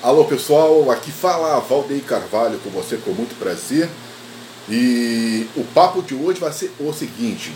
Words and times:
Alô 0.00 0.24
pessoal, 0.26 0.92
aqui 0.92 1.10
fala 1.10 1.58
Valdeir 1.58 2.04
Carvalho 2.04 2.60
com 2.60 2.70
você 2.70 2.96
com 2.98 3.10
muito 3.10 3.36
prazer. 3.36 3.88
E 4.68 5.48
o 5.56 5.64
papo 5.64 6.02
de 6.02 6.14
hoje 6.14 6.38
vai 6.38 6.52
ser 6.52 6.70
o 6.78 6.92
seguinte: 6.92 7.52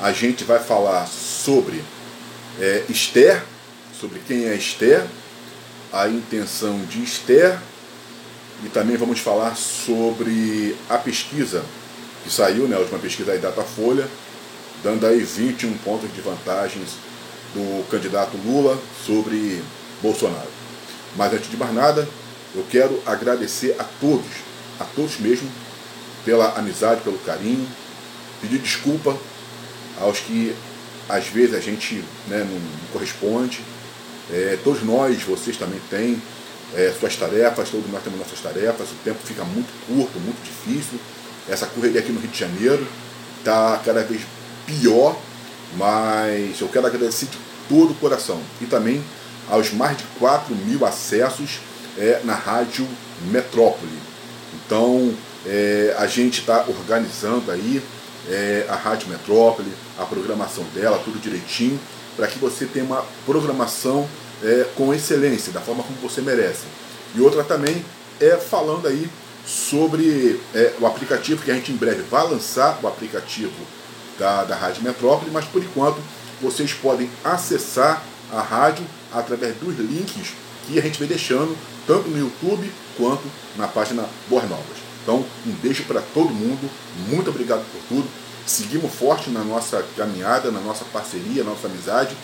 a 0.00 0.12
gente 0.12 0.44
vai 0.44 0.60
falar 0.60 1.08
sobre 1.08 1.82
é, 2.60 2.84
Esther, 2.88 3.42
sobre 4.00 4.20
quem 4.20 4.44
é 4.44 4.54
Esther, 4.54 5.04
a 5.92 6.06
intenção 6.06 6.78
de 6.84 7.02
Esther, 7.02 7.58
e 8.64 8.68
também 8.68 8.96
vamos 8.96 9.18
falar 9.18 9.56
sobre 9.56 10.76
a 10.88 10.98
pesquisa 10.98 11.64
que 12.22 12.32
saiu, 12.32 12.68
né, 12.68 12.76
a 12.76 12.78
última 12.78 13.00
pesquisa 13.00 13.32
aí 13.32 13.40
Datafolha, 13.40 14.08
dando 14.84 15.04
aí 15.04 15.18
21 15.18 15.76
pontos 15.78 16.14
de 16.14 16.20
vantagens 16.20 16.90
do 17.52 17.84
candidato 17.90 18.36
Lula 18.46 18.78
sobre 19.04 19.60
Bolsonaro. 20.00 20.61
Mas 21.16 21.32
antes 21.32 21.50
de 21.50 21.56
mais 21.56 21.74
nada, 21.74 22.08
eu 22.54 22.64
quero 22.70 23.00
agradecer 23.06 23.76
a 23.78 23.84
todos, 23.84 24.26
a 24.78 24.84
todos 24.84 25.18
mesmo, 25.18 25.50
pela 26.24 26.52
amizade, 26.58 27.00
pelo 27.02 27.18
carinho, 27.18 27.66
pedir 28.40 28.58
desculpa 28.58 29.16
aos 30.00 30.18
que 30.18 30.54
às 31.08 31.26
vezes 31.26 31.54
a 31.54 31.60
gente 31.60 31.96
né, 32.28 32.46
não, 32.48 32.60
corresponde. 32.92 33.60
É, 34.30 34.58
todos 34.62 34.82
nós, 34.82 35.22
vocês 35.22 35.56
também 35.56 35.80
têm 35.90 36.20
é, 36.74 36.92
suas 36.98 37.16
tarefas, 37.16 37.68
todos 37.70 37.90
nós 37.90 38.02
temos 38.02 38.18
nossas 38.18 38.40
tarefas, 38.40 38.88
o 38.90 38.94
tempo 39.04 39.18
fica 39.24 39.44
muito 39.44 39.72
curto, 39.86 40.18
muito 40.20 40.42
difícil. 40.42 40.98
Essa 41.48 41.66
correria 41.66 42.00
aqui 42.00 42.12
no 42.12 42.20
Rio 42.20 42.30
de 42.30 42.38
Janeiro 42.38 42.86
está 43.38 43.80
cada 43.84 44.02
vez 44.04 44.22
pior, 44.66 45.18
mas 45.76 46.60
eu 46.60 46.68
quero 46.68 46.86
agradecer 46.86 47.26
de 47.26 47.38
todo 47.68 47.90
o 47.90 47.94
coração. 47.94 48.40
E 48.60 48.66
também 48.66 49.02
aos 49.48 49.72
mais 49.72 49.96
de 49.96 50.04
4 50.18 50.54
mil 50.54 50.84
acessos 50.84 51.60
é, 51.98 52.20
na 52.24 52.34
Rádio 52.34 52.86
Metrópole. 53.30 53.98
Então, 54.54 55.14
é, 55.46 55.94
a 55.98 56.06
gente 56.06 56.40
está 56.40 56.64
organizando 56.68 57.50
aí 57.50 57.82
é, 58.28 58.66
a 58.68 58.74
Rádio 58.74 59.08
Metrópole, 59.08 59.72
a 59.98 60.04
programação 60.04 60.64
dela, 60.74 61.00
tudo 61.04 61.20
direitinho, 61.20 61.78
para 62.16 62.26
que 62.26 62.38
você 62.38 62.66
tenha 62.66 62.84
uma 62.84 63.04
programação 63.26 64.08
é, 64.42 64.66
com 64.76 64.92
excelência, 64.92 65.52
da 65.52 65.60
forma 65.60 65.82
como 65.82 65.98
você 65.98 66.20
merece. 66.20 66.64
E 67.14 67.20
outra 67.20 67.42
também 67.42 67.84
é 68.20 68.36
falando 68.36 68.86
aí 68.86 69.08
sobre 69.46 70.40
é, 70.54 70.72
o 70.80 70.86
aplicativo, 70.86 71.42
que 71.42 71.50
a 71.50 71.54
gente 71.54 71.72
em 71.72 71.76
breve 71.76 72.02
vai 72.02 72.26
lançar 72.28 72.78
o 72.82 72.86
aplicativo 72.86 73.52
da, 74.18 74.44
da 74.44 74.54
Rádio 74.54 74.82
Metrópole, 74.82 75.30
mas 75.32 75.44
por 75.46 75.62
enquanto 75.62 75.98
vocês 76.40 76.72
podem 76.72 77.10
acessar 77.24 78.02
a 78.32 78.40
rádio 78.40 78.84
através 79.12 79.54
dos 79.56 79.76
links 79.78 80.32
que 80.66 80.78
a 80.78 80.82
gente 80.82 80.98
vem 80.98 81.08
deixando 81.08 81.56
tanto 81.86 82.08
no 82.08 82.18
YouTube 82.18 82.72
quanto 82.96 83.22
na 83.56 83.68
página 83.68 84.04
Boas 84.28 84.48
Novas. 84.48 84.78
Então, 85.02 85.24
um 85.46 85.52
beijo 85.62 85.84
para 85.84 86.00
todo 86.00 86.30
mundo, 86.30 86.70
muito 87.08 87.30
obrigado 87.30 87.64
por 87.70 87.80
tudo. 87.88 88.08
Seguimos 88.46 88.92
forte 88.94 89.30
na 89.30 89.44
nossa 89.44 89.84
caminhada, 89.96 90.50
na 90.50 90.60
nossa 90.60 90.84
parceria, 90.86 91.44
na 91.44 91.50
nossa 91.50 91.66
amizade. 91.66 92.16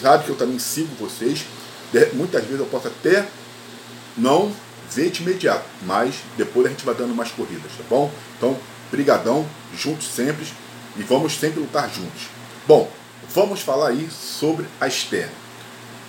Sabe 0.00 0.24
que 0.24 0.30
eu 0.30 0.36
também 0.36 0.58
sigo 0.58 0.88
vocês. 0.98 1.44
Muitas 2.14 2.42
vezes 2.44 2.60
eu 2.60 2.66
posso 2.66 2.88
até 2.88 3.26
não 4.16 4.52
ver 4.90 5.10
de 5.10 5.22
imediato, 5.22 5.64
mas 5.82 6.16
depois 6.36 6.66
a 6.66 6.70
gente 6.70 6.84
vai 6.84 6.94
dando 6.94 7.14
mais 7.14 7.30
corridas, 7.30 7.72
tá 7.76 7.84
bom? 7.88 8.10
Então, 8.36 8.56
brigadão, 8.90 9.46
juntos 9.76 10.06
sempre 10.08 10.46
e 10.96 11.02
vamos 11.02 11.34
sempre 11.34 11.60
lutar 11.60 11.90
juntos. 11.90 12.28
Bom, 12.66 12.90
vamos 13.36 13.60
falar 13.60 13.88
aí 13.88 14.08
sobre 14.10 14.64
a 14.80 14.86
Esther. 14.86 15.28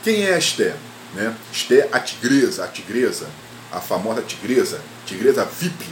Quem 0.01 0.23
é 0.23 0.33
a 0.33 0.37
Esther? 0.37 0.73
Né? 1.13 1.35
Esther, 1.51 1.89
a 1.91 1.99
tigresa, 1.99 2.63
a 2.63 2.67
tigresa, 2.69 3.27
a 3.69 3.81
famosa 3.81 4.21
tigresa, 4.21 4.79
tigresa 5.05 5.43
VIP. 5.43 5.85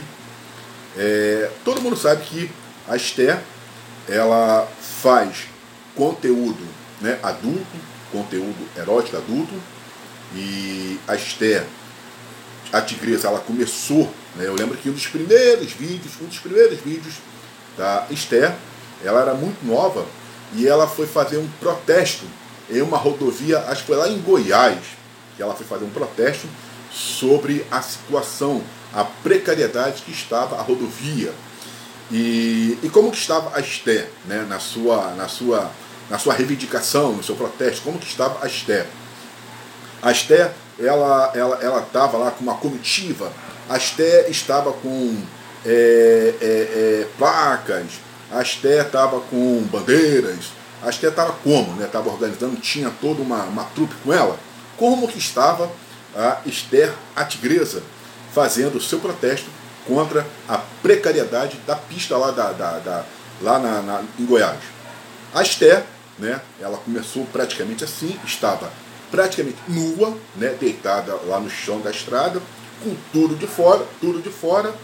É, 0.96 1.50
todo 1.62 1.82
mundo 1.82 1.94
sabe 1.94 2.24
que 2.24 2.50
a 2.88 2.96
Esther 2.96 3.38
ela 4.08 4.66
faz 4.80 5.46
conteúdo 5.94 6.66
né, 7.02 7.18
adulto, 7.22 7.76
conteúdo 8.10 8.66
erótico 8.74 9.18
adulto, 9.18 9.52
e 10.34 10.98
a 11.06 11.16
Esther, 11.16 11.66
a 12.72 12.80
tigresa, 12.80 13.28
ela 13.28 13.40
começou, 13.40 14.10
né, 14.36 14.46
eu 14.46 14.54
lembro 14.54 14.74
que 14.78 14.88
um 14.88 14.94
dos 14.94 15.06
primeiros 15.06 15.70
vídeos, 15.72 16.14
um 16.22 16.26
dos 16.26 16.38
primeiros 16.38 16.80
vídeos 16.80 17.16
da 17.76 18.06
Esther, 18.10 18.54
ela 19.04 19.20
era 19.20 19.34
muito 19.34 19.62
nova 19.66 20.06
e 20.54 20.66
ela 20.66 20.86
foi 20.86 21.06
fazer 21.06 21.38
um 21.38 21.48
protesto 21.60 22.24
em 22.70 22.80
uma 22.80 22.96
rodovia, 22.96 23.58
acho 23.68 23.82
que 23.82 23.86
foi 23.86 23.96
lá 23.96 24.08
em 24.08 24.18
Goiás, 24.20 24.78
que 25.36 25.42
ela 25.42 25.54
foi 25.54 25.66
fazer 25.66 25.84
um 25.84 25.90
protesto 25.90 26.48
sobre 26.90 27.64
a 27.70 27.82
situação, 27.82 28.62
a 28.92 29.04
precariedade 29.04 30.02
que 30.02 30.10
estava 30.10 30.56
a 30.56 30.62
rodovia. 30.62 31.32
E, 32.10 32.78
e 32.82 32.88
como 32.88 33.10
que 33.10 33.18
estava 33.18 33.56
a 33.56 33.60
Esté, 33.60 34.08
né, 34.26 34.46
na, 34.48 34.58
sua, 34.58 35.14
na, 35.14 35.28
sua, 35.28 35.70
na 36.08 36.18
sua 36.18 36.34
reivindicação, 36.34 37.12
no 37.12 37.22
seu 37.22 37.34
protesto, 37.34 37.82
como 37.82 37.98
que 37.98 38.06
estava 38.06 38.44
a 38.44 38.46
Esté? 38.46 38.86
A 40.02 40.10
Esté, 40.12 40.52
ela 40.78 41.32
ela 41.34 41.58
ela 41.62 41.80
estava 41.80 42.16
lá 42.18 42.30
com 42.30 42.42
uma 42.42 42.54
comitiva, 42.54 43.32
a 43.68 43.76
Esté 43.76 44.28
estava 44.30 44.72
com 44.72 45.22
é, 45.64 46.34
é, 46.40 46.46
é, 46.46 47.06
placas, 47.18 47.86
a 48.30 48.42
Esté 48.42 48.80
estava 48.80 49.20
com 49.20 49.62
bandeiras, 49.70 50.46
a 50.82 50.88
Esté 50.88 51.08
estava 51.08 51.32
como? 51.44 51.82
Estava 51.82 52.06
né? 52.06 52.12
organizando, 52.12 52.56
tinha 52.56 52.90
toda 53.00 53.22
uma, 53.22 53.44
uma 53.44 53.64
trupe 53.64 53.94
com 54.04 54.12
ela. 54.12 54.38
Como 54.76 55.08
que 55.08 55.18
estava 55.18 55.70
a 56.14 56.40
Esther 56.46 56.92
a 57.14 57.24
Tigresa 57.24 57.82
fazendo 58.32 58.76
o 58.76 58.82
seu 58.82 58.98
protesto 58.98 59.48
contra 59.86 60.26
a 60.48 60.58
precariedade 60.82 61.58
da 61.66 61.76
pista 61.76 62.16
lá, 62.16 62.30
da, 62.30 62.52
da, 62.52 62.78
da 62.78 63.04
lá 63.40 63.58
na, 63.58 63.82
na, 63.82 64.02
em 64.18 64.24
Goiás. 64.24 64.58
A 65.32 65.42
Esther, 65.42 65.84
né, 66.18 66.40
ela 66.60 66.78
começou 66.78 67.24
praticamente 67.26 67.84
assim, 67.84 68.18
estava 68.24 68.70
praticamente 69.10 69.58
nua, 69.68 70.16
né, 70.34 70.56
deitada 70.58 71.14
lá 71.26 71.38
no 71.38 71.50
chão 71.50 71.80
da 71.80 71.90
estrada, 71.90 72.40
com 72.82 72.94
tudo 73.12 73.36
de 73.36 73.46
fora, 73.46 73.86
tudo 74.00 74.20
de 74.20 74.30
fora, 74.30 74.74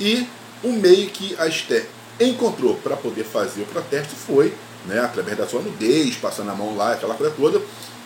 e 0.00 0.26
o 0.62 0.72
meio 0.72 1.10
que 1.10 1.36
a 1.38 1.46
Esther 1.46 1.86
encontrou 2.20 2.74
para 2.76 2.96
poder 2.96 3.24
fazer 3.24 3.62
o 3.62 3.66
protesto 3.66 4.14
foi, 4.14 4.54
né, 4.86 5.00
através 5.00 5.36
da 5.36 5.46
sua 5.46 5.60
nudez, 5.60 6.16
passando 6.16 6.50
a 6.50 6.54
mão 6.54 6.76
lá, 6.76 6.92
aquela 6.92 7.14
coisa 7.14 7.32
toda, 7.36 7.60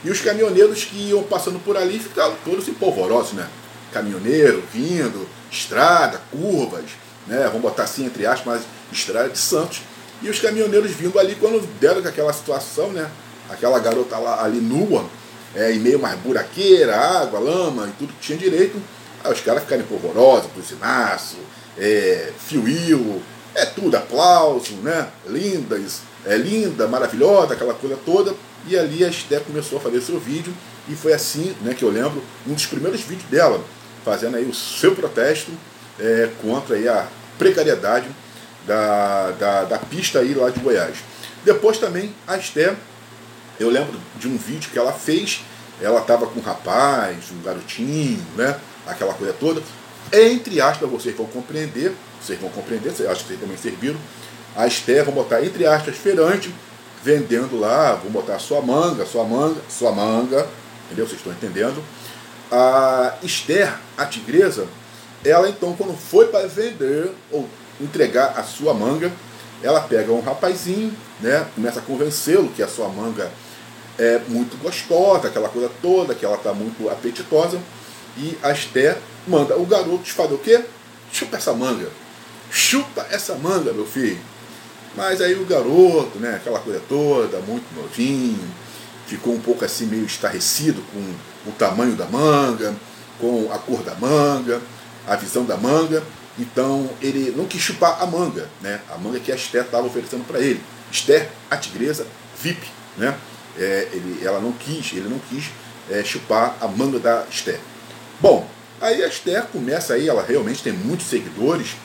e 0.05 0.11
os 0.11 0.21
caminhoneiros 0.21 0.85
que 0.85 1.11
iam 1.11 1.23
passando 1.23 1.59
por 1.61 1.77
ali 1.77 1.99
ficavam 1.99 2.37
todos 2.45 2.67
empolvorosos, 2.67 3.35
né? 3.35 3.49
Caminhoneiro 3.93 4.63
vindo, 4.73 5.29
estrada, 5.51 6.21
curvas, 6.31 6.85
né? 7.27 7.45
Vamos 7.45 7.63
botar 7.63 7.85
assim 7.85 8.07
entre 8.07 8.27
aspas, 8.27 8.55
mas 8.55 8.63
estrada 8.91 9.29
de 9.29 9.39
Santos. 9.39 9.83
E 10.21 10.29
os 10.29 10.41
caminhoneiros 10.41 10.91
vindo 10.91 11.19
ali 11.21 11.37
quando 11.37 11.65
deram 11.79 12.01
aquela 12.01 12.33
situação, 12.33 12.91
né? 12.91 13.09
Aquela 13.49 13.79
garota 13.79 14.19
lá 14.19 14.43
ali 14.43 14.59
nua, 14.59 15.05
é, 15.55 15.73
e 15.73 15.79
meio 15.79 16.01
mais 16.01 16.19
buraqueira, 16.19 16.97
água, 16.97 17.39
lama 17.39 17.87
e 17.87 17.93
tudo 17.93 18.13
que 18.15 18.21
tinha 18.21 18.39
direito. 18.39 18.83
Aí 19.23 19.33
os 19.33 19.41
caras 19.41 19.63
ficaram 19.63 19.83
empolvorosos, 19.83 20.51
buzinaço, 20.51 21.37
é, 21.79 22.33
fio 22.39 22.67
é 23.55 23.67
tudo, 23.67 23.97
aplauso, 23.97 24.75
né? 24.77 25.09
Lindas, 25.27 26.01
é 26.25 26.37
linda, 26.37 26.87
maravilhosa, 26.87 27.55
aquela 27.55 27.75
coisa 27.75 27.99
toda. 28.05 28.35
E 28.67 28.79
ali 28.79 29.05
a 29.05 29.09
Esté 29.09 29.41
começou 29.41 29.79
a 29.79 29.81
fazer 29.81 30.01
seu 30.01 30.19
vídeo 30.19 30.55
e 30.89 30.95
foi 30.95 31.13
assim 31.13 31.55
né, 31.63 31.75
que 31.75 31.85
eu 31.85 31.91
lembro 31.91 32.23
um 32.47 32.55
dos 32.55 32.67
primeiros 32.67 33.01
vídeos 33.01 33.29
dela, 33.29 33.63
fazendo 34.05 34.37
aí 34.37 34.45
o 34.45 34.55
seu 34.55 34.95
protesto 34.95 35.51
é, 35.99 36.31
contra 36.41 36.77
aí 36.77 36.89
a 36.89 37.07
precariedade 37.39 38.07
da, 38.67 39.31
da, 39.33 39.65
da, 39.65 39.79
pista 39.79 40.21
aí 40.21 40.35
lá 40.35 40.51
de 40.51 40.61
Goiás. 40.61 40.99
Depois 41.45 41.79
também 41.79 42.15
a 42.27 42.37
Esté, 42.37 42.77
eu 43.59 43.69
lembro 43.69 43.99
de 44.17 44.29
um 44.29 44.37
vídeo 44.37 44.71
que 44.71 44.79
ela 44.79 44.93
fez, 44.93 45.43
ela 45.81 46.01
estava 46.01 46.27
com 46.27 46.39
um 46.39 46.43
rapaz, 46.43 47.17
um 47.33 47.43
garotinho, 47.43 48.25
né? 48.37 48.57
Aquela 48.87 49.15
coisa 49.15 49.33
toda. 49.33 49.61
Entre 50.13 50.61
aspas, 50.61 50.91
vocês 50.91 51.17
vão 51.17 51.27
compreender, 51.27 51.93
vocês 52.21 52.39
vão 52.39 52.51
compreender, 52.51 52.91
acho 52.91 52.99
que 52.99 53.29
vocês 53.29 53.41
também 53.41 53.57
serviram. 53.57 53.99
A 54.55 54.67
Esté, 54.67 55.03
vou 55.03 55.15
botar 55.15 55.43
entre 55.43 55.65
aspas, 55.65 55.97
feirante, 55.97 56.55
vendendo 57.03 57.59
lá, 57.59 57.95
vou 57.95 58.11
botar 58.11 58.39
sua 58.39 58.61
manga, 58.61 59.07
sua 59.07 59.25
manga, 59.25 59.61
sua 59.71 59.91
manga, 59.91 60.47
entendeu? 60.87 61.07
Vocês 61.07 61.19
estão 61.19 61.33
entendendo? 61.33 61.83
A 62.51 63.15
Esther, 63.23 63.75
a 63.97 64.05
tigresa, 64.05 64.67
ela 65.25 65.49
então, 65.49 65.75
quando 65.75 65.97
foi 65.97 66.27
para 66.27 66.47
vender 66.47 67.11
ou 67.31 67.49
entregar 67.81 68.35
a 68.37 68.43
sua 68.43 68.75
manga, 68.75 69.11
ela 69.63 69.81
pega 69.81 70.13
um 70.13 70.21
rapazinho, 70.21 70.95
né? 71.21 71.47
Começa 71.55 71.79
a 71.79 71.83
convencê-lo 71.83 72.49
que 72.51 72.63
a 72.63 72.69
sua 72.69 72.89
manga 72.89 73.31
é 73.99 74.21
muito 74.29 74.61
gostosa, 74.63 75.29
aquela 75.29 75.49
coisa 75.49 75.71
toda, 75.81 76.15
que 76.15 76.25
ela 76.25 76.37
está 76.37 76.53
muito 76.53 76.91
apetitosa. 76.91 77.59
E 78.19 78.37
a 78.43 78.53
Esther 78.53 78.99
manda 79.27 79.57
o 79.57 79.67
garoto 79.67 80.11
fazer 80.11 80.35
o 80.35 80.39
quê? 80.39 80.65
Chupa 81.13 81.37
essa 81.37 81.53
manga. 81.53 81.89
Chupa 82.51 83.07
essa 83.11 83.35
manga, 83.35 83.73
meu 83.73 83.87
filho. 83.87 84.21
Mas 84.97 85.21
aí 85.21 85.35
o 85.35 85.47
garoto, 85.47 86.19
né, 86.19 86.37
aquela 86.37 86.61
coisa 86.61 86.81
toda, 86.89 87.39
muito 87.41 87.65
novinho, 87.75 88.39
ficou 89.07 89.35
um 89.35 89.41
pouco 89.41 89.65
assim 89.65 89.87
meio 89.87 90.05
estarrecido 90.05 90.83
com 90.93 91.51
o 91.51 91.53
tamanho 91.53 91.95
da 91.95 92.07
manga, 92.07 92.75
com 93.19 93.51
a 93.51 93.59
cor 93.59 93.83
da 93.83 93.95
manga, 93.95 94.61
a 95.07 95.17
visão 95.17 95.45
da 95.45 95.57
manga. 95.57 96.03
Então 96.39 96.91
ele 97.01 97.33
não 97.37 97.47
quis 97.47 97.61
chupar 97.61 98.03
a 98.03 98.07
manga, 98.07 98.49
né? 98.61 98.81
A 98.91 98.97
manga 98.97 99.21
que 99.21 99.31
a 99.33 99.35
Esther 99.35 99.63
estava 99.63 99.87
oferecendo 99.87 100.25
para 100.27 100.41
ele. 100.41 100.63
Esther, 100.91 101.31
a 101.51 101.57
tigresa, 101.57 102.07
VIP, 102.41 102.67
né? 102.97 103.17
É, 103.59 103.89
ele, 103.93 104.25
ela 104.25 104.41
não 104.41 104.53
quis, 104.53 104.93
ele 104.93 105.09
não 105.09 105.19
quis 105.31 105.51
é, 105.91 106.03
chupar 106.03 106.57
a 106.61 106.67
manga 106.69 106.99
da 106.99 107.27
Esther. 107.31 107.61
Bom, 108.21 108.49
aí 108.83 109.03
a 109.03 109.07
Esther 109.07 109.45
começa 109.45 109.95
aí, 109.95 110.09
ela 110.09 110.23
realmente 110.23 110.63
tem 110.63 110.73
muitos 110.73 111.07
seguidores, 111.07 111.77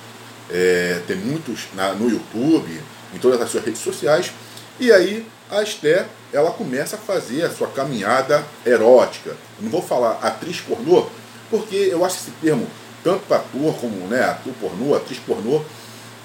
é, 0.50 1.00
tem 1.08 1.16
muitos 1.16 1.68
na, 1.76 1.94
no 1.94 2.10
YouTube, 2.10 2.82
em 3.14 3.20
todas 3.20 3.40
as 3.40 3.50
suas 3.50 3.64
redes 3.64 3.82
sociais, 3.82 4.32
e 4.80 4.92
aí 4.92 5.26
a 5.50 5.62
Esther 5.62 6.08
ela 6.34 6.52
começa 6.52 6.96
a 6.96 7.00
fazer 7.00 7.44
a 7.44 7.50
sua 7.50 7.68
caminhada 7.68 8.44
erótica. 8.66 9.38
não 9.62 9.70
vou 9.70 9.82
falar 9.82 10.20
atriz 10.22 10.60
pornô, 10.60 11.08
porque 11.50 11.76
eu 11.76 12.04
acho 12.04 12.18
esse 12.18 12.32
termo, 12.42 12.68
tanto 13.04 13.26
para 13.28 13.38
ator 13.38 13.76
como 13.76 14.08
né, 14.08 14.24
ator 14.24 14.54
pornô, 14.60 14.96
atriz 14.96 15.20
pornô, 15.20 15.62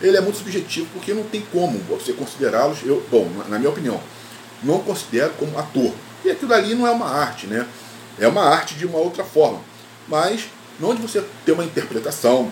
ele 0.01 0.17
é 0.17 0.21
muito 0.21 0.39
subjetivo, 0.39 0.89
porque 0.95 1.13
não 1.13 1.23
tem 1.23 1.43
como 1.53 1.79
você 1.81 2.13
considerá-los, 2.13 2.79
eu, 2.85 3.05
bom, 3.11 3.31
na 3.49 3.59
minha 3.59 3.71
opinião, 3.71 4.01
não 4.63 4.81
considero 4.81 5.33
como 5.39 5.57
ator. 5.59 5.93
E 6.25 6.31
aquilo 6.31 6.53
ali 6.53 6.75
não 6.75 6.87
é 6.87 6.91
uma 6.91 7.09
arte, 7.09 7.47
né? 7.47 7.67
É 8.19 8.27
uma 8.27 8.43
arte 8.43 8.75
de 8.75 8.87
uma 8.87 8.99
outra 8.99 9.23
forma. 9.23 9.61
Mas 10.09 10.49
não 10.83 10.97
de 10.97 11.01
você 11.01 11.25
ter 11.47 11.53
uma 11.53 11.65
interpretação 11.65 12.51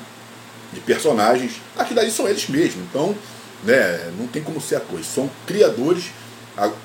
de 0.72 0.78
personagens, 0.80 1.54
aquilo 1.76 1.98
ali 1.98 2.12
são 2.12 2.28
eles 2.28 2.48
mesmos. 2.48 2.84
Então, 2.88 3.14
né, 3.64 4.12
não 4.16 4.28
tem 4.28 4.40
como 4.40 4.60
ser 4.60 4.76
atores. 4.76 5.06
São 5.06 5.28
criadores 5.46 6.04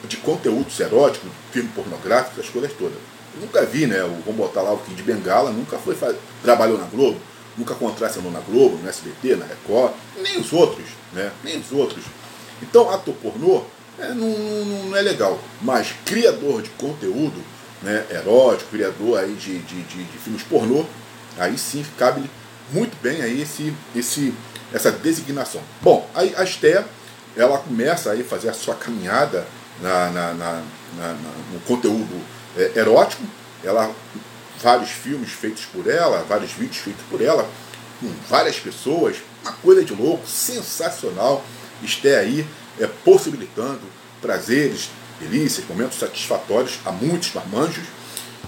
de 0.08 0.18
conteúdos 0.18 0.80
eróticos, 0.80 1.30
filme 1.52 1.70
pornográfico, 1.76 2.42
as 2.42 2.50
coisas 2.50 2.74
todas. 2.74 2.98
Eu 3.36 3.42
nunca 3.42 3.64
vi, 3.64 3.86
né? 3.86 4.00
Vamos 4.00 4.36
botar 4.36 4.62
lá 4.62 4.74
o 4.74 4.78
Kid 4.78 4.96
de 4.96 5.04
Bengala, 5.04 5.52
nunca 5.52 5.78
foi 5.78 5.96
trabalhou 6.42 6.78
na 6.78 6.86
Globo, 6.86 7.20
nunca 7.58 7.76
contracenou 7.76 8.32
na 8.32 8.40
Globo, 8.40 8.78
no 8.82 8.90
SBT, 8.90 9.36
na 9.36 9.46
Record, 9.46 9.94
nem 10.18 10.40
os 10.40 10.52
outros, 10.52 10.86
né? 11.14 11.32
Nem 11.44 11.60
os 11.60 11.72
outros. 11.72 12.04
Então, 12.62 12.90
ator 12.90 13.14
pornô 13.16 13.64
é, 14.00 14.08
não, 14.10 14.28
não, 14.28 14.96
é 14.96 15.02
legal. 15.02 15.40
Mas 15.62 15.94
criador 16.06 16.62
de 16.62 16.70
conteúdo 16.72 17.44
né, 17.84 18.06
erótico, 18.10 18.72
criador 18.72 19.20
aí 19.20 19.34
de, 19.34 19.60
de, 19.60 19.84
de, 19.84 20.04
de 20.04 20.18
filmes 20.18 20.44
pornô, 20.44 20.86
aí 21.38 21.58
sim 21.58 21.86
cabe 21.98 22.30
muito 22.72 22.96
bem 23.02 23.22
aí 23.22 23.42
esse, 23.42 23.74
esse, 23.96 24.34
essa 24.74 24.92
designação. 24.92 25.62
Bom, 25.82 26.10
aí 26.14 26.34
a 26.36 26.44
Esté, 26.44 26.84
ela 27.36 27.58
começa 27.58 28.12
aí 28.12 28.22
a 28.22 28.26
fazer 28.26 28.50
a 28.50 28.54
sua 28.54 28.76
caminhada 28.76 29.46
na, 29.82 30.10
na, 30.10 30.34
na, 30.34 30.64
na 30.98 31.14
no 31.54 31.60
conteúdo 31.62 32.22
é, 32.58 32.80
erótico. 32.80 33.24
Ela 33.64 33.94
vários 34.62 34.90
filmes 34.90 35.32
feitos 35.32 35.66
por 35.66 35.88
ela, 35.88 36.24
vários 36.28 36.52
vídeos 36.52 36.78
feitos 36.78 37.04
por 37.10 37.22
ela, 37.22 37.48
com 38.00 38.12
várias 38.30 38.58
pessoas, 38.58 39.18
uma 39.44 39.52
coisa 39.54 39.84
de 39.84 39.94
louco, 39.94 40.28
sensacional. 40.28 41.44
Esté 41.84 42.20
aí 42.20 42.46
é, 42.80 42.88
possibilitando 42.88 43.82
prazeres, 44.22 44.90
delícias, 45.20 45.68
momentos 45.68 46.00
satisfatórios 46.00 46.80
a 46.86 46.92
muitos 46.92 47.34
marmanjos. 47.34 47.84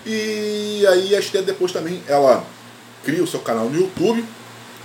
E 0.05 0.85
aí 0.87 1.15
a 1.15 1.19
Esté 1.19 1.41
depois 1.41 1.71
também 1.71 2.01
ela 2.07 2.45
cria 3.07 3.23
o 3.23 3.27
seu 3.27 3.39
canal 3.39 3.69
no 3.69 3.79
YouTube. 3.79 4.25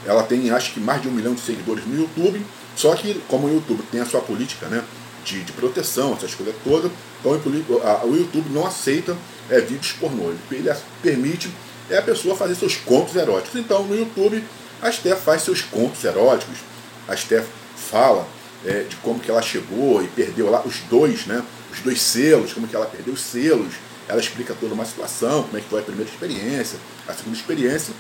Ela 0.07 0.23
tem 0.23 0.49
acho 0.51 0.73
que 0.73 0.81
mais 0.81 1.03
de 1.03 1.09
um 1.09 1.11
milhão 1.11 1.35
de 1.35 1.41
seguidores 1.41 1.85
no 1.85 2.01
YouTube. 2.01 2.41
Só 2.77 2.95
que 2.95 3.21
como 3.27 3.49
o 3.49 3.53
YouTube 3.53 3.83
tem 3.91 4.01
a 4.01 4.07
sua 4.07 4.21
política 4.21 4.67
né, 4.69 4.85
de, 5.25 5.43
de 5.43 5.53
proteção, 5.53 6.15
essas 6.15 6.33
coisas 6.33 6.55
todas, 6.63 6.91
então 7.19 7.33
o 7.33 8.17
YouTube 8.17 8.49
não 8.51 8.65
aceita 8.65 9.17
é, 9.51 9.61
vídeos 9.61 9.93
pornô. 9.93 10.33
Ele 10.53 10.73
permite 11.03 11.51
é 11.91 11.99
a 11.99 12.03
pessoa 12.03 12.37
fazer 12.37 12.55
seus 12.55 12.77
contos 12.77 13.17
eróticos. 13.17 13.59
Então 13.59 13.83
no 13.85 13.97
YouTube 13.97 14.43
a 14.81 14.91
Steph 14.91 15.21
faz 15.21 15.43
seus 15.43 15.61
contos 15.61 16.05
eróticos. 16.05 16.59
A 17.09 17.17
Steph 17.17 17.47
fala 17.77 18.27
é, 18.65 18.85
de 18.89 18.95
como 18.97 19.19
que 19.19 19.31
ela 19.31 19.43
chegou 19.43 20.01
e 20.03 20.07
perdeu 20.07 20.49
lá 20.49 20.63
os 20.65 20.77
dois, 20.89 21.27
né? 21.27 21.43
Os 21.73 21.81
dois 21.81 22.01
selos, 22.01 22.53
como 22.53 22.69
que 22.69 22.77
ela 22.77 22.87
perdeu 22.87 23.15
os 23.15 23.21
selos. 23.21 23.75
Ela 24.09 24.21
explica 24.21 24.55
toda 24.55 24.75
uma 24.75 24.85
situação, 24.85 25.45
como 25.45 25.57
é 25.57 25.61
que 25.61 25.69
foi 25.69 25.81
a 25.81 25.85
primeira 25.85 26.11
experiência, 26.11 26.79
a 27.07 27.13
segunda 27.13 27.37
experiência. 27.37 27.95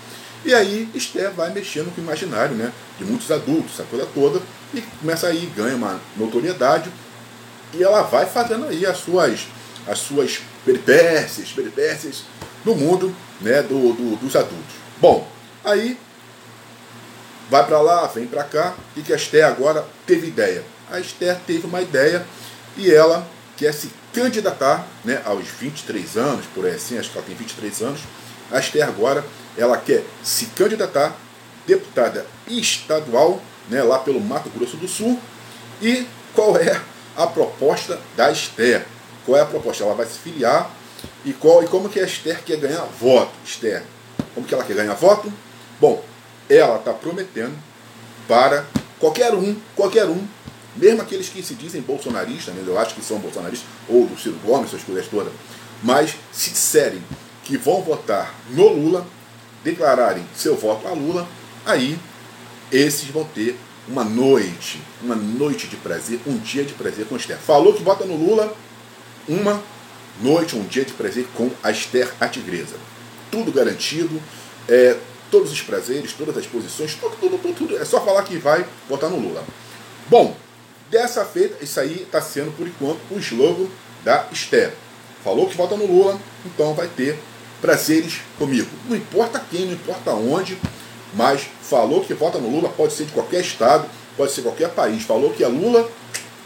E 0.44 0.52
aí 0.52 0.88
Esther 0.94 1.30
vai 1.30 1.52
mexendo 1.52 1.94
com 1.94 2.00
o 2.00 2.04
imaginário 2.04 2.54
né, 2.54 2.72
de 2.98 3.04
muitos 3.04 3.30
adultos, 3.30 3.74
essa 3.74 3.84
coisa 3.84 4.06
toda, 4.12 4.40
e 4.74 4.80
começa 5.00 5.28
aí, 5.28 5.46
ganha 5.56 5.76
uma 5.76 6.00
notoriedade, 6.16 6.90
e 7.74 7.82
ela 7.82 8.02
vai 8.02 8.26
fazendo 8.26 8.66
aí 8.66 8.84
as 8.84 8.98
suas, 8.98 9.46
as 9.86 9.98
suas 9.98 10.40
peripécias, 10.64 11.52
peripécias 11.52 12.24
no 12.64 12.74
mundo 12.74 13.14
né, 13.40 13.62
do, 13.62 13.92
do 13.92 14.16
dos 14.16 14.34
adultos. 14.34 14.74
Bom, 15.00 15.28
aí 15.64 15.96
vai 17.48 17.64
para 17.66 17.80
lá, 17.80 18.06
vem 18.06 18.26
para 18.26 18.44
cá, 18.44 18.74
e 18.96 19.02
que 19.02 19.12
a 19.12 19.16
Esther 19.16 19.46
agora 19.46 19.86
teve 20.06 20.26
ideia. 20.26 20.64
A 20.90 20.98
Esther 20.98 21.38
teve 21.46 21.66
uma 21.66 21.80
ideia 21.80 22.26
e 22.76 22.90
ela 22.92 23.26
quer 23.56 23.72
se 23.72 23.90
candidatar 24.12 24.86
né, 25.04 25.22
aos 25.24 25.46
23 25.46 26.16
anos, 26.16 26.46
por 26.54 26.66
aí 26.66 26.74
assim, 26.74 26.98
acho 26.98 27.10
que 27.10 27.18
ela 27.18 27.26
tem 27.26 27.34
23 27.34 27.82
anos. 27.82 28.00
Esther 28.52 28.86
agora 28.86 29.24
ela 29.56 29.76
quer 29.76 30.04
se 30.22 30.46
candidatar 30.46 31.16
deputada 31.66 32.26
estadual 32.46 33.40
né, 33.68 33.82
lá 33.82 33.98
pelo 33.98 34.20
Mato 34.20 34.50
Grosso 34.50 34.76
do 34.76 34.88
Sul. 34.88 35.18
E 35.80 36.06
qual 36.34 36.56
é 36.56 36.80
a 37.16 37.26
proposta 37.26 38.00
da 38.16 38.30
Esther? 38.30 38.86
Qual 39.24 39.38
é 39.38 39.42
a 39.42 39.46
proposta? 39.46 39.84
Ela 39.84 39.94
vai 39.94 40.06
se 40.06 40.18
filiar 40.18 40.70
e, 41.24 41.32
qual, 41.32 41.62
e 41.62 41.66
como 41.66 41.88
que 41.88 42.00
a 42.00 42.04
Esther 42.04 42.42
quer 42.44 42.58
ganhar 42.58 42.84
voto? 43.00 43.32
Esther, 43.44 43.82
como 44.34 44.46
que 44.46 44.54
ela 44.54 44.64
quer 44.64 44.74
ganhar 44.74 44.94
voto? 44.94 45.32
Bom, 45.80 46.02
ela 46.48 46.76
está 46.76 46.92
prometendo 46.92 47.56
para 48.28 48.66
qualquer 48.98 49.34
um, 49.34 49.56
qualquer 49.74 50.06
um, 50.06 50.26
mesmo 50.76 51.02
aqueles 51.02 51.28
que 51.28 51.42
se 51.42 51.54
dizem 51.54 51.80
bolsonaristas, 51.82 52.54
né, 52.54 52.62
eu 52.66 52.78
acho 52.78 52.94
que 52.94 53.02
são 53.02 53.18
bolsonaristas, 53.18 53.68
ou 53.88 54.06
do 54.06 54.18
Ciro 54.18 54.36
Gomes, 54.44 54.68
essas 54.68 54.82
coisas 54.82 55.06
todas, 55.06 55.32
mas 55.82 56.14
se 56.32 56.50
disserem 56.50 57.02
que 57.44 57.56
vão 57.56 57.82
votar 57.82 58.34
no 58.50 58.68
Lula, 58.68 59.06
declararem 59.64 60.24
seu 60.34 60.56
voto 60.56 60.86
a 60.86 60.92
Lula, 60.92 61.28
aí 61.66 61.98
esses 62.70 63.08
vão 63.08 63.24
ter 63.24 63.58
uma 63.88 64.04
noite, 64.04 64.80
uma 65.02 65.16
noite 65.16 65.66
de 65.66 65.76
prazer, 65.76 66.20
um 66.26 66.38
dia 66.38 66.64
de 66.64 66.72
prazer 66.72 67.06
com 67.06 67.16
Esther. 67.16 67.38
Falou 67.38 67.74
que 67.74 67.82
vota 67.82 68.04
no 68.04 68.16
Lula, 68.16 68.54
uma 69.28 69.62
noite, 70.20 70.56
um 70.56 70.64
dia 70.64 70.84
de 70.84 70.92
prazer 70.92 71.26
com 71.34 71.50
a 71.62 71.70
Esther 71.70 72.12
a 72.20 72.28
Tigresa. 72.28 72.76
Tudo 73.30 73.50
garantido, 73.50 74.22
é, 74.68 74.96
todos 75.30 75.50
os 75.50 75.60
prazeres, 75.62 76.12
todas 76.12 76.36
as 76.36 76.46
posições, 76.46 76.94
tudo, 76.94 77.16
tudo, 77.18 77.38
tudo, 77.38 77.54
tudo. 77.54 77.76
É 77.76 77.84
só 77.84 78.04
falar 78.04 78.22
que 78.22 78.36
vai 78.36 78.64
votar 78.88 79.10
no 79.10 79.18
Lula. 79.18 79.44
Bom, 80.08 80.36
dessa 80.92 81.24
feita, 81.24 81.64
isso 81.64 81.80
aí 81.80 82.02
está 82.02 82.20
sendo, 82.20 82.54
por 82.54 82.68
enquanto, 82.68 83.00
o 83.10 83.18
slogan 83.18 83.66
da 84.04 84.26
Esther. 84.30 84.74
Falou 85.24 85.48
que 85.48 85.56
vota 85.56 85.74
no 85.74 85.86
Lula, 85.86 86.20
então 86.44 86.74
vai 86.74 86.86
ter 86.86 87.18
prazeres 87.62 88.20
comigo. 88.38 88.68
Não 88.86 88.94
importa 88.94 89.42
quem, 89.50 89.64
não 89.64 89.72
importa 89.72 90.10
onde, 90.10 90.58
mas 91.14 91.48
falou 91.62 92.04
que 92.04 92.12
vota 92.12 92.38
no 92.38 92.50
Lula, 92.50 92.68
pode 92.68 92.92
ser 92.92 93.06
de 93.06 93.12
qualquer 93.12 93.40
estado, 93.40 93.88
pode 94.18 94.32
ser 94.32 94.42
qualquer 94.42 94.68
país. 94.68 95.02
Falou 95.04 95.32
que 95.32 95.42
é 95.42 95.48
Lula, 95.48 95.90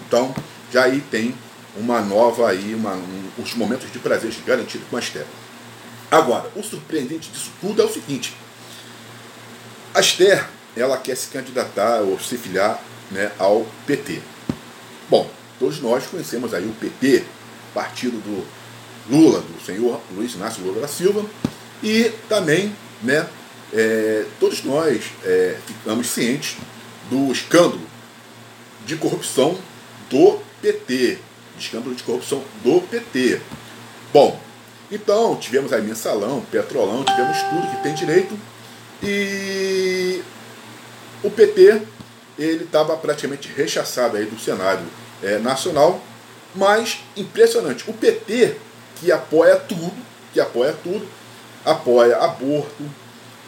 então 0.07 0.33
já 0.73 0.85
aí 0.85 1.01
tem 1.11 1.35
uma 1.77 2.01
nova 2.01 2.49
aí, 2.49 2.73
uma, 2.73 2.93
um, 2.93 3.31
os 3.39 3.53
momentos 3.55 3.91
de 3.91 3.99
prazeres 3.99 4.37
garantidos 4.47 4.87
com 4.89 4.97
a 4.97 5.01
Esther. 5.01 5.27
Agora, 6.09 6.49
o 6.55 6.63
surpreendente 6.63 7.31
disso 7.31 7.51
tudo 7.61 7.83
é 7.83 7.85
o 7.85 7.93
seguinte: 7.93 8.37
a 9.93 9.99
Esther, 9.99 10.47
ela 10.77 10.97
quer 10.99 11.17
se 11.17 11.29
candidatar 11.29 12.03
ou 12.03 12.21
se 12.21 12.39
filiar 12.39 12.81
né, 13.11 13.33
ao 13.39 13.67
PT. 13.87 14.21
Bom, 15.09 15.31
todos 15.59 15.81
nós 15.81 16.07
conhecemos 16.07 16.53
aí 16.53 16.65
o 16.65 16.73
PT, 16.73 17.25
partido 17.73 18.19
do 18.19 18.45
Lula, 19.09 19.41
do 19.41 19.65
senhor 19.65 20.01
Luiz 20.13 20.35
Inácio 20.35 20.65
Lula 20.65 20.81
da 20.81 20.89
Silva, 20.89 21.25
e 21.83 22.11
também, 22.29 22.75
né, 23.03 23.29
é, 23.73 24.25
todos 24.41 24.65
nós 24.65 25.05
é, 25.25 25.57
ficamos 25.65 26.09
cientes 26.09 26.57
do 27.09 27.31
escândalo 27.31 27.87
de 28.85 28.97
corrupção 28.97 29.57
do 30.11 30.41
PT, 30.61 31.19
escândalo 31.59 31.95
de 31.95 32.03
corrupção 32.03 32.43
do 32.65 32.81
PT. 32.83 33.41
Bom, 34.13 34.41
então 34.91 35.37
tivemos 35.37 35.73
aí 35.73 35.83
mensalão, 35.83 36.41
petrolão, 36.51 37.05
tivemos 37.05 37.39
tudo 37.43 37.71
que 37.71 37.83
tem 37.83 37.95
direito 37.95 38.37
e 39.03 40.21
o 41.23 41.31
PT 41.31 41.83
ele 42.39 42.65
estava 42.65 42.97
praticamente 42.97 43.51
rechaçado 43.55 44.17
aí 44.17 44.27
do 44.27 44.39
cenário 44.39 44.85
é, 45.23 45.39
nacional, 45.39 46.03
mas 46.55 47.01
impressionante. 47.17 47.85
O 47.89 47.93
PT 47.93 48.57
que 48.97 49.13
apoia 49.13 49.57
tudo, 49.57 49.95
que 50.33 50.41
apoia 50.41 50.75
tudo, 50.83 51.07
apoia 51.65 52.17
aborto, 52.19 52.85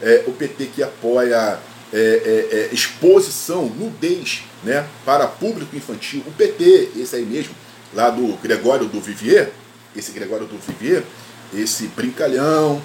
é, 0.01 0.23
o 0.27 0.31
PT 0.31 0.67
que 0.67 0.83
apoia 0.83 1.59
é, 1.91 1.97
é, 1.97 2.55
é, 2.57 2.69
exposição, 2.73 3.65
nudez 3.65 4.43
né, 4.63 4.87
para 5.05 5.27
público 5.27 5.75
infantil, 5.75 6.23
o 6.27 6.31
PT, 6.31 6.91
esse 6.97 7.15
aí 7.15 7.25
mesmo, 7.25 7.53
lá 7.93 8.09
do 8.09 8.37
Gregório 8.37 8.85
do 8.85 9.01
Vivier, 9.01 9.51
esse 9.95 10.11
Gregório 10.11 10.45
do 10.45 10.57
Vivier, 10.59 11.03
esse 11.53 11.87
brincalhão, 11.87 12.81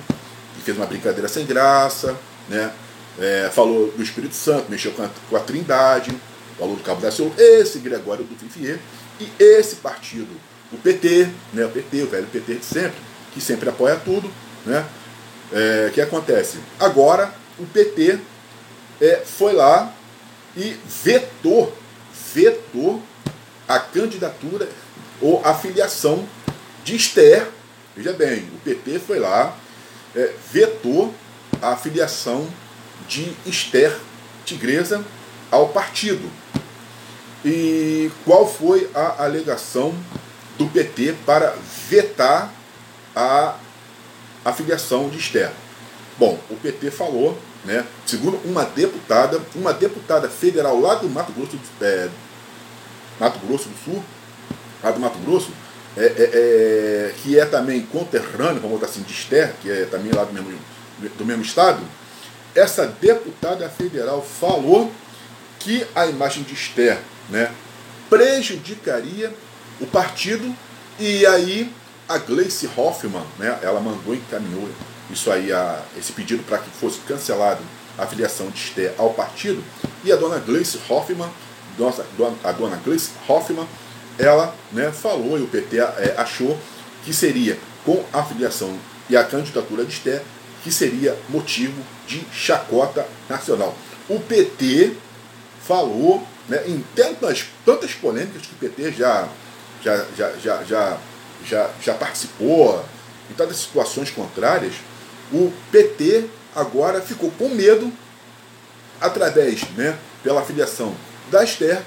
que 0.56 0.62
fez 0.62 0.76
uma 0.76 0.86
brincadeira 0.86 1.28
sem 1.28 1.44
graça, 1.44 2.16
né? 2.48 2.72
É, 3.18 3.48
falou 3.52 3.92
do 3.92 4.02
Espírito 4.02 4.34
Santo, 4.34 4.70
mexeu 4.70 4.92
com 4.92 5.02
a, 5.02 5.10
com 5.30 5.36
a 5.36 5.40
Trindade, 5.40 6.10
falou 6.58 6.76
do 6.76 6.82
Cabo 6.82 7.00
da 7.00 7.10
Ciolo, 7.10 7.32
esse 7.38 7.78
Gregório 7.78 8.24
do 8.24 8.34
Fifier 8.36 8.78
e 9.20 9.30
esse 9.38 9.76
partido, 9.76 10.34
o 10.72 10.76
PT, 10.76 11.28
né, 11.52 11.64
o 11.64 11.68
PT, 11.68 12.02
o 12.02 12.06
velho 12.08 12.26
PT 12.26 12.54
de 12.56 12.64
sempre, 12.64 12.96
que 13.32 13.40
sempre 13.40 13.68
apoia 13.68 13.96
tudo, 13.96 14.30
né? 14.66 14.84
É, 15.52 15.90
que 15.92 16.00
acontece? 16.00 16.58
Agora 16.80 17.32
o 17.58 17.66
PT 17.66 18.18
é, 19.00 19.22
foi 19.24 19.52
lá 19.52 19.92
e 20.56 20.76
vetou, 21.04 21.76
vetou 22.34 23.02
a 23.68 23.78
candidatura 23.78 24.68
ou 25.20 25.40
a 25.44 25.54
filiação 25.54 26.26
de 26.82 26.96
Esther. 26.96 27.48
Veja 27.96 28.12
bem, 28.12 28.48
o 28.54 28.58
PT 28.64 28.98
foi 28.98 29.18
lá, 29.18 29.56
é, 30.16 30.32
vetou 30.52 31.14
a 31.62 31.76
filiação 31.76 32.48
de 33.08 33.32
Esther 33.46 33.96
Tigresa 34.44 35.04
ao 35.50 35.68
partido. 35.68 36.30
E 37.44 38.10
qual 38.24 38.46
foi 38.46 38.90
a 38.94 39.24
alegação 39.24 39.94
do 40.56 40.66
PT 40.66 41.14
para 41.26 41.54
vetar 41.88 42.52
a, 43.14 43.56
a 44.44 44.52
filiação 44.52 45.08
de 45.08 45.18
Esther? 45.18 45.50
Bom, 46.18 46.38
o 46.48 46.56
PT 46.56 46.90
falou, 46.90 47.36
né, 47.64 47.84
segundo 48.06 48.38
uma 48.44 48.64
deputada, 48.64 49.40
uma 49.54 49.72
deputada 49.72 50.28
federal 50.28 50.80
lá 50.80 50.94
do 50.94 51.08
Mato 51.08 51.32
Grosso, 51.32 51.58
é, 51.80 52.08
Mato 53.20 53.38
Grosso 53.46 53.68
do 53.68 53.76
Sul, 53.84 54.04
lá 54.82 54.90
do 54.90 55.00
Mato 55.00 55.18
Grosso, 55.18 55.50
é, 55.96 56.04
é, 56.04 56.30
é, 56.32 57.14
que 57.22 57.38
é 57.38 57.44
também 57.44 57.82
conterrâneo, 57.82 58.60
vamos 58.60 58.78
botar 58.78 58.86
assim, 58.86 59.02
de 59.02 59.12
Esther, 59.12 59.54
que 59.60 59.70
é 59.70 59.84
também 59.84 60.12
lá 60.12 60.24
do 60.24 60.32
mesmo, 60.32 60.58
do 61.18 61.24
mesmo 61.24 61.42
estado, 61.42 61.80
essa 62.54 62.86
deputada 62.86 63.68
federal 63.68 64.22
falou 64.22 64.90
que 65.58 65.86
a 65.94 66.06
imagem 66.06 66.42
de 66.42 66.54
Esther 66.54 66.98
né, 67.28 67.50
prejudicaria 68.08 69.32
o 69.80 69.86
partido 69.86 70.54
e 70.98 71.26
aí 71.26 71.72
a 72.08 72.18
Gleice 72.18 72.70
Hoffmann, 72.76 73.24
né, 73.38 73.58
ela 73.62 73.80
mandou 73.80 74.14
encaminhou 74.14 74.68
isso 75.10 75.30
aí, 75.30 75.52
a, 75.52 75.82
esse 75.98 76.12
pedido 76.12 76.42
para 76.44 76.58
que 76.58 76.70
fosse 76.70 76.98
cancelado 77.00 77.60
a 77.98 78.06
filiação 78.06 78.48
de 78.50 78.58
Esther 78.58 78.94
ao 78.98 79.12
partido. 79.12 79.62
E 80.04 80.12
a 80.12 80.16
dona 80.16 80.38
Gleice 80.38 80.78
Hoffmann, 80.88 81.30
nossa, 81.78 82.04
a 82.42 82.52
dona 82.52 82.76
Gleice 82.76 83.10
Hoffmann, 83.28 83.66
ela 84.18 84.54
né, 84.72 84.92
falou 84.92 85.38
e 85.38 85.42
o 85.42 85.46
PT 85.46 85.78
é, 85.78 86.14
achou 86.16 86.58
que 87.04 87.12
seria 87.12 87.58
com 87.84 88.04
a 88.12 88.22
filiação 88.22 88.78
e 89.08 89.16
a 89.16 89.24
candidatura 89.24 89.84
de 89.84 89.92
Esther 89.92 90.22
que 90.64 90.72
seria 90.72 91.16
motivo 91.28 91.80
de 92.08 92.24
chacota 92.32 93.06
nacional. 93.28 93.76
O 94.08 94.18
PT 94.18 94.94
falou 95.62 96.26
né, 96.48 96.62
em 96.66 96.82
tantas, 96.96 97.44
tantas 97.66 97.92
polêmicas 97.92 98.42
que 98.42 98.54
o 98.54 98.70
PT 98.70 98.92
já, 98.92 99.28
já, 99.82 100.06
já, 100.16 100.32
já, 100.38 100.64
já, 100.64 100.98
já, 101.44 101.70
já 101.80 101.94
participou, 101.94 102.82
em 103.30 103.34
tantas 103.34 103.58
situações 103.58 104.10
contrárias, 104.10 104.74
o 105.30 105.52
PT 105.70 106.24
agora 106.56 107.00
ficou 107.02 107.30
com 107.32 107.50
medo, 107.50 107.92
através, 109.00 109.62
né, 109.76 109.98
pela 110.22 110.42
filiação 110.42 110.94
da 111.30 111.44
Esther, 111.44 111.82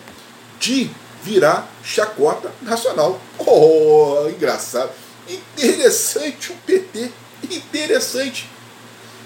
de 0.59 0.89
virar 1.23 1.67
chacota 1.83 2.51
nacional. 2.61 3.19
Oh, 3.39 4.27
engraçado. 4.29 4.91
Interessante 5.27 6.51
o 6.51 6.55
PT. 6.57 7.11
Interessante. 7.49 8.49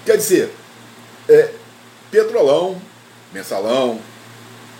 Quer 0.04 0.16
dizer, 0.16 0.52
é, 1.28 1.50
Petrolão, 2.10 2.80
Mensalão, 3.32 4.00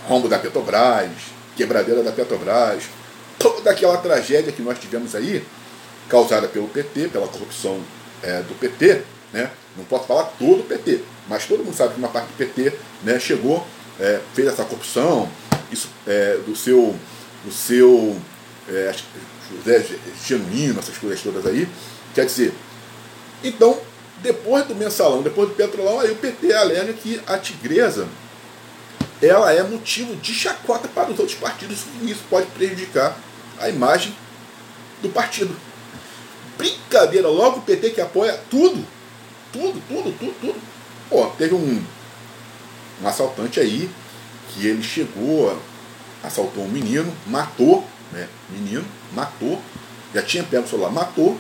rombo 0.07 0.29
da 0.29 0.39
Petrobras, 0.39 1.11
quebradeira 1.57 2.03
da 2.03 2.13
Petrobras, 2.13 2.85
toda 3.39 3.71
aquela 3.71 3.97
tragédia 3.99 4.53
que 4.53 4.63
nós 4.63 4.79
tivemos 4.79 5.15
aí, 5.15 5.45
causada 6.09 6.49
pelo 6.49 6.69
PT, 6.69 7.09
pela 7.09 7.29
corrupção 7.29 7.81
é, 8.23 8.43
do 8.43 8.59
PT, 8.59 9.03
né? 9.33 9.51
não 9.77 9.85
posso 9.85 10.07
falar 10.07 10.25
todo 10.39 10.61
o 10.61 10.65
PT, 10.65 11.01
mas 11.29 11.47
todo 11.47 11.65
mundo 11.65 11.75
sabe 11.75 11.95
que 11.95 11.99
uma 11.99 12.09
parte 12.09 12.27
do 12.27 12.37
PT 12.37 12.73
né, 13.03 13.19
chegou, 13.19 13.67
é, 13.99 14.21
fez 14.35 14.49
essa 14.49 14.65
corrupção, 14.65 15.31
isso 15.71 15.89
é, 16.07 16.39
do 16.45 16.55
seu, 16.55 16.95
do 17.45 17.53
seu 17.53 18.17
é, 18.69 18.95
José 19.51 19.87
Genuíno, 20.27 20.81
essas 20.81 20.99
coisas 20.99 21.21
todas 21.23 21.47
aí. 21.47 21.69
Quer 22.15 22.27
dizer, 22.27 22.53
então 23.43 23.79
depois 24.23 24.67
do 24.67 24.75
mensalão, 24.75 25.23
depois 25.23 25.49
do 25.49 25.55
petrolão, 25.55 26.01
aí 26.01 26.11
o 26.11 26.17
PT 26.17 26.53
alega 26.53 26.93
que 26.93 27.21
a 27.27 27.39
tigresa 27.39 28.07
ela 29.21 29.53
é 29.53 29.63
motivo 29.63 30.17
de 30.17 30.35
chacota 30.35 30.89
para 30.89 31.13
os 31.13 31.19
outros 31.19 31.39
partidos 31.39 31.85
e 32.01 32.11
isso 32.11 32.23
pode 32.29 32.47
prejudicar 32.49 33.17
a 33.61 33.69
imagem 33.69 34.15
do 35.01 35.09
partido. 35.09 35.55
Brincadeira, 36.59 37.29
logo 37.29 37.59
o 37.59 37.63
PT 37.63 37.91
que 37.91 38.01
apoia 38.01 38.39
tudo, 38.51 38.85
tudo, 39.53 39.81
tudo, 39.89 40.19
tudo, 40.19 40.35
tudo. 40.41 40.61
Pô, 41.09 41.27
teve 41.39 41.55
um, 41.55 41.85
um 43.03 43.09
assaltante 43.09 43.61
aí 43.61 43.89
que 44.49 44.67
ele 44.67 44.83
chegou, 44.83 45.57
assaltou 46.23 46.65
um 46.65 46.69
menino, 46.69 47.13
matou, 47.27 47.87
né? 48.11 48.29
Menino, 48.51 48.85
matou, 49.13 49.61
já 50.13 50.23
tinha 50.23 50.43
pego 50.43 50.65
o 50.65 50.69
celular, 50.69 50.91
matou, 50.91 51.39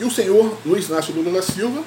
e 0.00 0.04
o 0.04 0.10
senhor 0.10 0.56
Luiz 0.64 0.88
Inácio 0.88 1.14
Lula 1.14 1.30
da 1.30 1.42
Silva 1.42 1.84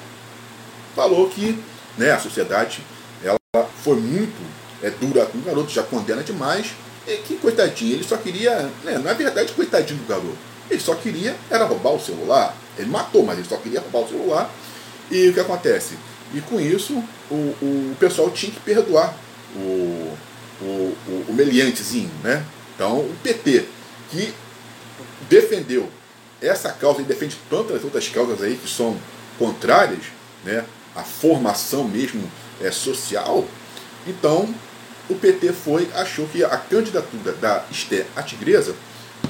falou 0.94 1.28
que 1.28 1.58
né, 1.98 2.12
a 2.12 2.18
sociedade 2.18 2.80
ela 3.24 3.68
foi 3.82 3.96
muito 3.96 4.40
é, 4.82 4.90
dura 4.90 5.26
com 5.26 5.38
o 5.38 5.42
garoto, 5.42 5.70
já 5.70 5.82
condena 5.82 6.22
demais, 6.22 6.72
e 7.06 7.16
que 7.18 7.36
coitadinho, 7.36 7.94
ele 7.94 8.04
só 8.04 8.16
queria, 8.16 8.70
né, 8.84 8.98
na 8.98 9.12
verdade, 9.12 9.52
coitadinho 9.52 9.98
do 9.98 10.06
garoto, 10.06 10.38
ele 10.70 10.80
só 10.80 10.94
queria 10.94 11.36
era 11.50 11.64
roubar 11.64 11.92
o 11.92 12.00
celular. 12.00 12.56
Ele 12.78 12.88
matou, 12.88 13.24
mas 13.24 13.38
ele 13.38 13.48
só 13.48 13.56
queria 13.56 13.80
roubar 13.80 14.00
o 14.00 14.08
celular. 14.08 14.50
E 15.10 15.28
o 15.28 15.34
que 15.34 15.40
acontece? 15.40 15.96
E 16.32 16.40
com 16.40 16.58
isso, 16.58 17.02
o, 17.30 17.34
o 17.34 17.96
pessoal 18.00 18.30
tinha 18.30 18.50
que 18.50 18.60
perdoar 18.60 19.14
o, 19.54 20.16
o, 20.60 20.96
o, 21.06 21.24
o 21.28 21.32
meliantezinho, 21.34 22.10
né? 22.22 22.44
Então, 22.74 22.98
o 22.98 23.14
PT, 23.22 23.66
que 24.10 24.32
defendeu 25.28 25.88
essa 26.40 26.70
causa 26.72 27.00
e 27.00 27.04
defende 27.04 27.36
tantas 27.48 27.82
outras 27.84 28.08
causas 28.08 28.42
aí 28.42 28.56
que 28.56 28.68
são 28.68 28.98
contrárias, 29.38 30.04
né, 30.44 30.64
à 30.94 31.02
formação 31.02 31.84
mesmo 31.84 32.30
é, 32.60 32.70
social, 32.70 33.44
então 34.06 34.54
o 35.08 35.14
PT 35.14 35.52
foi, 35.52 35.88
achou 35.94 36.26
que 36.28 36.42
a 36.42 36.56
candidatura 36.56 37.32
da 37.32 37.64
Esté 37.70 38.06
à 38.16 38.22
Tigresa 38.22 38.74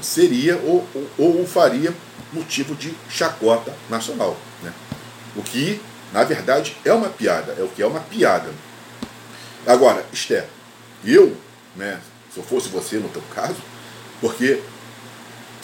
seria 0.01 0.57
ou, 0.57 0.87
ou, 1.17 1.39
ou 1.39 1.47
faria 1.47 1.93
motivo 2.31 2.75
de 2.75 2.93
chacota 3.09 3.73
nacional. 3.89 4.37
Né? 4.61 4.73
O 5.35 5.41
que, 5.41 5.81
na 6.13 6.23
verdade, 6.23 6.77
é 6.85 6.93
uma 6.93 7.09
piada, 7.09 7.55
é 7.57 7.63
o 7.63 7.67
que 7.67 7.81
é 7.81 7.87
uma 7.87 7.99
piada. 7.99 8.49
Agora, 9.65 10.05
Esté, 10.13 10.47
eu, 11.03 11.35
né, 11.75 11.99
se 12.33 12.39
eu 12.39 12.43
fosse 12.43 12.69
você 12.69 12.97
no 12.97 13.09
teu 13.09 13.23
caso, 13.33 13.57
porque 14.21 14.61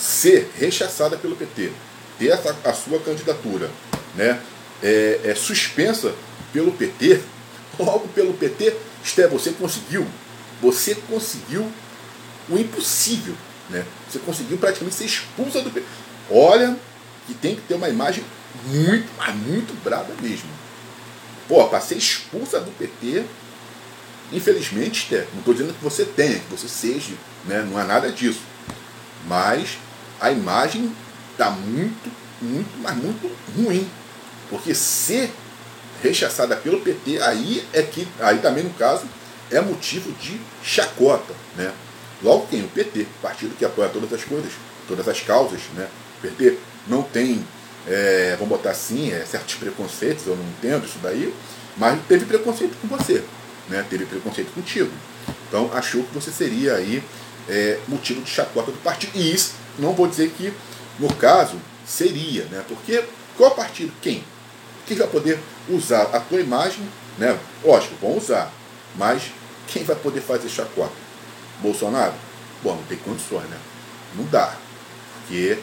ser 0.02 0.50
rechaçada 0.58 1.16
pelo 1.16 1.36
PT, 1.36 1.72
ter 2.18 2.30
essa, 2.30 2.58
a 2.64 2.74
sua 2.74 3.00
candidatura 3.00 3.70
né, 4.16 4.42
é, 4.82 5.22
é 5.24 5.36
suspensa 5.36 6.14
pelo 6.52 6.72
PT, 6.72 7.22
logo 7.80 8.08
pelo 8.10 8.34
PT, 8.34 8.76
Esté, 9.04 9.28
você 9.28 9.52
conseguiu, 9.52 10.06
você 10.60 10.96
conseguiu 10.96 11.72
o 12.50 12.58
impossível. 12.58 13.36
Né? 13.70 13.86
Você 14.10 14.20
conseguiu 14.20 14.58
praticamente 14.58 14.96
ser 14.96 15.06
expulsa 15.06 15.62
do 15.62 15.70
PT. 15.70 15.86
Olha 16.30 16.76
que 17.28 17.34
tem 17.34 17.56
que 17.56 17.62
ter 17.62 17.76
uma 17.76 17.90
imagem 17.90 18.24
muito, 18.66 19.08
mas 19.18 19.36
muito 19.36 19.74
brava 19.84 20.14
mesmo. 20.22 20.50
Pô, 21.48 21.68
para 21.68 21.80
ser 21.80 21.96
expulsa 21.96 22.60
do 22.60 22.72
PT, 22.72 23.24
infelizmente, 24.32 25.04
Esté, 25.04 25.28
não 25.32 25.40
estou 25.40 25.54
dizendo 25.54 25.74
que 25.74 25.84
você 25.84 26.06
tenha, 26.06 26.40
que 26.40 26.50
você 26.50 26.68
seja, 26.68 27.14
né? 27.46 27.66
não 27.70 27.80
é 27.80 27.84
nada 27.84 28.12
disso. 28.12 28.42
Mas 29.28 29.78
a 30.22 30.32
imagem 30.32 30.96
está 31.32 31.50
muito, 31.50 32.12
muito, 32.40 32.70
mas 32.80 32.96
muito 32.96 33.30
ruim. 33.58 33.90
Porque 34.50 34.76
ser 34.76 35.32
rechaçada 36.04 36.56
pelo 36.56 36.82
PT, 36.82 37.20
aí 37.22 37.66
é 37.74 37.82
que, 37.82 38.08
aí 38.20 38.38
também 38.38 38.64
no 38.64 38.70
caso, 38.72 39.06
é 39.50 39.60
motivo 39.60 40.12
de 40.14 40.40
chacota. 40.64 41.34
Né? 41.56 41.72
Logo 42.22 42.46
quem? 42.48 42.62
O 42.64 42.68
PT, 42.68 43.08
partido 43.22 43.56
que 43.58 43.66
apoia 43.66 43.90
todas 43.90 44.14
as 44.14 44.24
coisas, 44.24 44.52
todas 44.88 45.08
as 45.08 45.20
causas. 45.22 45.60
Né? 45.74 45.88
O 46.20 46.22
PT 46.22 46.58
não 46.88 47.02
tem, 47.02 47.44
é, 47.88 48.36
vamos 48.38 48.50
botar 48.50 48.72
assim, 48.72 49.12
é, 49.12 49.26
certos 49.26 49.56
preconceitos, 49.56 50.28
eu 50.28 50.36
não 50.36 50.46
entendo 50.46 50.86
isso 50.86 51.00
daí, 51.02 51.34
mas 51.78 52.00
teve 52.08 52.26
preconceito 52.26 52.76
com 52.80 52.88
você, 52.88 53.24
né? 53.70 53.84
teve 53.90 54.06
preconceito 54.06 54.54
contigo. 54.54 54.92
Então 55.48 55.72
achou 55.74 56.04
que 56.04 56.14
você 56.14 56.32
seria 56.32 56.76
aí 56.76 57.04
é, 57.50 57.80
motivo 57.88 58.22
de 58.22 58.30
chacota 58.30 58.72
do 58.72 58.78
partido. 58.80 59.12
E 59.16 59.34
isso 59.34 59.61
não 59.80 59.94
vou 59.94 60.08
dizer 60.08 60.32
que, 60.32 60.54
no 61.00 61.14
caso, 61.16 61.58
seria, 61.86 62.46
né? 62.46 62.64
Porque 62.68 63.04
qual 63.38 63.52
partido? 63.52 63.92
Quem? 64.02 64.24
quem 64.92 64.98
vai 64.98 65.08
poder 65.08 65.40
usar 65.70 66.04
a 66.14 66.20
tua 66.20 66.40
imagem, 66.42 66.86
né? 67.18 67.38
Lógico, 67.64 67.96
vão 68.02 68.18
usar, 68.18 68.52
mas 68.96 69.32
quem 69.68 69.84
vai 69.84 69.96
poder 69.96 70.20
fazer 70.20 70.50
chacota? 70.50 70.92
Bolsonaro? 71.62 72.14
Bom, 72.62 72.76
não 72.76 72.84
tem 72.84 72.98
condições, 72.98 73.50
né? 73.50 73.58
Não 74.16 74.26
dá. 74.26 74.54
Porque 75.16 75.58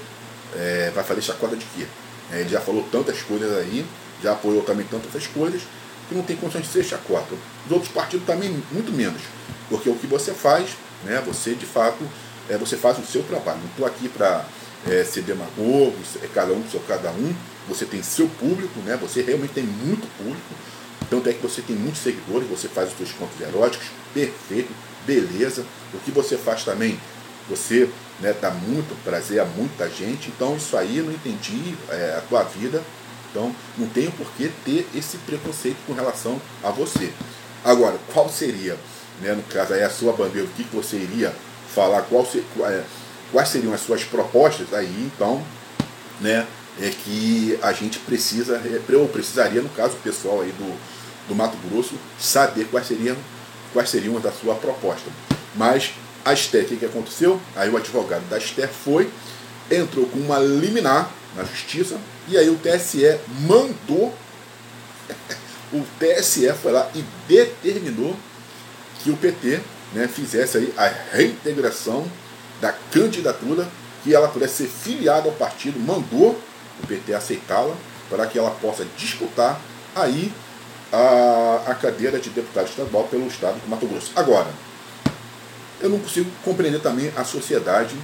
é, 0.56 0.90
vai 0.94 1.04
fazer 1.04 1.20
chacota 1.20 1.56
de 1.56 1.64
quê? 1.76 1.86
É, 2.32 2.40
ele 2.40 2.48
já 2.48 2.60
falou 2.60 2.86
tantas 2.90 3.20
coisas 3.22 3.54
aí, 3.58 3.84
já 4.22 4.32
apoiou 4.32 4.62
também 4.62 4.86
tantas 4.86 5.26
coisas, 5.26 5.62
que 6.08 6.14
não 6.14 6.22
tem 6.22 6.36
condições 6.36 6.64
de 6.64 6.72
ser 6.72 6.84
chacota. 6.84 7.34
Os 7.66 7.72
outros 7.72 7.92
partidos 7.92 8.26
também, 8.26 8.62
muito 8.72 8.92
menos. 8.92 9.20
Porque 9.68 9.90
o 9.90 9.94
que 9.94 10.06
você 10.06 10.32
faz, 10.32 10.70
né, 11.04 11.22
você 11.26 11.54
de 11.54 11.66
fato, 11.66 12.02
é, 12.48 12.56
você 12.56 12.76
faz 12.76 12.98
o 12.98 13.04
seu 13.04 13.22
trabalho. 13.22 13.58
Não 13.60 13.68
estou 13.68 13.86
aqui 13.86 14.08
para 14.08 14.44
é, 14.86 15.04
ser 15.04 15.22
demagogo, 15.22 15.94
é 16.22 16.26
cada 16.28 16.52
um 16.52 16.68
seu 16.68 16.80
cada 16.80 17.10
um. 17.10 17.34
Você 17.68 17.84
tem 17.84 18.02
seu 18.02 18.28
público, 18.28 18.80
né, 18.80 18.96
você 19.00 19.22
realmente 19.22 19.52
tem 19.52 19.64
muito 19.64 20.08
público. 20.16 20.54
Tanto 21.10 21.28
é 21.28 21.32
que 21.32 21.42
você 21.42 21.62
tem 21.62 21.76
muitos 21.76 22.02
seguidores, 22.02 22.48
você 22.48 22.68
faz 22.68 22.90
os 22.90 22.96
seus 22.96 23.12
contos 23.12 23.40
eróticos, 23.40 23.86
perfeito, 24.12 24.72
beleza. 25.06 25.64
O 25.92 25.98
que 25.98 26.10
você 26.10 26.36
faz 26.36 26.64
também, 26.64 26.98
você 27.48 27.88
né, 28.20 28.34
dá 28.40 28.50
muito 28.50 28.96
prazer 29.04 29.40
a 29.40 29.44
muita 29.44 29.88
gente. 29.88 30.28
Então 30.28 30.56
isso 30.56 30.76
aí 30.76 30.98
eu 30.98 31.04
não 31.04 31.12
entendi 31.12 31.74
é, 31.90 32.16
a 32.18 32.22
tua 32.28 32.42
vida. 32.42 32.82
Então 33.30 33.54
não 33.76 33.86
tenho 33.88 34.10
por 34.12 34.30
que 34.32 34.50
ter 34.64 34.86
esse 34.94 35.18
preconceito 35.18 35.76
com 35.86 35.92
relação 35.92 36.40
a 36.62 36.70
você. 36.70 37.12
Agora, 37.64 37.98
qual 38.12 38.28
seria, 38.28 38.76
né, 39.20 39.32
no 39.32 39.42
caso 39.42 39.74
aí, 39.74 39.82
a 39.82 39.90
sua 39.90 40.12
bandeira, 40.12 40.46
o 40.46 40.50
que 40.50 40.62
você 40.74 40.96
iria 40.96 41.34
falar, 41.74 42.02
qual 42.02 42.24
se, 42.24 42.44
é, 42.60 42.84
quais 43.32 43.48
seriam 43.48 43.72
as 43.72 43.80
suas 43.80 44.04
propostas 44.04 44.72
aí, 44.72 45.10
então, 45.14 45.42
né, 46.20 46.46
é 46.80 46.90
que 46.90 47.58
a 47.62 47.72
gente 47.72 47.98
precisa, 47.98 48.56
é, 48.56 48.96
ou 48.96 49.08
precisaria, 49.08 49.60
no 49.60 49.68
caso, 49.70 49.96
pessoal 50.02 50.40
aí 50.40 50.52
do, 50.52 50.78
do 51.28 51.34
Mato 51.34 51.56
Grosso, 51.68 51.94
saber 52.18 52.66
quais 52.66 52.86
seriam, 52.86 53.16
quais 53.72 53.90
seriam 53.90 54.16
as 54.16 54.22
da 54.22 54.32
sua 54.32 54.54
proposta. 54.54 55.10
Mas 55.54 55.92
a 56.24 56.32
Esther, 56.32 56.64
o 56.64 56.66
que, 56.66 56.76
que 56.76 56.84
aconteceu? 56.84 57.40
Aí 57.56 57.68
o 57.68 57.76
advogado 57.76 58.28
da 58.28 58.38
Esther 58.38 58.68
foi, 58.68 59.10
entrou 59.70 60.06
com 60.06 60.18
uma 60.18 60.38
liminar 60.38 61.10
na 61.36 61.44
justiça, 61.44 61.98
e 62.28 62.36
aí 62.36 62.48
o 62.48 62.56
TSE 62.56 63.18
mandou, 63.40 64.14
o 65.72 65.84
TSE 65.98 66.52
foi 66.54 66.72
lá 66.72 66.90
e 66.94 67.04
determinou 67.26 68.16
que 69.02 69.10
o 69.10 69.16
PT 69.16 69.60
né, 69.92 70.08
fizesse 70.08 70.58
aí 70.58 70.74
a 70.76 70.86
reintegração 71.12 72.06
da 72.60 72.72
candidatura, 72.92 73.68
que 74.02 74.14
ela 74.14 74.28
pudesse 74.28 74.64
ser 74.64 74.68
filiada 74.68 75.28
ao 75.28 75.34
partido, 75.34 75.78
mandou 75.78 76.38
o 76.82 76.86
PT 76.86 77.14
aceitá-la 77.14 77.74
para 78.08 78.26
que 78.26 78.38
ela 78.38 78.50
possa 78.50 78.86
disputar 78.96 79.60
aí 79.94 80.32
a, 80.92 81.62
a 81.66 81.74
cadeira 81.74 82.18
de 82.18 82.30
deputado 82.30 82.68
estadual 82.68 83.04
pelo 83.04 83.26
estado 83.26 83.60
do 83.60 83.68
Mato 83.68 83.86
Grosso. 83.86 84.12
Agora, 84.16 84.48
eu 85.80 85.88
não 85.88 85.98
consigo 85.98 86.30
compreender 86.44 86.80
também 86.80 87.12
a 87.16 87.24
sociedade 87.24 87.94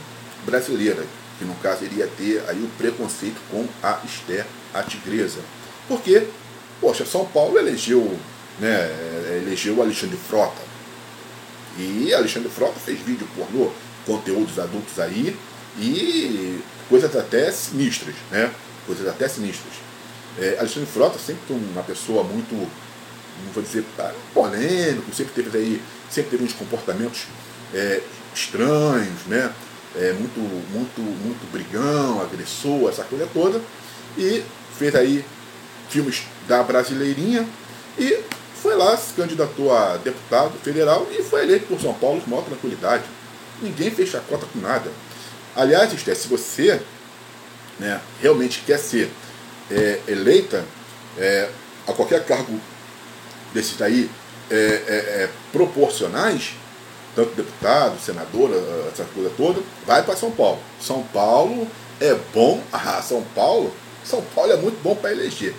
brasileira, 0.45 1.05
que 1.38 1.45
no 1.45 1.55
caso 1.57 1.85
iria 1.85 2.07
ter 2.07 2.43
aí 2.49 2.62
o 2.62 2.69
preconceito 2.79 3.41
com 3.50 3.67
a 3.83 3.99
Esther, 4.05 4.47
a 4.73 4.83
tigresa. 4.83 5.41
Porque, 5.88 6.29
poxa, 6.81 7.05
São 7.05 7.25
Paulo 7.26 7.59
elegeu, 7.59 8.17
né, 8.61 8.91
elegeu 9.43 9.81
Alexandre 9.83 10.17
Frota. 10.17 10.74
E 11.78 12.14
Alexandre 12.14 12.49
Frota 12.49 12.78
fez 12.78 13.00
vídeo 13.00 13.26
pornô, 13.37 13.71
conteúdos 14.07 14.59
adultos 14.59 14.99
aí, 14.99 15.37
e 15.78 16.61
coisas 16.88 17.14
até 17.16 17.50
sinistras, 17.50 18.14
né? 18.31 18.50
Coisas 18.87 19.09
até 19.09 19.28
sinistras. 19.28 19.75
É, 20.38 20.57
Alexandre 20.59 20.88
Frota 20.88 21.19
sempre 21.19 21.54
uma 21.54 21.83
pessoa 21.83 22.23
muito, 22.23 22.54
não 22.54 23.52
vou 23.52 23.62
dizer, 23.62 23.85
polêmico, 24.33 25.14
sempre 25.14 25.33
teve 25.33 25.57
aí, 25.57 25.82
sempre 26.10 26.30
teve 26.32 26.45
uns 26.45 26.52
comportamentos 26.52 27.26
é, 27.73 28.00
estranhos, 28.34 29.26
né? 29.26 29.52
É, 29.97 30.13
muito, 30.13 30.41
muito, 30.41 31.00
muito 31.00 31.52
brigão, 31.52 32.21
agressor, 32.21 32.89
essa 32.89 33.04
coisa 33.04 33.28
toda. 33.32 33.60
E 34.19 34.43
fez 34.76 34.95
aí 34.95 35.25
filmes 35.89 36.25
da 36.49 36.63
Brasileirinha 36.63 37.47
e 37.99 38.19
foi 38.65 38.75
lá, 38.77 38.97
se 38.97 39.13
candidatou 39.13 39.77
a 39.77 39.99
deputado 39.99 40.59
federal 40.63 41.07
e 41.11 41.23
foi 41.23 41.43
eleito 41.43 41.67
por 41.67 41.79
São 41.79 41.93
Paulo 41.93 42.23
com 42.23 42.31
maior 42.31 42.47
tranquilidade. 42.47 43.05
Ninguém 43.61 43.91
fez 43.91 44.09
chacota 44.09 44.47
com 44.50 44.59
nada. 44.59 44.91
Aliás, 45.55 45.93
Esther, 45.93 46.17
se 46.17 46.29
você 46.29 46.81
né, 47.79 48.00
realmente 48.23 48.63
quer 48.67 48.79
ser 48.79 49.11
é, 49.71 50.00
eleita 50.09 50.65
é, 51.19 51.50
a 51.87 51.93
qualquer 51.93 52.25
cargo 52.25 52.59
desses 53.53 53.77
daí 53.77 54.11
é, 54.50 54.57
é, 54.57 54.95
é 54.97 55.31
proporcionais, 55.53 56.55
tanto 57.15 57.35
deputado, 57.35 58.00
senador, 58.00 58.50
essa 58.91 59.05
coisa 59.15 59.31
toda, 59.37 59.61
vai 59.87 60.03
para 60.03 60.17
São 60.17 60.31
Paulo. 60.31 60.59
São 60.81 61.03
Paulo 61.13 61.69
é 62.00 62.17
bom, 62.33 62.63
ah, 62.73 63.03
São 63.07 63.23
Paulo, 63.35 63.75
São 64.03 64.23
Paulo 64.35 64.53
é 64.53 64.57
muito 64.57 64.83
bom 64.83 64.97
para 64.97 65.13
eleger. 65.13 65.55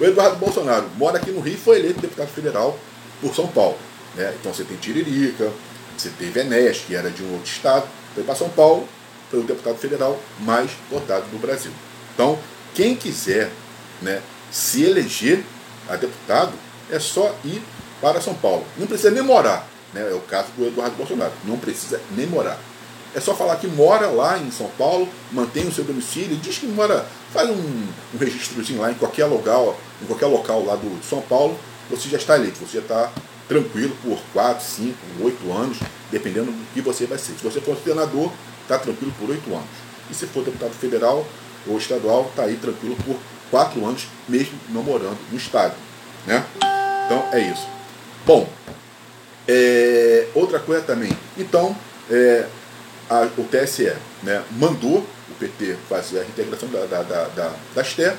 O 0.00 0.04
Eduardo 0.04 0.36
Bolsonaro 0.36 0.86
mora 0.96 1.18
aqui 1.18 1.30
no 1.30 1.40
Rio 1.40 1.54
e 1.54 1.56
foi 1.56 1.78
eleito 1.78 2.00
deputado 2.00 2.28
federal 2.28 2.78
por 3.20 3.34
São 3.34 3.48
Paulo. 3.48 3.76
Né? 4.14 4.34
Então 4.38 4.52
você 4.52 4.64
tem 4.64 4.76
Tiririca, 4.76 5.50
você 5.96 6.10
teve 6.10 6.40
Enéas, 6.40 6.78
que 6.78 6.94
era 6.94 7.10
de 7.10 7.22
um 7.22 7.32
outro 7.32 7.50
estado, 7.50 7.86
foi 8.14 8.22
para 8.22 8.36
São 8.36 8.48
Paulo, 8.48 8.88
foi 9.30 9.40
o 9.40 9.42
deputado 9.42 9.76
federal 9.76 10.18
mais 10.40 10.70
votado 10.90 11.26
do 11.26 11.38
Brasil. 11.38 11.72
Então, 12.14 12.38
quem 12.74 12.94
quiser 12.94 13.50
né, 14.00 14.22
se 14.50 14.84
eleger 14.84 15.44
a 15.88 15.96
deputado, 15.96 16.52
é 16.90 16.98
só 16.98 17.34
ir 17.44 17.62
para 18.00 18.20
São 18.20 18.34
Paulo. 18.34 18.64
Não 18.76 18.86
precisa 18.86 19.10
nem 19.10 19.22
morar. 19.22 19.68
Né? 19.92 20.08
É 20.10 20.14
o 20.14 20.20
caso 20.20 20.48
do 20.56 20.66
Eduardo 20.66 20.96
Bolsonaro. 20.96 21.32
Não 21.44 21.58
precisa 21.58 22.00
nem 22.16 22.26
morar. 22.26 22.58
É 23.14 23.20
só 23.20 23.34
falar 23.34 23.56
que 23.56 23.66
mora 23.66 24.06
lá 24.06 24.38
em 24.38 24.50
São 24.50 24.68
Paulo, 24.78 25.08
mantém 25.32 25.66
o 25.66 25.72
seu 25.72 25.84
domicílio, 25.84 26.36
diz 26.36 26.58
que 26.58 26.66
mora, 26.66 27.06
faz 27.32 27.50
um, 27.50 27.54
um 28.14 28.18
registrozinho 28.18 28.80
lá 28.80 28.90
em 28.90 28.94
qualquer 28.94 29.26
local, 29.26 29.78
em 30.02 30.06
qualquer 30.06 30.26
local 30.26 30.64
lá 30.64 30.76
do, 30.76 30.98
de 30.98 31.06
São 31.06 31.20
Paulo, 31.22 31.58
você 31.90 32.08
já 32.08 32.18
está 32.18 32.36
eleito, 32.36 32.58
você 32.58 32.78
já 32.78 32.82
está 32.82 33.12
tranquilo 33.48 33.96
por 34.02 34.18
4, 34.32 34.64
5, 34.64 34.96
8 35.22 35.52
anos, 35.52 35.78
dependendo 36.10 36.52
do 36.52 36.74
que 36.74 36.80
você 36.80 37.06
vai 37.06 37.18
ser. 37.18 37.32
Se 37.32 37.42
você 37.42 37.60
for 37.60 37.76
senador, 37.82 38.30
está 38.62 38.78
tranquilo 38.78 39.12
por 39.18 39.30
8 39.30 39.50
anos. 39.50 39.68
E 40.10 40.14
se 40.14 40.26
for 40.26 40.44
deputado 40.44 40.72
federal 40.72 41.26
ou 41.66 41.78
estadual, 41.78 42.26
está 42.28 42.44
aí 42.44 42.56
tranquilo 42.56 42.96
por 43.04 43.16
4 43.50 43.84
anos, 43.86 44.06
mesmo 44.28 44.58
não 44.68 44.82
morando 44.82 45.18
no 45.30 45.38
estado. 45.38 45.74
Né? 46.26 46.44
Então 47.06 47.28
é 47.32 47.40
isso. 47.40 47.66
Bom, 48.26 48.46
é, 49.46 50.28
outra 50.34 50.58
coisa 50.58 50.82
também. 50.82 51.10
Então, 51.38 51.74
é, 52.10 52.46
a, 53.08 53.22
o 53.38 53.44
TSE 53.44 53.92
né, 54.22 54.42
mandou 54.52 55.06
PT 55.38 55.76
fazer 55.88 56.20
a 56.20 56.22
reintegração 56.22 56.68
da, 56.68 56.84
da, 56.86 57.02
da, 57.02 57.54
da. 57.74 58.16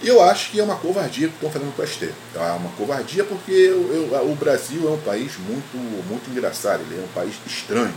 E 0.00 0.06
eu 0.06 0.22
acho 0.22 0.50
que 0.50 0.60
é 0.60 0.62
uma 0.62 0.76
covardia 0.76 1.28
que 1.28 1.34
estão 1.34 1.50
fazendo 1.50 1.74
com 1.74 1.82
a 1.82 1.86
STE. 1.86 2.14
É 2.34 2.38
uma 2.52 2.70
covardia 2.70 3.24
porque 3.24 3.50
eu, 3.50 4.10
eu, 4.12 4.30
o 4.30 4.34
Brasil 4.36 4.88
é 4.88 4.92
um 4.92 5.00
país 5.00 5.32
muito, 5.38 5.76
muito 6.08 6.30
engraçado, 6.30 6.82
ele 6.82 7.00
é 7.00 7.04
um 7.04 7.12
país 7.12 7.34
estranho. 7.44 7.94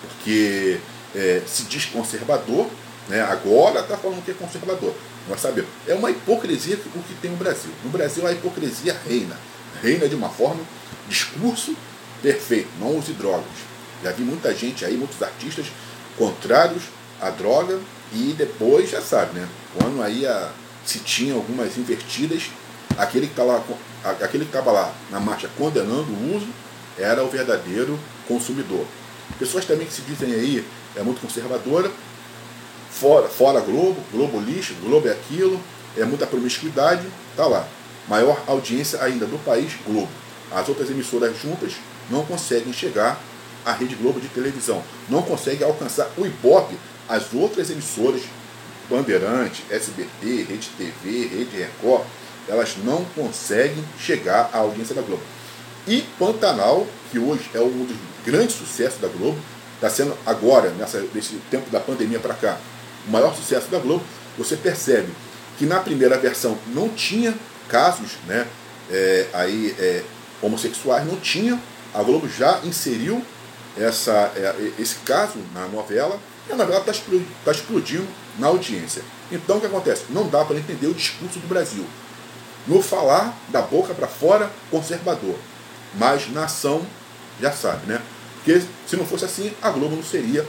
Porque 0.00 0.78
é, 1.14 1.42
se 1.46 1.64
diz 1.64 1.84
conservador, 1.84 2.66
né, 3.08 3.20
agora 3.20 3.80
está 3.80 3.96
falando 3.96 4.24
que 4.24 4.30
é 4.30 4.34
conservador. 4.34 4.94
Nós 5.28 5.40
sabemos. 5.40 5.70
É 5.86 5.94
uma 5.94 6.10
hipocrisia 6.10 6.76
o 6.76 7.02
que 7.02 7.14
tem 7.20 7.30
no 7.30 7.36
Brasil. 7.36 7.70
No 7.82 7.90
Brasil 7.90 8.26
a 8.26 8.32
hipocrisia 8.32 8.96
reina. 9.06 9.36
Reina 9.82 10.08
de 10.08 10.14
uma 10.14 10.30
forma 10.30 10.60
Discurso 11.08 11.76
perfeito, 12.22 12.68
não 12.80 12.96
use 12.96 13.12
drogas. 13.12 13.44
Já 14.02 14.10
vi 14.12 14.22
muita 14.22 14.54
gente 14.54 14.84
aí, 14.84 14.96
muitos 14.96 15.22
artistas 15.22 15.66
contrários 16.16 16.84
à 17.20 17.30
droga 17.30 17.78
e 18.12 18.34
depois 18.36 18.90
já 18.90 19.00
sabe, 19.00 19.38
né? 19.38 19.48
Quando 19.76 20.02
aí 20.02 20.26
a, 20.26 20.50
se 20.84 20.98
tinha 21.00 21.34
algumas 21.34 21.76
invertidas, 21.76 22.50
aquele 22.96 23.26
que 23.26 23.34
tá 23.34 23.42
lá, 23.42 23.62
aquele 24.20 24.44
que 24.44 24.50
estava 24.50 24.70
lá 24.70 24.92
na 25.10 25.18
marcha 25.18 25.48
condenando 25.56 26.12
o 26.12 26.36
uso 26.36 26.48
era 26.98 27.24
o 27.24 27.28
verdadeiro 27.28 27.98
consumidor. 28.28 28.86
Pessoas 29.38 29.64
também 29.64 29.86
que 29.86 29.92
se 29.92 30.02
dizem 30.02 30.32
aí 30.32 30.64
é 30.94 31.02
muito 31.02 31.20
conservadora, 31.20 31.90
fora, 32.90 33.28
fora 33.28 33.60
Globo, 33.60 34.00
Globo 34.12 34.40
lixo, 34.40 34.74
Globo 34.80 35.08
é 35.08 35.12
aquilo, 35.12 35.60
é 35.96 36.04
muita 36.04 36.26
promiscuidade, 36.26 37.06
tá 37.36 37.46
lá. 37.46 37.66
Maior 38.08 38.40
audiência 38.46 39.02
ainda 39.02 39.26
do 39.26 39.42
país, 39.44 39.72
Globo. 39.86 40.08
As 40.52 40.68
outras 40.68 40.90
emissoras 40.90 41.36
juntas 41.40 41.72
não 42.10 42.24
conseguem 42.24 42.72
chegar 42.72 43.18
à 43.64 43.72
Rede 43.72 43.94
Globo 43.94 44.20
de 44.20 44.28
televisão, 44.28 44.82
não 45.08 45.22
conseguem 45.22 45.66
alcançar 45.66 46.08
o 46.16 46.26
Ibope, 46.26 46.76
as 47.08 47.32
outras 47.32 47.70
emissoras, 47.70 48.22
Bandeirante, 48.88 49.64
SBT, 49.70 50.46
Rede 50.48 50.68
TV, 50.76 51.26
Rede 51.26 51.56
Record, 51.56 52.04
elas 52.46 52.76
não 52.84 53.04
conseguem 53.14 53.82
chegar 53.98 54.50
à 54.52 54.58
audiência 54.58 54.94
da 54.94 55.02
Globo. 55.02 55.22
E 55.86 56.02
Pantanal, 56.18 56.86
que 57.10 57.18
hoje 57.18 57.48
é 57.54 57.60
um 57.60 57.84
dos 57.84 57.96
grandes 58.24 58.56
sucessos 58.56 59.00
da 59.00 59.08
Globo, 59.08 59.38
está 59.74 59.88
sendo 59.88 60.16
agora, 60.26 60.70
nessa, 60.70 61.02
nesse 61.14 61.34
tempo 61.50 61.70
da 61.70 61.80
pandemia 61.80 62.18
para 62.18 62.34
cá, 62.34 62.58
o 63.06 63.10
maior 63.10 63.34
sucesso 63.34 63.68
da 63.68 63.78
Globo, 63.78 64.04
você 64.36 64.56
percebe 64.56 65.08
que 65.58 65.66
na 65.66 65.80
primeira 65.80 66.18
versão 66.18 66.58
não 66.68 66.88
tinha 66.88 67.34
casos 67.68 68.12
né, 68.26 68.46
é, 68.90 69.26
aí, 69.32 69.74
é, 69.78 70.02
homossexuais, 70.42 71.06
não 71.06 71.16
tinha. 71.16 71.60
A 71.92 72.02
Globo 72.02 72.28
já 72.28 72.60
inseriu 72.64 73.22
essa, 73.78 74.32
é, 74.36 74.72
esse 74.78 74.96
caso 74.96 75.38
na 75.54 75.66
novela 75.68 76.18
e 76.48 76.52
a 76.52 76.56
novela 76.56 76.80
está 76.80 76.92
explodindo, 76.92 77.30
tá 77.44 77.52
explodindo 77.52 78.06
na 78.38 78.48
audiência. 78.48 79.02
Então 79.30 79.56
o 79.56 79.60
que 79.60 79.66
acontece? 79.66 80.04
Não 80.10 80.28
dá 80.28 80.44
para 80.44 80.56
entender 80.56 80.86
o 80.86 80.94
discurso 80.94 81.38
do 81.38 81.48
Brasil. 81.48 81.86
No 82.66 82.82
falar, 82.82 83.36
da 83.48 83.60
boca 83.62 83.94
para 83.94 84.06
fora, 84.06 84.50
conservador. 84.70 85.36
Mas 85.94 86.30
na 86.30 86.44
ação, 86.44 86.84
já 87.40 87.52
sabe, 87.52 87.86
né? 87.86 88.00
Porque 88.36 88.62
se 88.86 88.96
não 88.96 89.06
fosse 89.06 89.24
assim, 89.24 89.52
a 89.62 89.70
Globo 89.70 89.96
não 89.96 90.02
seria, 90.02 90.46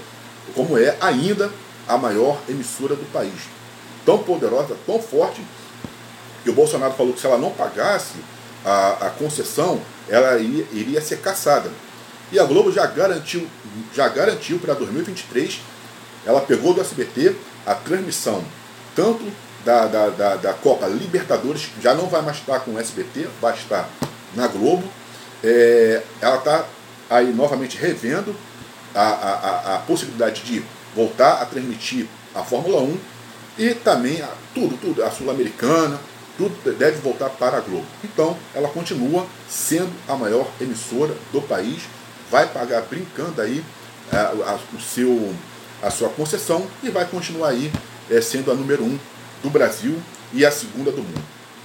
como 0.53 0.77
é 0.77 0.97
ainda, 0.99 1.51
a 1.87 1.97
maior 1.97 2.39
emissora 2.47 2.95
do 2.95 3.05
país. 3.11 3.33
Tão 4.05 4.19
poderosa, 4.19 4.75
tão 4.85 5.01
forte, 5.01 5.41
que 6.43 6.49
o 6.49 6.53
Bolsonaro 6.53 6.93
falou 6.93 7.13
que 7.13 7.19
se 7.19 7.25
ela 7.25 7.37
não 7.37 7.51
pagasse 7.51 8.15
a, 8.63 9.07
a 9.07 9.09
concessão, 9.11 9.81
ela 10.07 10.37
iria, 10.37 10.67
iria 10.71 11.01
ser 11.01 11.19
caçada. 11.21 11.71
E 12.31 12.39
a 12.39 12.43
Globo 12.43 12.71
já 12.71 12.85
garantiu, 12.85 13.47
já 13.93 14.07
garantiu 14.07 14.59
para 14.59 14.73
2023, 14.73 15.61
ela 16.25 16.41
pegou 16.41 16.73
do 16.73 16.81
SBT 16.81 17.35
a 17.65 17.75
transmissão 17.75 18.43
tanto 18.95 19.25
da, 19.65 19.87
da, 19.87 20.09
da, 20.09 20.35
da, 20.37 20.53
Copa 20.53 20.87
Libertadores, 20.87 21.69
já 21.81 21.93
não 21.93 22.07
vai 22.07 22.21
mais 22.21 22.37
estar 22.37 22.59
com 22.61 22.71
o 22.71 22.79
SBT, 22.79 23.27
vai 23.41 23.53
estar 23.53 23.89
na 24.35 24.47
Globo. 24.47 24.83
É, 25.43 26.01
ela 26.21 26.37
está 26.37 26.65
aí 27.09 27.33
novamente 27.33 27.77
revendo 27.77 28.35
a, 28.93 29.01
a, 29.01 29.75
a, 29.75 29.79
possibilidade 29.79 30.43
de 30.43 30.63
voltar 30.95 31.41
a 31.41 31.45
transmitir 31.45 32.07
a 32.33 32.43
Fórmula 32.43 32.81
1 32.81 32.97
e 33.57 33.73
também 33.73 34.21
a, 34.21 34.29
tudo, 34.53 34.77
tudo, 34.79 35.03
a 35.03 35.11
Sul-Americana, 35.11 35.99
tudo 36.37 36.55
deve 36.77 36.99
voltar 36.99 37.29
para 37.29 37.57
a 37.57 37.61
Globo. 37.61 37.85
Então, 38.03 38.37
ela 38.53 38.69
continua 38.69 39.25
sendo 39.49 39.91
a 40.07 40.15
maior 40.15 40.47
emissora 40.61 41.13
do 41.33 41.41
país, 41.41 41.83
vai 42.31 42.47
pagar 42.47 42.83
brincando 42.83 43.41
aí 43.41 43.63
a, 44.11 44.51
a, 44.51 44.59
o 44.75 44.79
seu, 44.79 45.33
a 45.81 45.89
sua 45.89 46.09
concessão 46.09 46.65
e 46.83 46.89
vai 46.89 47.05
continuar 47.05 47.49
aí 47.49 47.71
é, 48.09 48.21
sendo 48.21 48.51
a 48.51 48.55
número 48.55 48.83
um 48.83 48.97
do 49.43 49.49
Brasil 49.49 50.01
e 50.33 50.45
a 50.45 50.51
segunda 50.51 50.91
do 50.91 51.01
mundo. 51.01 51.23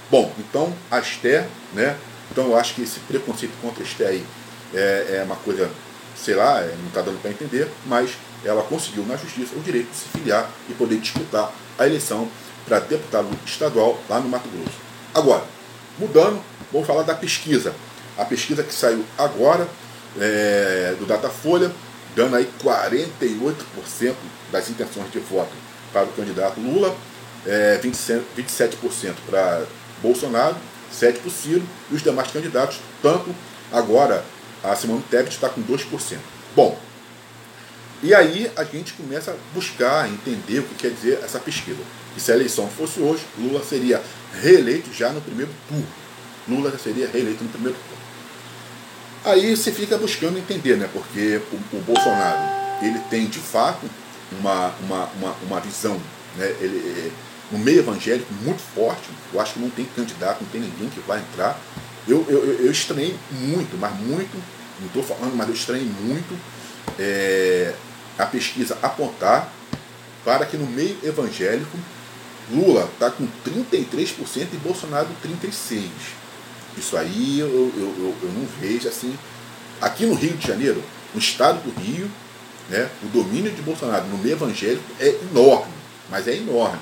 Bom, 0.09 0.31
então 0.39 0.73
a 0.89 0.99
Esté, 0.99 1.47
né? 1.73 1.97
Então 2.31 2.45
eu 2.45 2.57
acho 2.57 2.75
que 2.75 2.81
esse 2.81 2.99
preconceito 3.01 3.53
contra 3.61 3.83
a 3.83 3.85
Esté 3.85 4.07
aí 4.07 4.25
é, 4.73 5.17
é 5.19 5.23
uma 5.25 5.35
coisa, 5.35 5.69
sei 6.15 6.35
lá, 6.35 6.61
é, 6.61 6.75
não 6.79 6.87
está 6.87 7.01
dando 7.01 7.21
para 7.21 7.31
entender, 7.31 7.69
mas 7.85 8.11
ela 8.43 8.63
conseguiu 8.63 9.05
na 9.05 9.15
justiça 9.15 9.55
o 9.55 9.59
direito 9.59 9.91
de 9.91 9.97
se 9.97 10.05
filiar 10.09 10.49
e 10.69 10.73
poder 10.73 10.97
disputar 10.99 11.51
a 11.77 11.85
eleição 11.85 12.27
para 12.65 12.79
deputado 12.79 13.27
estadual 13.45 13.99
lá 14.09 14.19
no 14.19 14.29
Mato 14.29 14.49
Grosso. 14.49 14.77
Agora, 15.13 15.43
mudando, 15.99 16.41
vamos 16.71 16.87
falar 16.87 17.03
da 17.03 17.13
pesquisa. 17.13 17.73
A 18.17 18.25
pesquisa 18.25 18.63
que 18.63 18.73
saiu 18.73 19.05
agora 19.17 19.67
é, 20.19 20.95
do 20.99 21.05
Datafolha, 21.05 21.71
dando 22.15 22.35
aí 22.35 22.49
48% 22.63 24.13
das 24.51 24.69
intenções 24.69 25.11
de 25.11 25.19
voto 25.19 25.51
para 25.93 26.03
o 26.03 26.13
candidato 26.13 26.59
Lula, 26.59 26.95
é, 27.45 27.79
27% 27.83 29.13
para 29.29 29.65
Bolsonaro, 30.01 30.55
7% 30.93 31.19
para 31.19 31.31
Ciro, 31.31 31.63
e 31.89 31.95
os 31.95 32.01
demais 32.01 32.31
candidatos, 32.31 32.79
tanto 33.01 33.33
agora 33.71 34.23
a 34.63 34.75
Simone 34.75 35.03
Tebet 35.09 35.31
está 35.31 35.49
com 35.49 35.61
2%. 35.61 36.17
Bom, 36.55 36.77
e 38.03 38.15
aí 38.15 38.51
a 38.55 38.63
gente 38.63 38.93
começa 38.93 39.31
a 39.31 39.35
buscar, 39.53 40.09
entender 40.09 40.59
o 40.59 40.63
que 40.63 40.75
quer 40.75 40.89
dizer 40.91 41.19
essa 41.23 41.39
pesquisa. 41.39 41.77
Que 42.15 42.19
se 42.19 42.31
a 42.31 42.35
eleição 42.35 42.67
fosse 42.67 42.99
hoje, 42.99 43.23
Lula 43.37 43.63
seria 43.63 44.01
reeleito 44.41 44.91
já 44.91 45.09
no 45.11 45.21
primeiro 45.21 45.51
turno. 45.67 45.87
Lula 46.47 46.75
seria 46.79 47.07
reeleito 47.07 47.43
no 47.43 47.49
primeiro 47.49 47.77
turno. 47.77 48.00
Aí 49.23 49.55
você 49.55 49.71
fica 49.71 49.97
buscando 49.97 50.37
entender, 50.37 50.77
né? 50.77 50.89
Porque 50.91 51.41
o, 51.51 51.77
o 51.77 51.81
Bolsonaro, 51.81 52.39
ele 52.81 52.99
tem 53.09 53.27
de 53.27 53.39
fato 53.39 53.87
uma, 54.39 54.73
uma, 54.81 55.05
uma, 55.19 55.35
uma 55.47 55.59
visão, 55.59 55.99
né? 56.37 56.47
Ele, 56.59 57.11
no 57.51 57.59
meio 57.59 57.79
evangélico 57.79 58.33
muito 58.41 58.61
forte. 58.73 59.09
Eu 59.33 59.39
acho 59.39 59.53
que 59.53 59.59
não 59.59 59.69
tem 59.69 59.85
candidato, 59.95 60.41
não 60.41 60.49
tem 60.49 60.61
ninguém 60.61 60.89
que 60.89 60.99
vai 61.01 61.19
entrar. 61.19 61.59
Eu, 62.07 62.25
eu, 62.27 62.65
eu 62.65 62.71
estranhei 62.71 63.15
muito, 63.31 63.77
mas 63.77 63.93
muito, 63.99 64.41
não 64.79 64.87
estou 64.87 65.03
falando, 65.03 65.35
mas 65.35 65.47
eu 65.47 65.53
estranhei 65.53 65.85
muito 65.85 66.39
é, 66.97 67.73
a 68.17 68.25
pesquisa 68.25 68.77
apontar 68.81 69.51
para 70.23 70.45
que 70.45 70.57
no 70.57 70.65
meio 70.65 70.97
evangélico 71.03 71.77
Lula 72.49 72.89
está 72.93 73.09
com 73.09 73.27
33% 73.45 74.47
e 74.53 74.57
Bolsonaro 74.57 75.07
36%. 75.23 75.89
Isso 76.77 76.97
aí 76.97 77.39
eu, 77.39 77.47
eu, 77.47 77.93
eu, 77.97 78.15
eu 78.23 78.29
não 78.29 78.45
vejo 78.59 78.87
assim. 78.87 79.17
Aqui 79.81 80.05
no 80.05 80.13
Rio 80.13 80.33
de 80.37 80.47
Janeiro, 80.47 80.83
no 81.13 81.19
estado 81.19 81.59
do 81.61 81.79
Rio, 81.81 82.09
né, 82.69 82.89
o 83.03 83.07
domínio 83.07 83.51
de 83.51 83.61
Bolsonaro 83.61 84.05
no 84.05 84.17
meio 84.17 84.35
evangélico 84.35 84.83
é 84.99 85.09
enorme, 85.31 85.73
mas 86.09 86.27
é 86.27 86.35
enorme. 86.35 86.79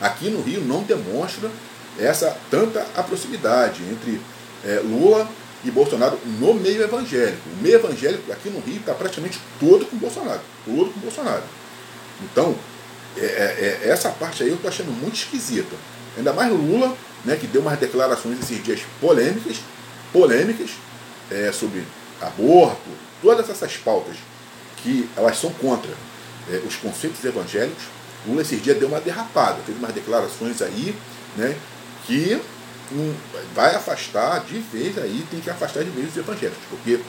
Aqui 0.00 0.30
no 0.30 0.42
Rio 0.42 0.62
não 0.62 0.82
demonstra 0.82 1.50
essa 1.98 2.36
tanta 2.50 2.84
a 2.96 3.02
proximidade 3.02 3.82
entre 3.84 4.20
é, 4.64 4.80
Lula 4.80 5.28
e 5.64 5.70
Bolsonaro 5.70 6.18
no 6.40 6.54
meio 6.54 6.82
evangélico. 6.82 7.48
O 7.58 7.62
meio 7.62 7.76
evangélico 7.76 8.32
aqui 8.32 8.50
no 8.50 8.60
Rio 8.60 8.78
está 8.78 8.94
praticamente 8.94 9.38
todo 9.60 9.86
com 9.86 9.96
Bolsonaro. 9.96 10.40
Todo 10.64 10.92
com 10.92 11.00
Bolsonaro. 11.00 11.44
Então, 12.22 12.56
é, 13.16 13.24
é, 13.24 13.80
é 13.84 13.88
essa 13.88 14.10
parte 14.10 14.42
aí 14.42 14.48
eu 14.48 14.56
estou 14.56 14.68
achando 14.68 14.90
muito 14.90 15.14
esquisita. 15.14 15.76
Ainda 16.16 16.32
mais 16.32 16.50
Lula, 16.50 16.96
né, 17.24 17.36
que 17.36 17.46
deu 17.46 17.60
umas 17.62 17.78
declarações 17.78 18.38
esses 18.40 18.62
dias 18.62 18.80
polêmicas, 19.00 19.58
polêmicas 20.12 20.70
é, 21.30 21.52
sobre 21.52 21.84
aborto, 22.20 22.90
todas 23.20 23.48
essas 23.48 23.76
pautas 23.76 24.16
que 24.82 25.08
elas 25.16 25.38
são 25.38 25.50
contra 25.52 25.90
é, 26.50 26.56
os 26.66 26.76
conceitos 26.76 27.24
evangélicos. 27.24 27.84
Lula 28.26 28.42
esses 28.42 28.62
dias 28.62 28.78
deu 28.78 28.88
uma 28.88 29.00
derrapada, 29.00 29.58
fez 29.64 29.76
umas 29.76 29.92
declarações 29.92 30.62
aí, 30.62 30.94
né, 31.36 31.56
que 32.06 32.40
um, 32.92 33.14
vai 33.54 33.74
afastar 33.74 34.44
de 34.44 34.58
vez 34.58 34.98
aí, 34.98 35.26
tem 35.30 35.40
que 35.40 35.50
afastar 35.50 35.82
de 35.82 35.90
vez 35.90 36.10
os 36.10 36.16
evangélicos, 36.16 36.62
porque 36.68 37.00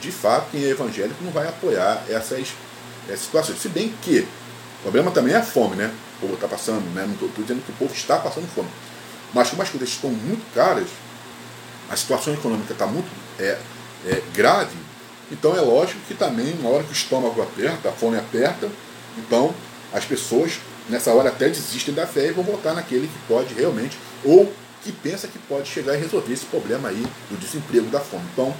de 0.00 0.12
fato 0.12 0.50
quem 0.50 0.64
é 0.64 0.68
evangélico 0.68 1.22
não 1.22 1.32
vai 1.32 1.48
apoiar 1.48 2.02
essas, 2.08 2.48
essas 3.08 3.20
situações. 3.20 3.60
Se 3.60 3.68
bem 3.68 3.92
que 4.02 4.26
o 4.80 4.82
problema 4.82 5.10
também 5.10 5.34
é 5.34 5.38
a 5.38 5.42
fome, 5.42 5.76
né? 5.76 5.92
O 6.16 6.20
povo 6.20 6.34
está 6.34 6.48
passando, 6.48 6.84
né? 6.94 7.04
Não 7.06 7.14
estou 7.14 7.28
dizendo 7.36 7.64
que 7.64 7.72
o 7.72 7.74
povo 7.74 7.92
está 7.92 8.18
passando 8.18 8.46
fome. 8.54 8.68
Mas 9.32 9.50
como 9.50 9.62
as 9.62 9.68
coisas 9.68 9.88
estão 9.88 10.10
muito 10.10 10.42
caras, 10.54 10.88
a 11.88 11.96
situação 11.96 12.34
econômica 12.34 12.72
está 12.72 12.86
muito 12.86 13.08
é, 13.38 13.58
é, 14.06 14.22
grave, 14.34 14.76
então 15.30 15.56
é 15.56 15.60
lógico 15.60 16.00
que 16.08 16.14
também, 16.14 16.54
na 16.56 16.68
hora 16.68 16.82
que 16.82 16.90
o 16.90 16.92
estômago 16.92 17.40
aperta, 17.40 17.88
a 17.88 17.92
fome 17.92 18.16
aperta, 18.16 18.68
então 19.18 19.54
as 19.92 20.04
pessoas 20.04 20.58
nessa 20.88 21.12
hora 21.12 21.28
até 21.28 21.48
desistem 21.48 21.94
da 21.94 22.06
fé 22.06 22.28
e 22.28 22.32
vão 22.32 22.44
votar 22.44 22.74
naquele 22.74 23.06
que 23.06 23.18
pode 23.28 23.54
realmente, 23.54 23.96
ou 24.24 24.52
que 24.82 24.92
pensa 24.92 25.28
que 25.28 25.38
pode 25.38 25.68
chegar 25.68 25.94
e 25.94 25.98
resolver 25.98 26.32
esse 26.32 26.46
problema 26.46 26.88
aí 26.88 27.06
do 27.30 27.38
desemprego, 27.38 27.86
da 27.90 28.00
fome. 28.00 28.24
Então, 28.32 28.54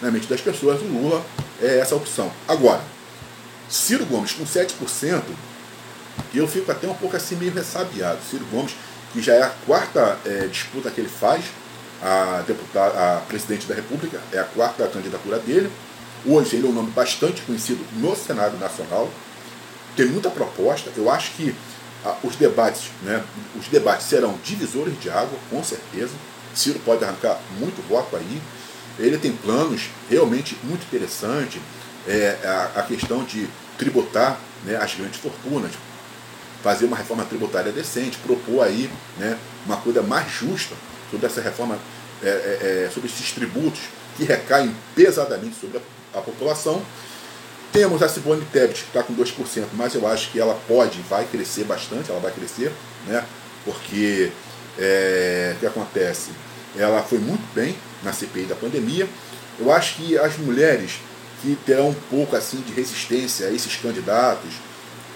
na 0.00 0.10
mente 0.10 0.26
das 0.26 0.40
pessoas, 0.40 0.80
o 0.80 0.84
Lula 0.84 1.24
é 1.60 1.78
essa 1.78 1.94
opção. 1.94 2.30
Agora, 2.48 2.82
Ciro 3.68 4.06
Gomes 4.06 4.32
com 4.32 4.44
7%, 4.44 5.22
eu 6.34 6.46
fico 6.46 6.70
até 6.70 6.86
um 6.86 6.94
pouco 6.94 7.16
assim 7.16 7.36
meio 7.36 7.52
ressabiado. 7.52 8.18
Ciro 8.30 8.44
Gomes, 8.50 8.74
que 9.14 9.22
já 9.22 9.34
é 9.34 9.42
a 9.44 9.50
quarta 9.64 10.18
é, 10.26 10.48
disputa 10.48 10.90
que 10.90 11.00
ele 11.00 11.08
faz, 11.08 11.44
a, 12.02 12.42
deputada, 12.46 13.16
a 13.16 13.20
presidente 13.20 13.64
da 13.64 13.74
República, 13.74 14.20
é 14.32 14.40
a 14.40 14.44
quarta 14.44 14.86
candidatura 14.88 15.38
dele. 15.38 15.70
Hoje 16.26 16.56
ele 16.56 16.66
é 16.66 16.70
um 16.70 16.72
nome 16.72 16.90
bastante 16.90 17.40
conhecido 17.42 17.86
no 17.92 18.16
Senado 18.16 18.58
Nacional. 18.58 19.08
Tem 19.96 20.06
muita 20.06 20.28
proposta. 20.30 20.90
Eu 20.96 21.08
acho 21.08 21.30
que 21.32 21.54
ah, 22.04 22.16
os 22.24 22.34
debates, 22.34 22.90
né, 23.02 23.22
os 23.56 23.68
debates 23.68 24.06
serão 24.08 24.36
divisores 24.42 25.00
de 25.00 25.08
água, 25.08 25.38
com 25.48 25.62
certeza. 25.62 26.12
Ciro 26.52 26.80
pode 26.80 27.04
arrancar 27.04 27.38
muito 27.58 27.80
voto 27.88 28.16
aí. 28.16 28.42
Ele 28.98 29.16
tem 29.16 29.32
planos 29.32 29.90
realmente 30.10 30.58
muito 30.64 30.84
interessantes. 30.86 31.60
É, 32.06 32.36
a, 32.44 32.80
a 32.80 32.82
questão 32.82 33.22
de 33.22 33.48
tributar 33.78 34.38
né, 34.64 34.76
as 34.76 34.94
grandes 34.94 35.20
fortunas, 35.20 35.72
fazer 36.64 36.86
uma 36.86 36.96
reforma 36.96 37.26
tributária 37.26 37.70
decente, 37.70 38.16
propor 38.16 38.64
aí 38.64 38.90
né, 39.18 39.38
uma 39.66 39.76
coisa 39.76 40.00
mais 40.00 40.32
justa 40.32 40.74
sobre 41.10 41.26
essa 41.26 41.42
reforma, 41.42 41.78
é, 42.22 42.26
é, 42.26 42.84
é 42.86 42.90
sobre 42.90 43.10
esses 43.10 43.32
tributos 43.32 43.80
que 44.16 44.24
recaem 44.24 44.74
pesadamente 44.96 45.56
sobre 45.60 45.78
a, 45.78 46.18
a 46.18 46.22
população 46.22 46.82
temos 47.70 48.04
a 48.04 48.08
Simone 48.08 48.46
Tebet, 48.52 48.82
que 48.82 48.86
está 48.86 49.02
com 49.02 49.12
2%, 49.12 49.64
mas 49.72 49.96
eu 49.96 50.06
acho 50.06 50.30
que 50.30 50.38
ela 50.38 50.56
pode, 50.68 51.00
vai 51.10 51.24
crescer 51.24 51.64
bastante, 51.64 52.08
ela 52.08 52.20
vai 52.20 52.30
crescer, 52.30 52.72
né? 53.04 53.26
porque 53.64 54.30
é, 54.78 55.54
o 55.56 55.58
que 55.58 55.66
acontece? 55.66 56.30
Ela 56.78 57.02
foi 57.02 57.18
muito 57.18 57.42
bem 57.52 57.76
na 58.04 58.12
CPI 58.12 58.44
da 58.44 58.54
pandemia. 58.54 59.08
Eu 59.58 59.72
acho 59.72 59.96
que 59.96 60.16
as 60.16 60.38
mulheres 60.38 61.00
que 61.42 61.58
terão 61.66 61.88
um 61.88 61.94
pouco 62.08 62.36
assim 62.36 62.60
de 62.60 62.72
resistência 62.72 63.48
a 63.48 63.50
esses 63.50 63.74
candidatos, 63.74 64.54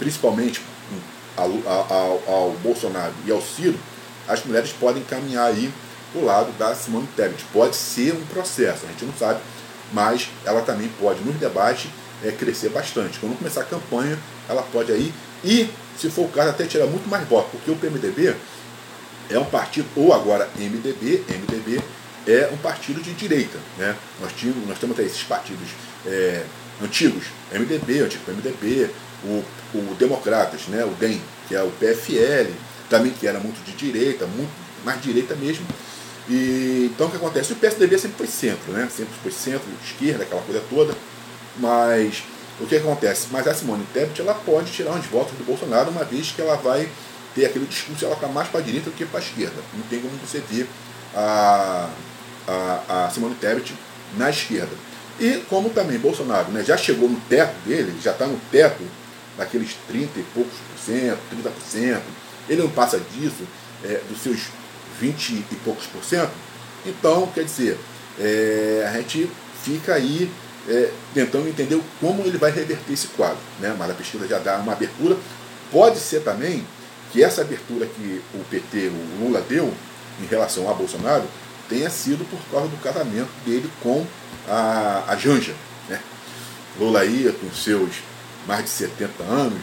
principalmente 0.00 0.60
ao, 1.38 1.50
ao, 1.90 2.22
ao 2.26 2.50
Bolsonaro 2.62 3.12
e 3.24 3.30
ao 3.30 3.40
Ciro, 3.40 3.78
as 4.26 4.44
mulheres 4.44 4.72
podem 4.72 5.02
caminhar 5.04 5.46
aí 5.46 5.72
o 6.14 6.24
lado 6.24 6.52
da 6.58 6.74
Simone 6.74 7.08
Tebet. 7.16 7.44
Pode 7.52 7.76
ser 7.76 8.12
um 8.12 8.24
processo, 8.26 8.84
a 8.84 8.88
gente 8.88 9.04
não 9.04 9.14
sabe, 9.14 9.40
mas 9.92 10.28
ela 10.44 10.62
também 10.62 10.88
pode, 11.00 11.20
nos 11.20 11.36
debates, 11.36 11.90
é, 12.24 12.32
crescer 12.32 12.70
bastante. 12.70 13.18
Quando 13.18 13.38
começar 13.38 13.62
a 13.62 13.64
campanha, 13.64 14.18
ela 14.48 14.62
pode 14.62 14.92
aí, 14.92 15.12
e 15.44 15.70
se 15.98 16.10
for 16.10 16.26
o 16.26 16.28
caso, 16.28 16.50
até 16.50 16.66
tirar 16.66 16.86
muito 16.86 17.08
mais 17.08 17.26
votos, 17.28 17.50
porque 17.52 17.70
o 17.70 17.76
PMDB 17.76 18.34
é 19.30 19.38
um 19.38 19.44
partido, 19.44 19.88
ou 19.96 20.12
agora 20.12 20.48
MDB, 20.56 21.24
MDB 21.28 21.80
é 22.26 22.50
um 22.52 22.56
partido 22.58 23.00
de 23.00 23.12
direita. 23.14 23.58
Né? 23.76 23.96
Nós, 24.20 24.32
tínhamos, 24.32 24.66
nós 24.68 24.78
temos 24.78 24.98
até 24.98 25.06
esses 25.06 25.22
partidos 25.22 25.68
é, 26.06 26.44
antigos, 26.82 27.24
MDB, 27.52 28.00
antigo 28.00 28.24
PMDB, 28.24 28.90
o, 29.24 29.44
o 29.74 29.94
Democratas, 29.94 30.66
né? 30.68 30.84
o 30.84 30.90
DEM, 30.90 31.20
que 31.46 31.54
é 31.54 31.62
o 31.62 31.70
PFL, 31.70 32.50
também 32.88 33.12
que 33.12 33.26
era 33.26 33.38
muito 33.38 33.62
de 33.64 33.72
direita, 33.72 34.26
muito 34.26 34.50
mais 34.84 35.00
direita 35.02 35.34
mesmo. 35.34 35.66
E, 36.28 36.90
então 36.94 37.06
o 37.06 37.10
que 37.10 37.16
acontece? 37.16 37.52
O 37.52 37.56
PSDB 37.56 37.98
sempre 37.98 38.18
foi 38.18 38.26
centro, 38.26 38.72
né? 38.72 38.88
Sempre 38.94 39.14
foi 39.22 39.32
centro, 39.32 39.66
esquerda, 39.82 40.24
aquela 40.24 40.42
coisa 40.42 40.62
toda. 40.68 40.94
Mas 41.56 42.22
o 42.60 42.66
que 42.66 42.76
acontece? 42.76 43.28
Mas 43.30 43.46
a 43.46 43.54
Simone 43.54 43.86
Tebet 43.94 44.20
ela 44.20 44.34
pode 44.34 44.70
tirar 44.70 44.92
uns 44.92 45.06
votos 45.06 45.36
do 45.36 45.44
Bolsonaro, 45.44 45.90
uma 45.90 46.04
vez 46.04 46.30
que 46.30 46.40
ela 46.40 46.56
vai 46.56 46.88
ter 47.34 47.46
aquele 47.46 47.66
discurso, 47.66 48.04
ela 48.04 48.14
está 48.14 48.28
mais 48.28 48.48
para 48.48 48.60
a 48.60 48.62
direita 48.62 48.90
do 48.90 48.96
que 48.96 49.04
para 49.04 49.20
a 49.20 49.22
esquerda. 49.22 49.56
Não 49.74 49.82
tem 49.84 50.00
como 50.00 50.12
você 50.18 50.40
ver 50.40 50.68
a, 51.14 51.88
a, 52.46 53.06
a 53.06 53.10
Simone 53.10 53.34
Tebet 53.36 53.74
na 54.16 54.28
esquerda. 54.28 54.72
E 55.18 55.44
como 55.48 55.70
também 55.70 55.98
Bolsonaro 55.98 56.50
né, 56.50 56.62
já 56.62 56.76
chegou 56.76 57.08
no 57.08 57.20
teto 57.22 57.54
dele, 57.66 57.98
já 58.02 58.12
está 58.12 58.26
no 58.26 58.38
teto 58.50 58.82
daqueles 59.38 59.74
30 59.86 60.18
e 60.18 60.22
poucos 60.34 60.52
por 60.52 60.78
cento, 60.84 61.18
30%, 61.74 62.00
ele 62.48 62.62
não 62.62 62.70
passa 62.70 62.98
disso, 62.98 63.46
é, 63.84 64.00
dos 64.08 64.20
seus 64.20 64.48
20 65.00 65.30
e 65.30 65.56
poucos 65.64 65.86
por 65.86 66.04
cento, 66.04 66.32
então, 66.84 67.26
quer 67.28 67.44
dizer, 67.44 67.78
é, 68.18 68.86
a 68.88 68.92
gente 68.98 69.30
fica 69.62 69.94
aí 69.94 70.30
é, 70.68 70.90
tentando 71.14 71.48
entender 71.48 71.80
como 72.00 72.22
ele 72.22 72.38
vai 72.38 72.50
reverter 72.50 72.92
esse 72.92 73.08
quadro. 73.08 73.38
Né? 73.60 73.74
Mas 73.78 73.90
a 73.90 73.94
pesquisa 73.94 74.26
já 74.26 74.38
dá 74.38 74.56
uma 74.56 74.72
abertura. 74.72 75.16
Pode 75.70 75.98
ser 75.98 76.20
também 76.20 76.64
que 77.12 77.22
essa 77.22 77.42
abertura 77.42 77.86
que 77.86 78.22
o 78.34 78.44
PT, 78.44 78.88
o 78.88 79.24
Lula 79.24 79.40
deu 79.40 79.72
em 80.20 80.26
relação 80.26 80.70
a 80.70 80.74
Bolsonaro, 80.74 81.24
tenha 81.68 81.90
sido 81.90 82.24
por 82.28 82.40
causa 82.50 82.68
do 82.68 82.76
casamento 82.82 83.30
dele 83.44 83.70
com 83.82 84.06
a, 84.48 85.04
a 85.08 85.16
Janja. 85.16 85.54
Né? 85.88 86.00
Lula 86.78 87.04
ia 87.04 87.32
com 87.32 87.50
seus 87.52 87.96
mais 88.48 88.64
de 88.64 88.70
70 88.70 89.22
anos, 89.22 89.62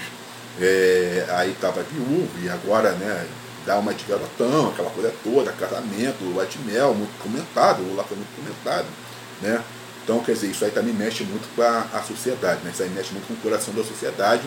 é, 0.62 1.26
aí 1.32 1.52
estava 1.52 1.82
viúvo 1.84 2.30
e 2.42 2.48
agora 2.48 2.92
né, 2.92 3.28
dá 3.66 3.78
uma 3.78 3.94
de 3.94 4.06
garotão, 4.06 4.70
aquela 4.70 4.92
coisa 4.92 5.12
toda, 5.24 5.52
casamento, 5.52 6.24
lua 6.24 6.46
de 6.46 6.60
mel, 6.60 6.94
muito 6.94 7.18
comentado, 7.18 7.82
o 7.82 7.90
Lula 7.90 8.04
foi 8.04 8.16
muito 8.16 8.36
comentado. 8.36 8.86
Né? 9.42 9.62
Então, 10.04 10.20
quer 10.20 10.34
dizer, 10.34 10.52
isso 10.52 10.64
aí 10.64 10.70
também 10.70 10.94
mexe 10.94 11.24
muito 11.24 11.54
com 11.56 11.64
a, 11.64 11.80
a 11.94 12.04
sociedade, 12.04 12.62
né? 12.64 12.70
isso 12.72 12.84
aí 12.84 12.90
mexe 12.90 13.12
muito 13.12 13.28
com 13.28 13.34
o 13.34 13.38
coração 13.38 13.74
da 13.74 13.84
sociedade. 13.84 14.44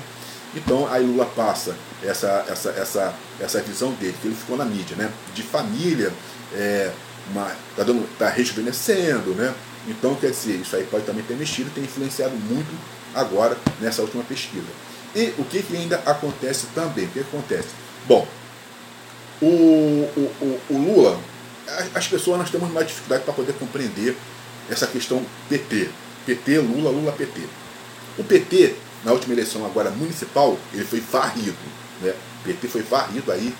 Então, 0.54 0.86
aí 0.90 1.04
Lula 1.04 1.26
passa 1.26 1.74
essa, 2.02 2.44
essa, 2.48 2.70
essa, 2.70 3.14
essa 3.40 3.60
visão 3.60 3.90
dele, 3.94 4.16
que 4.22 4.28
ele 4.28 4.36
ficou 4.36 4.56
na 4.56 4.64
mídia, 4.64 4.96
né? 4.96 5.10
de 5.34 5.42
família, 5.42 6.12
é, 6.54 6.92
uma, 7.32 7.50
tá, 7.76 7.82
dando, 7.82 8.08
tá 8.16 8.28
rejuvenescendo, 8.28 9.34
né? 9.34 9.52
Então, 9.86 10.14
quer 10.14 10.30
dizer, 10.30 10.54
isso 10.54 10.76
aí 10.76 10.84
pode 10.84 11.04
também 11.04 11.24
ter 11.24 11.34
mexido, 11.34 11.70
tem 11.70 11.84
influenciado 11.84 12.34
muito 12.34 12.97
agora 13.14 13.56
nessa 13.80 14.02
última 14.02 14.22
pesquisa. 14.24 14.66
E 15.14 15.34
o 15.38 15.44
que, 15.44 15.62
que 15.62 15.76
ainda 15.76 15.96
acontece 16.04 16.66
também? 16.74 17.06
O 17.06 17.08
que, 17.08 17.20
acontece? 17.20 17.68
Bom, 18.06 18.26
o, 19.40 19.46
o, 19.46 20.32
o, 20.40 20.60
o 20.70 20.78
Lula, 20.78 21.20
as 21.94 22.06
pessoas 22.06 22.38
nós 22.38 22.50
temos 22.50 22.70
mais 22.70 22.86
dificuldade 22.86 23.24
para 23.24 23.32
poder 23.32 23.54
compreender 23.54 24.16
essa 24.70 24.86
questão 24.86 25.24
PT. 25.48 25.90
PT, 26.26 26.58
Lula, 26.58 26.90
Lula, 26.90 27.12
PT. 27.12 27.40
O 28.18 28.24
PT, 28.24 28.74
na 29.04 29.12
última 29.12 29.32
eleição 29.32 29.64
agora 29.64 29.90
municipal, 29.90 30.58
ele 30.74 30.84
foi 30.84 31.00
varrido. 31.00 31.56
Né? 32.02 32.14
O 32.40 32.44
PT 32.44 32.68
foi 32.68 32.82
varrido 32.82 33.32
aí 33.32 33.54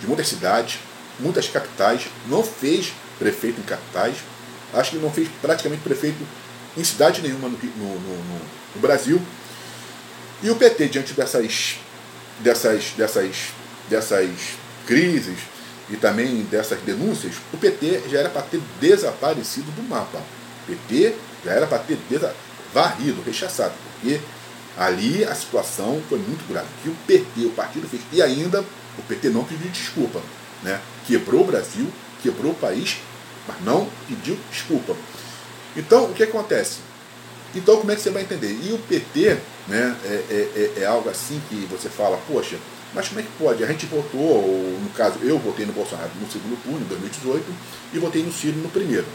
de 0.00 0.06
muitas 0.06 0.28
cidades, 0.28 0.78
muitas 1.18 1.48
capitais, 1.48 2.06
não 2.28 2.42
fez 2.42 2.92
prefeito 3.18 3.60
em 3.60 3.64
capitais, 3.64 4.16
acho 4.72 4.92
que 4.92 4.96
não 4.98 5.10
fez 5.10 5.28
praticamente 5.40 5.82
prefeito 5.82 6.24
em 6.76 6.84
cidade 6.84 7.22
nenhuma 7.22 7.48
no, 7.48 7.56
no, 7.56 8.00
no, 8.00 8.16
no 8.16 8.63
Brasil. 8.78 9.20
E 10.42 10.50
o 10.50 10.56
PT, 10.56 10.88
diante 10.88 11.12
dessas, 11.12 11.76
dessas, 12.40 12.90
dessas, 12.96 13.36
dessas 13.88 14.30
crises 14.86 15.38
e 15.90 15.96
também 15.96 16.42
dessas 16.44 16.80
denúncias, 16.80 17.34
o 17.52 17.56
PT 17.56 18.02
já 18.08 18.20
era 18.20 18.28
para 18.28 18.42
ter 18.42 18.60
desaparecido 18.80 19.70
do 19.72 19.82
mapa. 19.82 20.18
O 20.18 20.66
PT 20.66 21.14
já 21.44 21.52
era 21.52 21.66
para 21.66 21.78
ter 21.78 21.98
varrido, 22.72 23.22
rechaçado, 23.22 23.74
porque 23.92 24.20
ali 24.76 25.24
a 25.24 25.34
situação 25.34 26.02
foi 26.08 26.18
muito 26.18 26.46
grave. 26.48 26.66
que 26.82 26.88
o 26.88 26.96
PT, 27.06 27.46
o 27.46 27.50
partido 27.50 27.88
fez, 27.88 28.02
e 28.12 28.22
ainda 28.22 28.60
o 28.98 29.02
PT 29.02 29.28
não 29.28 29.44
pediu 29.44 29.70
desculpa. 29.70 30.20
Né? 30.62 30.80
Quebrou 31.06 31.42
o 31.42 31.46
Brasil, 31.46 31.86
quebrou 32.22 32.52
o 32.52 32.56
país, 32.56 32.96
mas 33.46 33.62
não 33.62 33.88
pediu 34.08 34.38
desculpa. 34.50 34.96
Então, 35.76 36.06
o 36.06 36.14
que 36.14 36.22
acontece? 36.22 36.78
Então, 37.54 37.76
como 37.76 37.90
é 37.90 37.94
que 37.94 38.02
você 38.02 38.10
vai 38.10 38.22
entender? 38.22 38.58
E 38.62 38.72
o 38.72 38.78
PT 38.78 39.38
né, 39.68 39.96
é, 40.04 40.08
é, 40.08 40.72
é, 40.78 40.82
é 40.82 40.86
algo 40.86 41.08
assim 41.08 41.40
que 41.48 41.66
você 41.70 41.88
fala, 41.88 42.18
poxa, 42.28 42.56
mas 42.94 43.08
como 43.08 43.20
é 43.20 43.22
que 43.22 43.28
pode? 43.38 43.64
A 43.64 43.66
gente 43.66 43.86
votou, 43.86 44.20
ou 44.20 44.78
no 44.80 44.90
caso, 44.90 45.18
eu 45.22 45.38
votei 45.38 45.66
no 45.66 45.72
Bolsonaro 45.72 46.10
no 46.20 46.30
segundo 46.30 46.60
turno, 46.62 46.80
em 46.80 46.88
2018, 46.88 47.44
e 47.92 47.98
votei 47.98 48.22
no 48.22 48.32
Ciro 48.32 48.56
no 48.58 48.68
primeiro. 48.68 49.06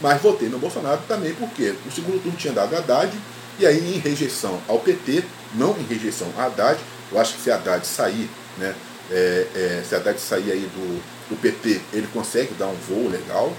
Mas 0.00 0.20
votei 0.20 0.48
no 0.48 0.58
Bolsonaro 0.58 1.00
também 1.08 1.34
porque 1.34 1.74
o 1.86 1.90
segundo 1.90 2.22
turno 2.22 2.38
tinha 2.38 2.52
dado 2.52 2.76
Haddad, 2.76 3.12
e 3.58 3.66
aí 3.66 3.96
em 3.96 3.98
rejeição 3.98 4.60
ao 4.68 4.78
PT, 4.78 5.24
não 5.54 5.76
em 5.78 5.82
rejeição 5.84 6.28
a 6.36 6.44
Haddad, 6.44 6.78
eu 7.10 7.18
acho 7.18 7.34
que 7.34 7.40
se 7.40 7.50
Haddad 7.50 7.84
sair, 7.86 8.28
né, 8.58 8.74
é, 9.10 9.46
é, 9.54 9.82
se 9.88 9.94
Haddad 9.94 10.20
sair 10.20 10.52
aí 10.52 10.70
do, 10.74 11.02
do 11.30 11.40
PT, 11.40 11.80
ele 11.92 12.08
consegue 12.12 12.54
dar 12.54 12.66
um 12.66 12.74
voo 12.74 13.08
legal. 13.08 13.52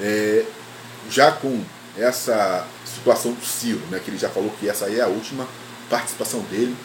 É, 0.00 0.44
já 1.10 1.32
com 1.32 1.60
essa 1.98 2.66
situação 2.84 3.32
do 3.32 3.44
Ciro, 3.44 3.80
né, 3.90 4.00
que 4.02 4.10
ele 4.10 4.18
já 4.18 4.28
falou 4.28 4.50
que 4.58 4.68
essa 4.68 4.86
aí 4.86 4.98
é 4.98 5.02
a 5.02 5.08
última 5.08 5.46
participação 5.90 6.40
dele 6.42 6.76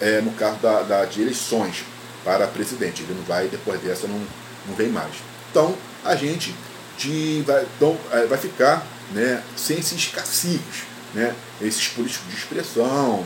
é, 0.00 0.20
no 0.20 0.32
caso 0.32 0.56
da, 0.58 0.82
da, 0.82 1.04
de 1.04 1.22
eleições 1.22 1.84
para 2.24 2.46
presidente. 2.46 3.02
Ele 3.02 3.14
não 3.14 3.22
vai, 3.24 3.48
depois 3.48 3.80
dessa, 3.80 4.06
não, 4.06 4.20
não 4.66 4.74
vem 4.74 4.88
mais. 4.88 5.14
Então, 5.50 5.76
a 6.04 6.14
gente 6.16 6.54
de, 6.98 7.42
vai, 7.46 7.66
então, 7.76 7.96
é, 8.12 8.26
vai 8.26 8.38
ficar 8.38 8.86
né, 9.12 9.42
sem 9.56 9.78
esses 9.78 10.06
caciques, 10.08 10.84
né, 11.14 11.34
esses 11.60 11.88
políticos 11.88 12.28
de 12.30 12.36
expressão, 12.36 13.24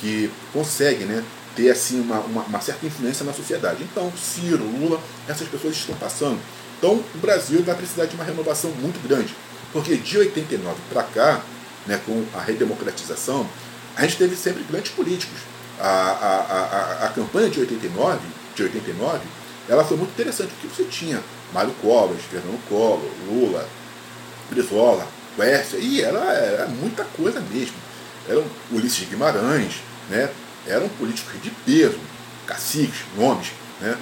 que 0.00 0.30
conseguem 0.52 1.06
né, 1.06 1.24
ter 1.54 1.70
assim, 1.70 2.00
uma, 2.00 2.18
uma, 2.20 2.42
uma, 2.42 2.60
certa 2.60 2.84
influência 2.86 3.24
na 3.24 3.32
sociedade. 3.32 3.82
Então, 3.82 4.12
Ciro, 4.16 4.64
Lula, 4.64 5.00
essas 5.28 5.48
pessoas 5.48 5.76
estão 5.76 5.94
passando. 5.96 6.40
Então, 6.78 7.02
o 7.14 7.18
Brasil 7.18 7.62
vai 7.62 7.76
precisar 7.76 8.06
de 8.06 8.14
uma 8.16 8.24
renovação 8.24 8.70
muito 8.72 9.00
grande, 9.06 9.34
porque 9.72 9.96
de 9.96 10.18
89 10.18 10.76
para 10.90 11.02
cá, 11.04 11.40
né, 11.86 12.00
com 12.04 12.24
a 12.34 12.40
redemocratização, 12.40 13.48
a 13.96 14.02
gente 14.02 14.16
teve 14.16 14.36
sempre 14.36 14.64
grandes 14.64 14.92
políticos 14.92 15.38
a, 15.80 15.88
a, 15.88 17.04
a, 17.04 17.06
a 17.06 17.08
campanha 17.08 17.48
de 17.48 17.60
89, 17.60 18.20
de 18.54 18.62
89, 18.62 19.20
ela 19.68 19.84
foi 19.84 19.96
muito 19.96 20.10
interessante, 20.10 20.50
porque 20.50 20.68
você 20.68 20.84
tinha 20.84 21.22
Mário 21.52 21.72
Covas, 21.80 22.20
Fernando 22.30 22.60
Collor, 22.68 23.10
Lula, 23.28 23.66
Brizola, 24.50 25.06
Quércia, 25.36 25.78
e 25.78 26.02
era, 26.02 26.18
era 26.18 26.66
muita 26.66 27.04
coisa 27.04 27.40
mesmo. 27.40 27.74
Eram 28.28 28.44
Ulisses 28.70 29.08
Guimarães, 29.08 29.76
né? 30.10 30.30
eram 30.66 30.88
políticos 30.90 31.40
de 31.42 31.50
peso, 31.50 31.98
caciques, 32.46 33.00
nomes. 33.16 33.52
Né? 33.80 33.96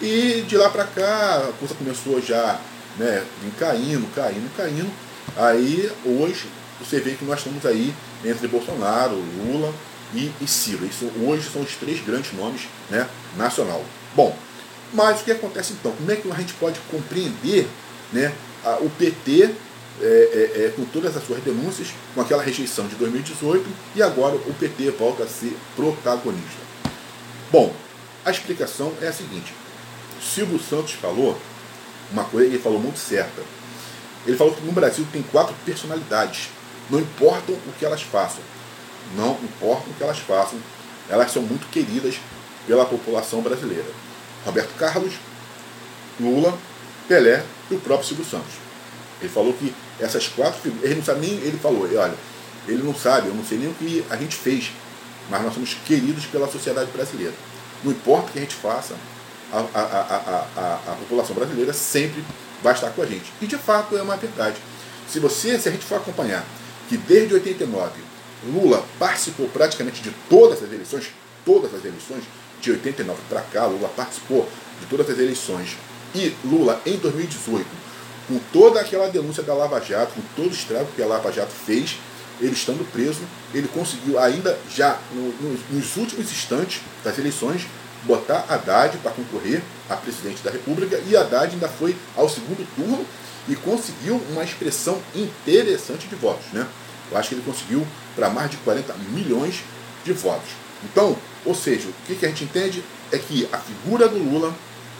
E 0.00 0.44
de 0.46 0.56
lá 0.56 0.70
para 0.70 0.84
cá 0.84 1.48
a 1.48 1.52
coisa 1.58 1.74
começou 1.74 2.20
já 2.20 2.58
né, 2.98 3.24
caindo, 3.58 4.06
caindo, 4.14 4.56
caindo. 4.56 4.90
Aí 5.36 5.90
hoje 6.04 6.46
você 6.78 7.00
vê 7.00 7.14
que 7.14 7.24
nós 7.24 7.38
estamos 7.38 7.64
aí 7.64 7.92
entre 8.24 8.46
Bolsonaro, 8.48 9.14
Lula 9.14 9.72
e, 10.14 10.30
e 10.40 10.46
Ciro. 10.46 10.86
Isso 10.86 11.10
hoje 11.20 11.48
são 11.50 11.62
os 11.62 11.74
três 11.76 12.04
grandes 12.04 12.32
nomes 12.32 12.62
né, 12.90 13.08
nacional. 13.36 13.84
Bom, 14.14 14.36
mas 14.92 15.20
o 15.20 15.24
que 15.24 15.32
acontece 15.32 15.72
então? 15.72 15.92
Como 15.92 16.10
é 16.10 16.16
que 16.16 16.30
a 16.30 16.34
gente 16.34 16.54
pode 16.54 16.78
compreender 16.90 17.66
né, 18.12 18.32
a, 18.64 18.76
o 18.76 18.90
PT 18.90 19.50
é, 20.00 20.04
é, 20.04 20.64
é, 20.64 20.72
com 20.76 20.84
todas 20.84 21.16
as 21.16 21.24
suas 21.24 21.42
denúncias, 21.42 21.88
com 22.14 22.20
aquela 22.20 22.42
rejeição 22.42 22.86
de 22.86 22.94
2018 22.96 23.66
e 23.94 24.02
agora 24.02 24.36
o 24.36 24.54
PT 24.54 24.90
volta 24.90 25.24
a 25.24 25.26
ser 25.26 25.56
protagonista? 25.74 26.66
Bom, 27.50 27.74
a 28.24 28.30
explicação 28.30 28.92
é 29.00 29.08
a 29.08 29.12
seguinte: 29.12 29.54
Silvio 30.20 30.58
Santos 30.58 30.92
falou 30.92 31.38
uma 32.10 32.24
coisa, 32.24 32.48
ele 32.48 32.58
falou 32.58 32.78
muito 32.78 32.98
certa. 32.98 33.42
Ele 34.26 34.36
falou 34.36 34.54
que 34.54 34.64
no 34.64 34.72
Brasil 34.72 35.06
tem 35.12 35.22
quatro 35.22 35.54
personalidades, 35.64 36.48
não 36.90 37.00
importam 37.00 37.54
o 37.54 37.72
que 37.78 37.84
elas 37.84 38.02
façam 38.02 38.42
não 39.14 39.38
importa 39.42 39.88
o 39.88 39.94
que 39.94 40.02
elas 40.02 40.18
façam, 40.18 40.58
elas 41.08 41.30
são 41.30 41.42
muito 41.42 41.68
queridas 41.70 42.16
pela 42.66 42.84
população 42.84 43.40
brasileira. 43.42 43.86
Roberto 44.44 44.74
Carlos, 44.76 45.14
Lula, 46.18 46.56
Pelé 47.06 47.44
e 47.70 47.74
o 47.74 47.80
próprio 47.80 48.08
Silvio 48.08 48.24
Santos. 48.24 48.54
Ele 49.20 49.28
falou 49.28 49.52
que 49.52 49.72
essas 50.00 50.26
quatro 50.26 50.60
figuras, 50.60 50.84
ele 50.84 50.96
não 50.96 51.04
sabe 51.04 51.26
nem, 51.26 51.36
ele 51.38 51.58
falou, 51.58 51.82
olha, 51.84 52.14
ele 52.66 52.82
não 52.82 52.94
sabe, 52.94 53.28
eu 53.28 53.34
não 53.34 53.44
sei 53.44 53.58
nem 53.58 53.68
o 53.68 53.74
que 53.74 54.04
a 54.10 54.16
gente 54.16 54.34
fez, 54.34 54.72
mas 55.30 55.42
nós 55.42 55.54
somos 55.54 55.74
queridos 55.86 56.26
pela 56.26 56.50
sociedade 56.50 56.90
brasileira. 56.90 57.34
Não 57.84 57.92
importa 57.92 58.28
o 58.28 58.32
que 58.32 58.38
a 58.38 58.42
gente 58.42 58.54
faça, 58.54 58.94
a, 59.52 59.58
a, 59.58 60.40
a, 60.56 60.92
a, 60.92 60.96
população 60.96 61.34
brasileira 61.36 61.72
sempre 61.72 62.24
vai 62.62 62.74
estar 62.74 62.90
com 62.90 63.02
a 63.02 63.06
gente. 63.06 63.32
E 63.40 63.46
de 63.46 63.56
fato 63.56 63.96
é 63.96 64.02
uma 64.02 64.16
verdade. 64.16 64.56
Se 65.08 65.20
você, 65.20 65.58
se 65.58 65.68
a 65.68 65.72
gente 65.72 65.84
for 65.84 65.96
acompanhar 65.96 66.44
que 66.88 66.96
desde 66.96 67.34
89 67.34 68.06
Lula 68.44 68.84
participou 68.98 69.48
praticamente 69.48 70.02
de 70.02 70.10
todas 70.28 70.62
as 70.62 70.72
eleições, 70.72 71.08
todas 71.44 71.74
as 71.74 71.84
eleições, 71.84 72.24
de 72.60 72.70
89 72.70 73.20
para 73.28 73.40
cá, 73.42 73.66
Lula 73.66 73.88
participou 73.88 74.48
de 74.80 74.86
todas 74.86 75.08
as 75.10 75.18
eleições. 75.18 75.76
E 76.14 76.34
Lula, 76.44 76.80
em 76.86 76.96
2018, 76.96 77.66
com 78.28 78.38
toda 78.52 78.80
aquela 78.80 79.08
denúncia 79.08 79.42
da 79.42 79.54
Lava 79.54 79.80
Jato, 79.80 80.14
com 80.14 80.22
todo 80.34 80.50
o 80.50 80.54
estrago 80.54 80.88
que 80.94 81.02
a 81.02 81.06
Lava 81.06 81.32
Jato 81.32 81.52
fez, 81.52 81.98
ele 82.40 82.52
estando 82.52 82.84
preso, 82.92 83.20
ele 83.54 83.68
conseguiu 83.68 84.18
ainda 84.18 84.58
já 84.74 84.98
no, 85.12 85.28
no, 85.40 85.58
nos 85.70 85.96
últimos 85.96 86.30
instantes 86.30 86.82
das 87.02 87.18
eleições 87.18 87.66
botar 88.06 88.46
Haddad 88.48 88.98
para 88.98 89.10
concorrer 89.12 89.62
a 89.88 89.96
presidente 89.96 90.42
da 90.42 90.50
República 90.50 91.00
e 91.06 91.16
Haddad 91.16 91.54
ainda 91.54 91.68
foi 91.68 91.96
ao 92.16 92.28
segundo 92.28 92.66
turno 92.74 93.04
e 93.48 93.54
conseguiu 93.56 94.20
uma 94.30 94.42
expressão 94.42 95.00
interessante 95.14 96.06
de 96.06 96.14
votos. 96.14 96.46
Né? 96.52 96.66
Eu 97.10 97.18
acho 97.18 97.30
que 97.30 97.34
ele 97.36 97.44
conseguiu 97.44 97.86
para 98.14 98.30
mais 98.30 98.50
de 98.50 98.56
40 98.58 98.94
milhões 99.10 99.62
de 100.04 100.12
votos. 100.12 100.50
Então, 100.84 101.16
ou 101.44 101.54
seja, 101.54 101.88
o 101.88 101.94
que, 102.06 102.16
que 102.16 102.26
a 102.26 102.28
gente 102.28 102.44
entende 102.44 102.82
é 103.12 103.18
que 103.18 103.48
a 103.52 103.58
figura 103.58 104.08
do 104.08 104.18
Lula, 104.18 104.54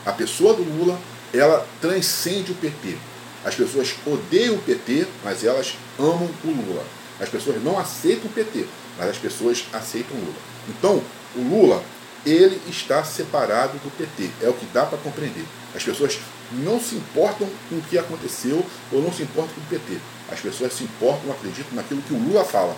a 0.05 0.12
pessoa 0.12 0.55
do 0.55 0.62
Lula, 0.62 0.99
ela 1.33 1.66
transcende 1.81 2.53
o 2.53 2.55
PT. 2.55 2.97
As 3.45 3.55
pessoas 3.55 3.95
odeiam 4.07 4.55
o 4.55 4.62
PT, 4.62 5.07
mas 5.25 5.45
elas 5.45 5.75
amam 5.99 6.29
o 6.45 6.49
Lula. 6.49 6.85
As 7.21 7.29
pessoas 7.29 7.62
não 7.62 7.79
aceitam 7.79 8.27
o 8.27 8.33
PT, 8.33 8.66
mas 8.99 9.11
as 9.11 9.16
pessoas 9.16 9.64
aceitam 9.73 10.16
o 10.16 10.21
Lula. 10.21 10.38
Então, 10.69 11.03
o 11.35 11.40
Lula, 11.40 11.83
ele 12.27 12.61
está 12.69 13.05
separado 13.05 13.79
do 13.79 13.91
PT. 13.97 14.31
É 14.43 14.49
o 14.49 14.53
que 14.53 14.67
dá 14.67 14.85
para 14.85 14.99
compreender. 14.99 15.45
As 15.75 15.83
pessoas 15.83 16.19
não 16.53 16.81
se 16.81 16.97
importam 16.97 17.49
com 17.69 17.77
o 17.77 17.83
que 17.83 17.97
aconteceu 17.97 18.65
ou 18.93 19.01
não 19.01 19.12
se 19.12 19.23
importam 19.23 19.55
com 19.55 19.61
o 19.61 19.65
PT. 19.65 19.99
As 20.31 20.41
pessoas 20.41 20.73
se 20.73 20.85
importam, 20.85 21.31
acreditam 21.31 21.75
naquilo 21.75 22.03
que 22.03 22.12
o 22.12 22.19
Lula 22.19 22.45
fala. 22.45 22.77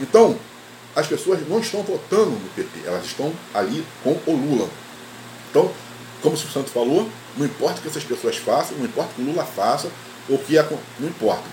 Então, 0.00 0.38
as 0.94 1.06
pessoas 1.06 1.46
não 1.46 1.60
estão 1.60 1.82
votando 1.82 2.30
no 2.30 2.48
PT, 2.54 2.86
elas 2.86 3.04
estão 3.04 3.30
ali 3.52 3.84
com 4.02 4.18
o 4.26 4.34
Lula. 4.34 4.68
Então, 5.50 5.70
como 6.22 6.34
o 6.34 6.38
Santos 6.38 6.72
falou, 6.72 7.08
não 7.36 7.44
importa 7.44 7.78
o 7.78 7.82
que 7.82 7.88
essas 7.88 8.02
pessoas 8.02 8.36
façam, 8.36 8.78
não 8.78 8.86
importa 8.86 9.10
o 9.12 9.14
que 9.16 9.22
o 9.22 9.24
Lula 9.26 9.44
faça, 9.44 9.90
ou 10.28 10.38
que 10.38 10.54
não 10.98 11.08
importa. 11.08 11.44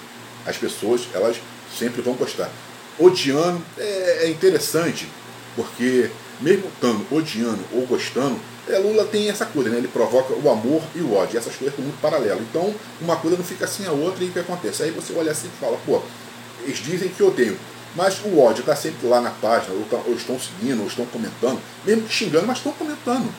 As 0.46 0.58
pessoas, 0.58 1.02
elas 1.14 1.38
sempre 1.78 2.02
vão 2.02 2.14
gostar. 2.14 2.50
Odiando 2.98 3.62
é, 3.78 4.26
é 4.26 4.30
interessante, 4.30 5.08
porque 5.56 6.10
mesmo 6.44 6.68
estando 6.68 7.06
odiando 7.10 7.64
ou 7.72 7.88
gostando, 7.88 8.38
é, 8.68 8.78
Lula 8.78 9.06
tem 9.06 9.30
essa 9.30 9.46
coisa, 9.46 9.70
né? 9.70 9.78
ele 9.78 9.88
provoca 9.88 10.34
o 10.34 10.50
amor 10.50 10.82
e 10.94 11.00
o 11.00 11.16
ódio, 11.16 11.38
essas 11.38 11.56
coisas 11.56 11.74
estão 11.74 11.84
muito 11.84 12.00
paralelas. 12.00 12.42
Então, 12.42 12.74
uma 13.02 13.16
coisa 13.16 13.38
não 13.38 13.44
fica 13.44 13.66
assim 13.66 13.86
a 13.86 13.92
outra, 13.92 14.24
e 14.24 14.28
o 14.28 14.32
que 14.32 14.40
acontece? 14.40 14.84
Aí 14.84 14.92
você 14.92 15.14
olha 15.14 15.32
assim 15.32 15.48
e 15.48 15.60
fala, 15.60 15.78
pô, 15.86 16.02
eles 16.64 16.78
dizem 16.78 17.10
que 17.10 17.24
odeiam, 17.24 17.56
mas 17.96 18.20
o 18.24 18.40
ódio 18.40 18.62
está 18.62 18.76
sempre 18.76 19.08
lá 19.08 19.22
na 19.22 19.32
página, 19.32 19.74
ou, 19.74 19.84
tá, 19.84 19.98
ou, 20.06 20.14
estão 20.14 20.40
seguindo, 20.40 20.82
ou 20.82 20.88
estão 20.88 21.06
comentando, 21.06 21.60
mesmo 21.86 22.08
xingando, 22.10 22.48
mas 22.48 22.58
estão 22.58 22.74
comentando. 22.74 23.34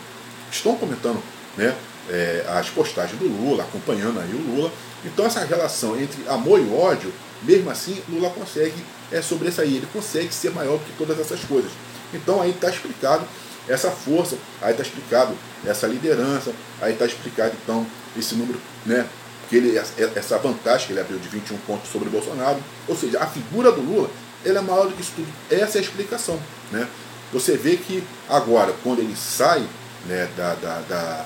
Estão 0.51 0.77
comentando 0.77 1.23
né, 1.57 1.75
é, 2.11 2.45
as 2.49 2.69
postagens 2.69 3.19
do 3.19 3.27
Lula, 3.27 3.65
acompanhando 3.65 4.21
aí 4.21 4.33
o 4.33 4.55
Lula. 4.55 4.71
Então 5.05 5.27
essa 5.27 5.45
relação 5.45 5.99
entre 6.01 6.27
amor 6.29 6.61
e 6.61 6.73
ódio, 6.73 7.13
mesmo 7.43 7.71
assim, 7.71 8.01
Lula 8.09 8.31
consegue 8.31 8.85
é, 9.11 9.21
sobressair, 9.21 9.77
ele 9.77 9.89
consegue 9.93 10.33
ser 10.33 10.51
maior 10.51 10.79
que 10.79 10.93
todas 10.97 11.19
essas 11.19 11.41
coisas. 11.41 11.71
Então 12.13 12.41
aí 12.41 12.51
está 12.51 12.69
explicado 12.69 13.25
essa 13.69 13.91
força, 13.91 14.37
aí 14.61 14.73
está 14.73 14.83
explicado 14.83 15.35
essa 15.67 15.87
liderança, 15.87 16.53
aí 16.81 16.93
está 16.93 17.07
explicado 17.07 17.55
então 17.63 17.87
esse 18.17 18.35
número, 18.35 18.61
né? 18.85 19.07
Que 19.49 19.57
ele, 19.57 19.77
essa 19.77 20.39
vantagem 20.39 20.87
que 20.87 20.93
ele 20.93 21.01
abriu 21.01 21.19
de 21.19 21.29
21 21.29 21.57
pontos 21.59 21.91
sobre 21.91 22.09
o 22.09 22.11
Bolsonaro. 22.11 22.59
Ou 22.89 22.97
seja, 22.97 23.21
a 23.21 23.27
figura 23.27 23.71
do 23.71 23.81
Lula 23.81 24.11
ele 24.45 24.59
é 24.59 24.61
maior 24.61 24.87
do 24.87 24.95
que 24.95 25.03
isso 25.03 25.13
tudo. 25.17 25.29
Essa 25.51 25.79
é 25.79 25.81
a 25.81 25.83
explicação. 25.83 26.39
Né? 26.71 26.87
Você 27.33 27.57
vê 27.57 27.77
que 27.77 28.05
agora, 28.29 28.75
quando 28.83 29.01
ele 29.01 29.17
sai 29.17 29.67
né, 30.07 30.29
da, 30.37 30.55
da, 30.55 30.81
da, 30.81 31.25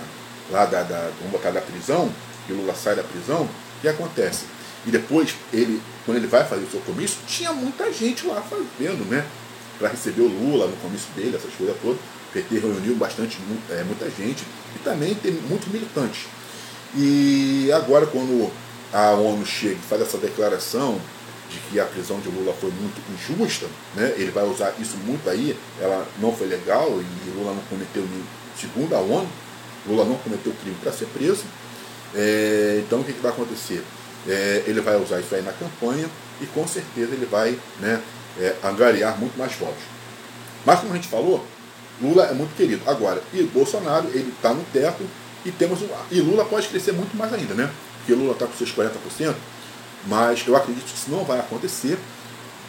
lá 0.50 0.64
da, 0.64 0.82
da, 0.82 1.10
vamos 1.18 1.32
botar, 1.32 1.50
da 1.50 1.60
prisão, 1.60 2.10
que 2.46 2.52
Lula 2.52 2.74
sai 2.74 2.94
da 2.94 3.02
prisão, 3.02 3.42
o 3.42 3.80
que 3.80 3.88
acontece? 3.88 4.44
E 4.86 4.90
depois, 4.90 5.34
ele, 5.52 5.82
quando 6.06 6.18
ele 6.18 6.26
vai 6.26 6.44
fazer 6.44 6.64
o 6.64 6.70
seu 6.70 6.80
comício, 6.80 7.18
tinha 7.26 7.52
muita 7.52 7.92
gente 7.92 8.26
lá 8.26 8.40
fazendo, 8.40 9.04
né? 9.10 9.26
Para 9.78 9.88
receber 9.88 10.22
o 10.22 10.28
Lula 10.28 10.66
no 10.66 10.76
comício 10.76 11.08
dele, 11.14 11.36
essas 11.36 11.52
coisas 11.54 11.76
todas. 11.80 11.98
O 11.98 12.32
PT 12.32 12.58
reuniu 12.58 12.94
bastante, 12.96 13.38
é, 13.70 13.82
muita 13.84 14.04
gente 14.10 14.44
e 14.74 14.78
também 14.80 15.14
tem 15.14 15.32
muitos 15.32 15.68
militantes. 15.68 16.26
E 16.96 17.70
agora, 17.72 18.06
quando 18.06 18.50
a 18.92 19.12
ONU 19.12 19.44
chega 19.44 19.74
e 19.74 19.88
faz 19.88 20.02
essa 20.02 20.18
declaração 20.18 21.00
de 21.50 21.58
que 21.60 21.80
a 21.80 21.84
prisão 21.84 22.20
de 22.20 22.28
Lula 22.28 22.54
foi 22.54 22.70
muito 22.70 23.00
injusta, 23.12 23.66
né? 23.94 24.14
ele 24.16 24.30
vai 24.30 24.44
usar 24.44 24.74
isso 24.78 24.96
muito 24.98 25.28
aí, 25.28 25.56
ela 25.80 26.06
não 26.18 26.34
foi 26.34 26.46
legal 26.46 26.88
e 26.88 27.30
Lula 27.30 27.54
não 27.54 27.62
cometeu, 27.62 28.06
segundo 28.58 28.94
a 28.94 28.98
ONU, 28.98 29.28
Lula 29.86 30.04
não 30.04 30.16
cometeu 30.16 30.52
crime 30.60 30.76
para 30.82 30.92
ser 30.92 31.06
preso. 31.06 31.44
É, 32.14 32.82
então 32.84 33.00
o 33.00 33.04
que, 33.04 33.12
que 33.12 33.20
vai 33.20 33.32
acontecer? 33.32 33.82
É, 34.26 34.64
ele 34.66 34.80
vai 34.80 35.00
usar 35.00 35.20
isso 35.20 35.34
aí 35.34 35.42
na 35.42 35.52
campanha 35.52 36.08
e 36.40 36.46
com 36.46 36.66
certeza 36.66 37.12
ele 37.12 37.26
vai 37.26 37.58
né, 37.80 38.02
é, 38.38 38.54
angariar 38.64 39.18
muito 39.18 39.38
mais 39.38 39.52
votos. 39.54 39.82
Mas 40.64 40.80
como 40.80 40.92
a 40.92 40.96
gente 40.96 41.08
falou, 41.08 41.44
Lula 42.00 42.24
é 42.24 42.32
muito 42.32 42.54
querido. 42.56 42.82
Agora, 42.88 43.22
e 43.32 43.42
Bolsonaro, 43.42 44.08
ele 44.08 44.32
está 44.34 44.52
no 44.52 44.64
teto 44.72 45.02
e 45.44 45.50
temos 45.50 45.80
e 46.10 46.20
Lula 46.20 46.44
pode 46.44 46.68
crescer 46.68 46.92
muito 46.92 47.16
mais 47.16 47.32
ainda, 47.32 47.54
né? 47.54 47.70
Porque 47.98 48.14
Lula 48.14 48.32
está 48.32 48.46
com 48.46 48.52
seus 48.54 48.72
40%, 48.72 49.34
mas 50.06 50.44
eu 50.46 50.56
acredito 50.56 50.84
que 50.84 50.96
isso 50.96 51.10
não 51.10 51.24
vai 51.24 51.38
acontecer 51.38 51.98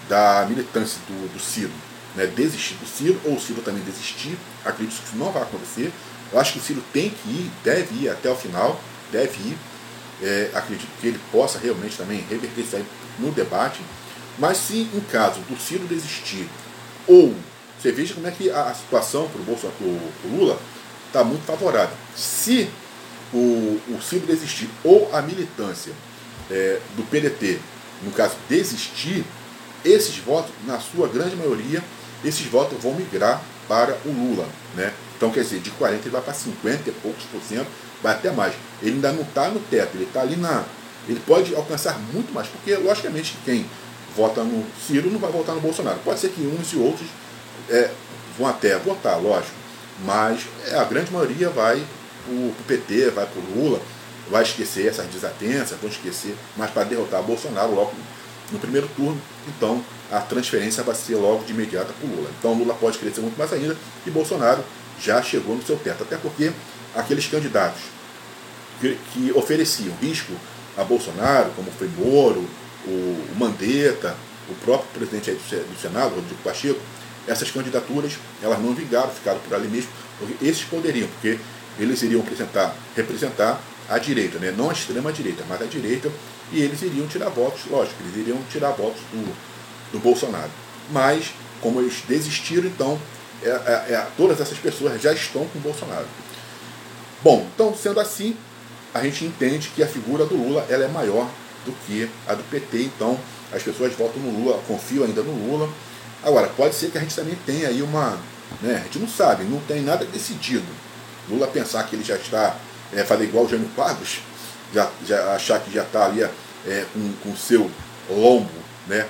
da 0.07 0.45
militância 0.47 0.99
do, 1.07 1.33
do 1.33 1.39
Ciro 1.39 1.71
né, 2.15 2.25
desistir 2.25 2.75
do 2.75 2.87
Ciro, 2.87 3.19
ou 3.25 3.35
o 3.35 3.39
Ciro 3.39 3.61
também 3.61 3.83
desistir. 3.83 4.37
Acredito 4.65 4.99
que 4.99 5.07
isso 5.07 5.17
não 5.17 5.31
vai 5.31 5.43
acontecer. 5.43 5.91
Eu 6.31 6.39
acho 6.39 6.53
que 6.53 6.59
o 6.59 6.61
Ciro 6.61 6.83
tem 6.93 7.09
que 7.09 7.29
ir, 7.29 7.51
deve 7.63 8.03
ir 8.03 8.09
até 8.09 8.29
o 8.29 8.35
final, 8.35 8.79
deve 9.11 9.37
ir. 9.39 9.57
É, 10.21 10.51
acredito 10.53 10.89
que 10.99 11.07
ele 11.07 11.19
possa 11.31 11.57
realmente 11.57 11.95
também 11.95 12.25
reverter 12.29 12.61
isso 12.61 12.75
aí 12.75 12.85
no 13.19 13.31
debate. 13.31 13.79
Mas 14.39 14.57
se 14.57 14.89
em 14.93 15.01
caso 15.11 15.41
do 15.41 15.59
Ciro 15.59 15.85
desistir, 15.85 16.47
ou 17.07 17.35
você 17.79 17.91
veja 17.91 18.13
como 18.13 18.27
é 18.27 18.31
que 18.31 18.49
a, 18.49 18.73
situação 18.73 19.27
para 19.29 19.41
o 19.41 19.43
Bolsonaro, 19.43 19.77
pro, 19.79 20.29
Lula, 20.29 20.59
está 21.07 21.23
muito 21.23 21.45
favorável. 21.45 21.95
Se 22.15 22.69
o, 23.33 23.79
o 23.89 24.01
Ciro 24.01 24.25
desistir, 24.25 24.69
ou 24.83 25.09
a 25.13 25.21
militância 25.21 25.93
é, 26.51 26.79
do 26.95 27.03
PDT, 27.03 27.59
no 28.03 28.11
caso, 28.11 28.35
desistir, 28.49 29.25
esses 29.83 30.17
votos, 30.17 30.51
na 30.65 30.79
sua 30.79 31.07
grande 31.07 31.35
maioria, 31.35 31.83
esses 32.23 32.45
votos 32.47 32.81
vão 32.81 32.93
migrar 32.95 33.41
para 33.67 33.97
o 34.05 34.09
Lula. 34.09 34.47
Né? 34.75 34.93
Então, 35.15 35.31
quer 35.31 35.43
dizer, 35.43 35.59
de 35.59 35.71
40 35.71 36.01
ele 36.03 36.09
vai 36.09 36.21
para 36.21 36.33
50 36.33 36.89
e 36.89 36.93
poucos 36.93 37.23
por 37.31 37.41
cento, 37.41 37.67
vai 38.01 38.13
até 38.13 38.31
mais. 38.31 38.53
Ele 38.81 38.95
ainda 38.95 39.11
não 39.11 39.21
está 39.21 39.49
no 39.49 39.59
teto, 39.59 39.95
ele 39.95 40.05
está 40.05 40.21
ali 40.21 40.35
na. 40.35 40.65
Ele 41.07 41.21
pode 41.25 41.55
alcançar 41.55 41.97
muito 42.13 42.33
mais, 42.33 42.47
porque, 42.47 42.75
logicamente, 42.75 43.37
quem 43.45 43.65
vota 44.15 44.43
no 44.43 44.65
Ciro 44.85 45.09
não 45.09 45.19
vai 45.19 45.31
votar 45.31 45.55
no 45.55 45.61
Bolsonaro. 45.61 45.99
Pode 46.03 46.19
ser 46.19 46.29
que 46.29 46.41
uns 46.41 46.73
e 46.73 46.77
outros 46.77 47.07
é, 47.69 47.91
vão 48.37 48.47
até 48.47 48.77
votar, 48.77 49.21
lógico, 49.21 49.55
mas 50.05 50.41
é, 50.67 50.75
a 50.75 50.83
grande 50.83 51.11
maioria 51.11 51.49
vai 51.49 51.83
para 52.25 52.33
o 52.33 52.53
PT, 52.67 53.11
vai 53.11 53.25
para 53.25 53.39
o 53.39 53.55
Lula, 53.55 53.81
vai 54.29 54.43
esquecer 54.43 54.87
essas 54.87 55.07
desatenças, 55.07 55.77
vão 55.79 55.89
esquecer, 55.89 56.35
mas 56.55 56.71
para 56.71 56.83
derrotar 56.83 57.21
Bolsonaro 57.23 57.73
logo 57.73 57.93
no 58.51 58.59
primeiro 58.59 58.87
turno, 58.95 59.21
então 59.47 59.83
a 60.11 60.19
transferência 60.19 60.83
vai 60.83 60.95
ser 60.95 61.15
logo 61.15 61.43
de 61.43 61.53
imediata 61.53 61.93
para 61.93 62.07
o 62.07 62.15
Lula. 62.15 62.29
Então 62.39 62.53
Lula 62.53 62.73
pode 62.73 62.97
crescer 62.97 63.21
muito 63.21 63.37
mais 63.37 63.51
ainda 63.53 63.77
e 64.05 64.09
Bolsonaro 64.09 64.63
já 64.99 65.21
chegou 65.21 65.55
no 65.55 65.61
seu 65.61 65.77
teto, 65.77 66.03
até 66.03 66.17
porque 66.17 66.51
aqueles 66.95 67.27
candidatos 67.27 67.81
que, 68.81 68.97
que 69.13 69.31
ofereciam 69.35 69.95
risco 70.01 70.33
a 70.77 70.83
Bolsonaro, 70.83 71.51
como 71.51 71.71
foi 71.71 71.89
Moro, 71.89 72.47
o, 72.89 73.37
Mandetta, 73.37 74.15
o 74.49 74.55
próprio 74.65 74.89
presidente 74.93 75.31
do 75.31 75.81
Senado, 75.81 76.15
Rodrigo 76.15 76.41
Pacheco, 76.43 76.79
essas 77.27 77.51
candidaturas 77.51 78.13
elas 78.41 78.59
não 78.59 78.73
vingaram, 78.73 79.09
ficaram 79.11 79.39
por 79.39 79.53
ali 79.53 79.67
mesmo, 79.67 79.89
porque 80.17 80.45
esses 80.45 80.63
poderiam, 80.63 81.07
porque 81.07 81.39
eles 81.77 82.01
iriam 82.01 82.21
representar, 82.21 82.75
representar 82.95 83.61
a 83.87 83.97
direita, 83.97 84.39
né? 84.39 84.53
não 84.55 84.69
a 84.69 84.73
extrema 84.73 85.11
direita, 85.11 85.43
mas 85.47 85.61
a 85.61 85.65
direita, 85.65 86.11
e 86.51 86.61
eles 86.61 86.81
iriam 86.81 87.07
tirar 87.07 87.29
votos, 87.29 87.61
lógico, 87.69 87.95
eles 88.03 88.17
iriam 88.17 88.39
tirar 88.51 88.71
votos 88.71 89.01
do, 89.11 89.35
do 89.91 89.99
Bolsonaro. 89.99 90.49
Mas, 90.91 91.31
como 91.61 91.79
eles 91.79 92.01
desistiram, 92.07 92.67
então, 92.67 92.99
é, 93.43 93.49
é, 93.49 93.93
é, 93.93 94.07
todas 94.17 94.41
essas 94.41 94.57
pessoas 94.57 95.01
já 95.01 95.13
estão 95.13 95.45
com 95.45 95.59
o 95.59 95.61
Bolsonaro. 95.61 96.05
Bom, 97.23 97.47
então 97.53 97.75
sendo 97.75 97.99
assim, 97.99 98.35
a 98.93 99.03
gente 99.03 99.25
entende 99.25 99.69
que 99.75 99.83
a 99.83 99.87
figura 99.87 100.25
do 100.25 100.35
Lula 100.35 100.65
ela 100.69 100.85
é 100.85 100.87
maior 100.87 101.29
do 101.65 101.71
que 101.85 102.09
a 102.27 102.33
do 102.33 102.43
PT, 102.43 102.83
então 102.83 103.19
as 103.51 103.63
pessoas 103.63 103.93
votam 103.93 104.21
no 104.21 104.31
Lula, 104.31 104.61
confiam 104.67 105.03
ainda 105.03 105.21
no 105.21 105.31
Lula. 105.31 105.69
Agora, 106.23 106.47
pode 106.49 106.75
ser 106.75 106.91
que 106.91 106.97
a 106.97 107.01
gente 107.01 107.15
também 107.15 107.37
tenha 107.45 107.69
aí 107.69 107.81
uma. 107.81 108.17
Né, 108.61 108.75
a 108.75 108.83
gente 108.83 108.99
não 108.99 109.07
sabe, 109.07 109.43
não 109.43 109.59
tem 109.61 109.81
nada 109.81 110.05
decidido. 110.05 110.65
Lula 111.29 111.47
pensar 111.47 111.83
que 111.83 111.95
ele 111.95 112.03
já 112.03 112.15
está, 112.15 112.55
é, 112.93 113.03
fazer 113.03 113.25
igual 113.25 113.45
o 113.45 113.49
Jânio 113.49 113.69
Quadros, 113.75 114.19
já, 114.73 114.89
já 115.05 115.33
achar 115.35 115.59
que 115.59 115.71
já 115.71 115.83
está 115.83 116.05
ali 116.05 116.23
é, 116.23 116.85
com 117.23 117.29
o 117.29 117.37
seu 117.37 117.69
lombo 118.09 118.49
né, 118.87 119.05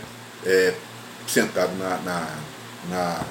é, 0.45 0.74
sentado 1.28 1.72
na, 1.78 1.97
na, 2.00 2.28
na, 2.89 3.22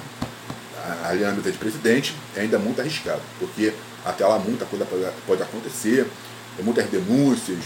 ali 1.09 1.21
na 1.21 1.33
mesa 1.33 1.53
de 1.53 1.59
presidente, 1.59 2.15
é 2.37 2.41
ainda 2.41 2.59
muito 2.59 2.81
arriscado, 2.81 3.21
porque 3.39 3.73
até 4.05 4.27
lá 4.27 4.39
muita 4.39 4.65
coisa 4.65 4.87
pode 5.27 5.43
acontecer, 5.43 6.07
muitas 6.63 6.87
denúncias, 6.87 7.59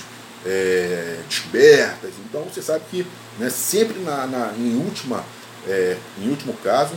é, 0.46 1.18
descobertas. 1.28 2.10
Então 2.24 2.42
você 2.44 2.62
sabe 2.62 2.84
que 2.90 3.06
né, 3.38 3.50
sempre 3.50 3.98
na, 4.00 4.26
na 4.26 4.52
em, 4.56 4.76
última, 4.76 5.24
é, 5.66 5.96
em 6.18 6.28
último 6.28 6.54
caso, 6.62 6.94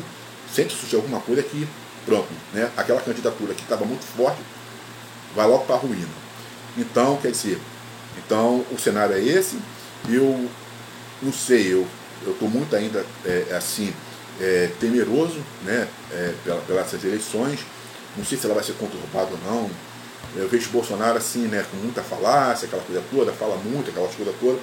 sempre 0.53 0.73
surge 0.73 0.95
alguma 0.95 1.19
coisa 1.19 1.43
que, 1.43 1.67
pronto, 2.05 2.27
né, 2.53 2.69
aquela 2.77 3.01
candidatura 3.01 3.53
que 3.53 3.61
estava 3.61 3.85
muito 3.85 4.03
forte 4.03 4.41
vai 5.35 5.47
logo 5.47 5.65
para 5.65 5.75
a 5.75 5.79
ruína. 5.79 6.25
Então, 6.77 7.17
quer 7.17 7.31
dizer, 7.31 7.59
então 8.17 8.65
o 8.71 8.79
cenário 8.79 9.15
é 9.15 9.19
esse. 9.19 9.57
Eu 10.09 10.49
não 11.21 11.33
sei, 11.33 11.73
eu 11.73 11.87
estou 12.27 12.49
muito 12.49 12.75
ainda 12.75 13.05
é, 13.25 13.55
assim, 13.55 13.93
é, 14.39 14.69
temeroso 14.79 15.39
né, 15.63 15.87
é, 16.11 16.33
pelas 16.67 16.93
eleições. 17.03 17.59
Não 18.17 18.23
sei 18.23 18.37
se 18.37 18.45
ela 18.45 18.55
vai 18.55 18.63
ser 18.63 18.73
conturbada 18.73 19.31
ou 19.31 19.39
não. 19.51 19.69
Eu 20.35 20.47
vejo 20.47 20.69
Bolsonaro 20.69 21.17
assim, 21.17 21.47
né, 21.47 21.65
com 21.69 21.77
muita 21.77 22.01
falácia, 22.01 22.67
aquela 22.67 22.83
coisa 22.83 23.03
toda, 23.11 23.31
fala 23.31 23.55
muito, 23.57 23.89
aquela 23.89 24.07
coisa 24.07 24.33
toda, 24.39 24.59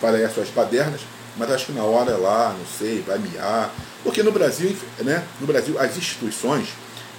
fala 0.00 0.16
aí 0.16 0.24
as 0.24 0.32
suas 0.34 0.48
padernas, 0.48 1.00
mas 1.36 1.50
acho 1.50 1.66
que 1.66 1.72
na 1.72 1.82
hora 1.82 2.12
é 2.12 2.16
lá, 2.16 2.54
não 2.56 2.66
sei, 2.66 3.02
vai 3.02 3.18
miar. 3.18 3.70
Porque 4.02 4.22
no 4.22 4.32
Brasil, 4.32 4.76
né, 5.00 5.24
no 5.40 5.46
Brasil 5.46 5.78
as 5.78 5.96
instituições, 5.96 6.68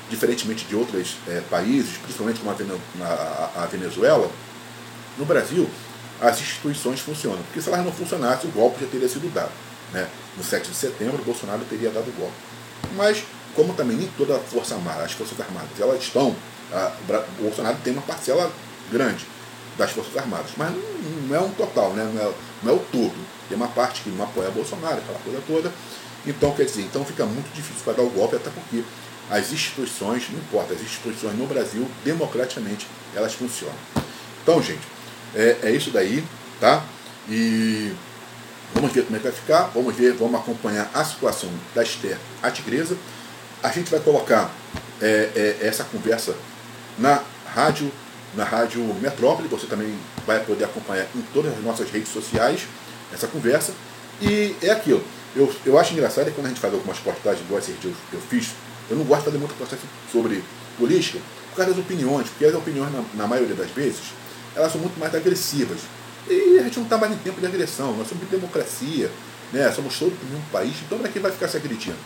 diferentemente 0.09 0.65
de 0.65 0.75
outros 0.75 1.17
é, 1.27 1.41
países, 1.49 1.97
principalmente 1.97 2.39
como 2.39 2.51
a 2.51 3.65
Venezuela, 3.65 4.29
no 5.17 5.25
Brasil 5.25 5.69
as 6.21 6.39
instituições 6.39 6.99
funcionam. 6.99 7.39
Porque 7.43 7.61
se 7.61 7.69
elas 7.69 7.83
não 7.83 7.91
funcionassem, 7.91 8.49
o 8.49 8.53
golpe 8.53 8.83
já 8.83 8.87
teria 8.87 9.07
sido 9.07 9.31
dado. 9.33 9.51
Né? 9.91 10.07
No 10.37 10.43
7 10.43 10.69
de 10.69 10.75
setembro, 10.75 11.23
Bolsonaro 11.23 11.61
teria 11.69 11.89
dado 11.89 12.09
o 12.09 12.13
golpe. 12.13 12.35
Mas, 12.95 13.23
como 13.55 13.73
também 13.73 13.97
nem 13.97 14.07
toda 14.17 14.35
a 14.35 14.39
Força 14.39 14.75
Armada, 14.75 15.03
as 15.03 15.13
Forças 15.13 15.39
Armadas, 15.39 15.79
elas 15.79 16.01
estão 16.01 16.35
a, 16.71 16.91
o 17.39 17.43
Bolsonaro 17.43 17.77
tem 17.83 17.93
uma 17.93 18.01
parcela 18.01 18.51
grande 18.91 19.25
das 19.77 19.91
Forças 19.91 20.15
Armadas, 20.17 20.51
mas 20.57 20.71
não, 20.71 20.81
não 21.27 21.35
é 21.35 21.39
um 21.39 21.49
total, 21.51 21.93
né? 21.93 22.09
não, 22.13 22.21
é, 22.21 22.33
não 22.63 22.73
é 22.73 22.75
o 22.75 22.79
todo. 22.79 23.15
Tem 23.47 23.57
uma 23.57 23.67
parte 23.67 24.01
que 24.01 24.09
não 24.09 24.23
apoia 24.23 24.49
Bolsonaro, 24.49 24.97
aquela 24.97 25.19
coisa 25.19 25.41
toda. 25.45 25.71
Então, 26.25 26.51
quer 26.55 26.65
dizer, 26.65 26.81
então 26.81 27.05
fica 27.05 27.25
muito 27.25 27.53
difícil 27.53 27.83
para 27.83 27.93
dar 27.93 28.03
o 28.03 28.09
golpe, 28.09 28.35
até 28.35 28.49
porque 28.49 28.83
as 29.29 29.51
instituições, 29.51 30.27
não 30.31 30.39
importa, 30.39 30.73
as 30.73 30.81
instituições 30.81 31.37
no 31.37 31.45
Brasil, 31.45 31.87
democraticamente, 32.03 32.87
elas 33.13 33.33
funcionam. 33.33 33.75
Então, 34.41 34.61
gente, 34.61 34.87
é, 35.35 35.57
é 35.63 35.71
isso 35.71 35.91
daí, 35.91 36.23
tá? 36.59 36.83
E 37.29 37.93
vamos 38.73 38.91
ver 38.91 39.03
como 39.03 39.15
é 39.15 39.19
que 39.19 39.27
vai 39.27 39.33
ficar, 39.33 39.63
vamos 39.73 39.95
ver, 39.95 40.13
vamos 40.13 40.39
acompanhar 40.39 40.89
a 40.93 41.03
situação 41.03 41.49
da 41.73 41.83
Esther, 41.83 42.17
a 42.41 42.49
tigresa. 42.49 42.97
A 43.63 43.69
gente 43.69 43.89
vai 43.89 43.99
colocar 43.99 44.51
é, 45.01 45.29
é, 45.61 45.67
essa 45.67 45.83
conversa 45.83 46.35
na 46.97 47.21
rádio, 47.53 47.91
na 48.35 48.43
rádio 48.43 48.81
Metrópole. 49.01 49.47
Você 49.47 49.67
também 49.67 49.93
vai 50.25 50.39
poder 50.39 50.65
acompanhar 50.65 51.07
em 51.15 51.21
todas 51.33 51.53
as 51.53 51.63
nossas 51.63 51.89
redes 51.89 52.09
sociais 52.09 52.61
essa 53.13 53.27
conversa. 53.27 53.73
E 54.21 54.55
é 54.61 54.71
aquilo. 54.71 55.03
Eu, 55.35 55.53
eu 55.65 55.77
acho 55.77 55.93
engraçado 55.93 56.27
é 56.27 56.31
quando 56.31 56.45
a 56.45 56.49
gente 56.49 56.61
faz 56.61 56.73
algumas 56.73 56.97
postagens, 56.99 57.41
igual 57.45 57.59
esse 57.59 57.73
dia 57.73 57.91
eu, 57.91 57.95
eu 58.13 58.21
fiz, 58.29 58.51
eu 58.89 58.95
não 58.95 59.03
gosto 59.03 59.19
de 59.21 59.25
fazer 59.25 59.37
muita 59.37 59.53
postagem 59.55 59.85
sobre 60.09 60.41
política 60.77 61.19
por 61.49 61.57
causa 61.57 61.71
das 61.71 61.79
opiniões, 61.79 62.29
porque 62.29 62.45
as 62.45 62.55
opiniões, 62.55 62.91
na, 62.93 63.03
na 63.15 63.27
maioria 63.27 63.55
das 63.55 63.69
vezes, 63.71 64.13
elas 64.55 64.71
são 64.71 64.79
muito 64.79 64.97
mais 64.99 65.13
agressivas. 65.13 65.79
E 66.29 66.59
a 66.59 66.63
gente 66.63 66.77
não 66.77 66.83
está 66.83 66.97
mais 66.97 67.13
em 67.13 67.17
tempo 67.17 67.39
de 67.39 67.45
agressão, 67.45 67.95
nós 67.97 68.07
somos 68.07 68.23
de 68.23 68.31
democracia, 68.31 69.11
né? 69.51 69.71
somos 69.71 69.97
todo 69.99 70.11
o 70.11 70.25
mesmo 70.25 70.43
país, 70.51 70.73
então 70.85 70.97
para 70.97 71.09
quem 71.09 71.21
vai 71.21 71.31
ficar 71.31 71.47
se 71.47 71.57
agredindo? 71.57 71.97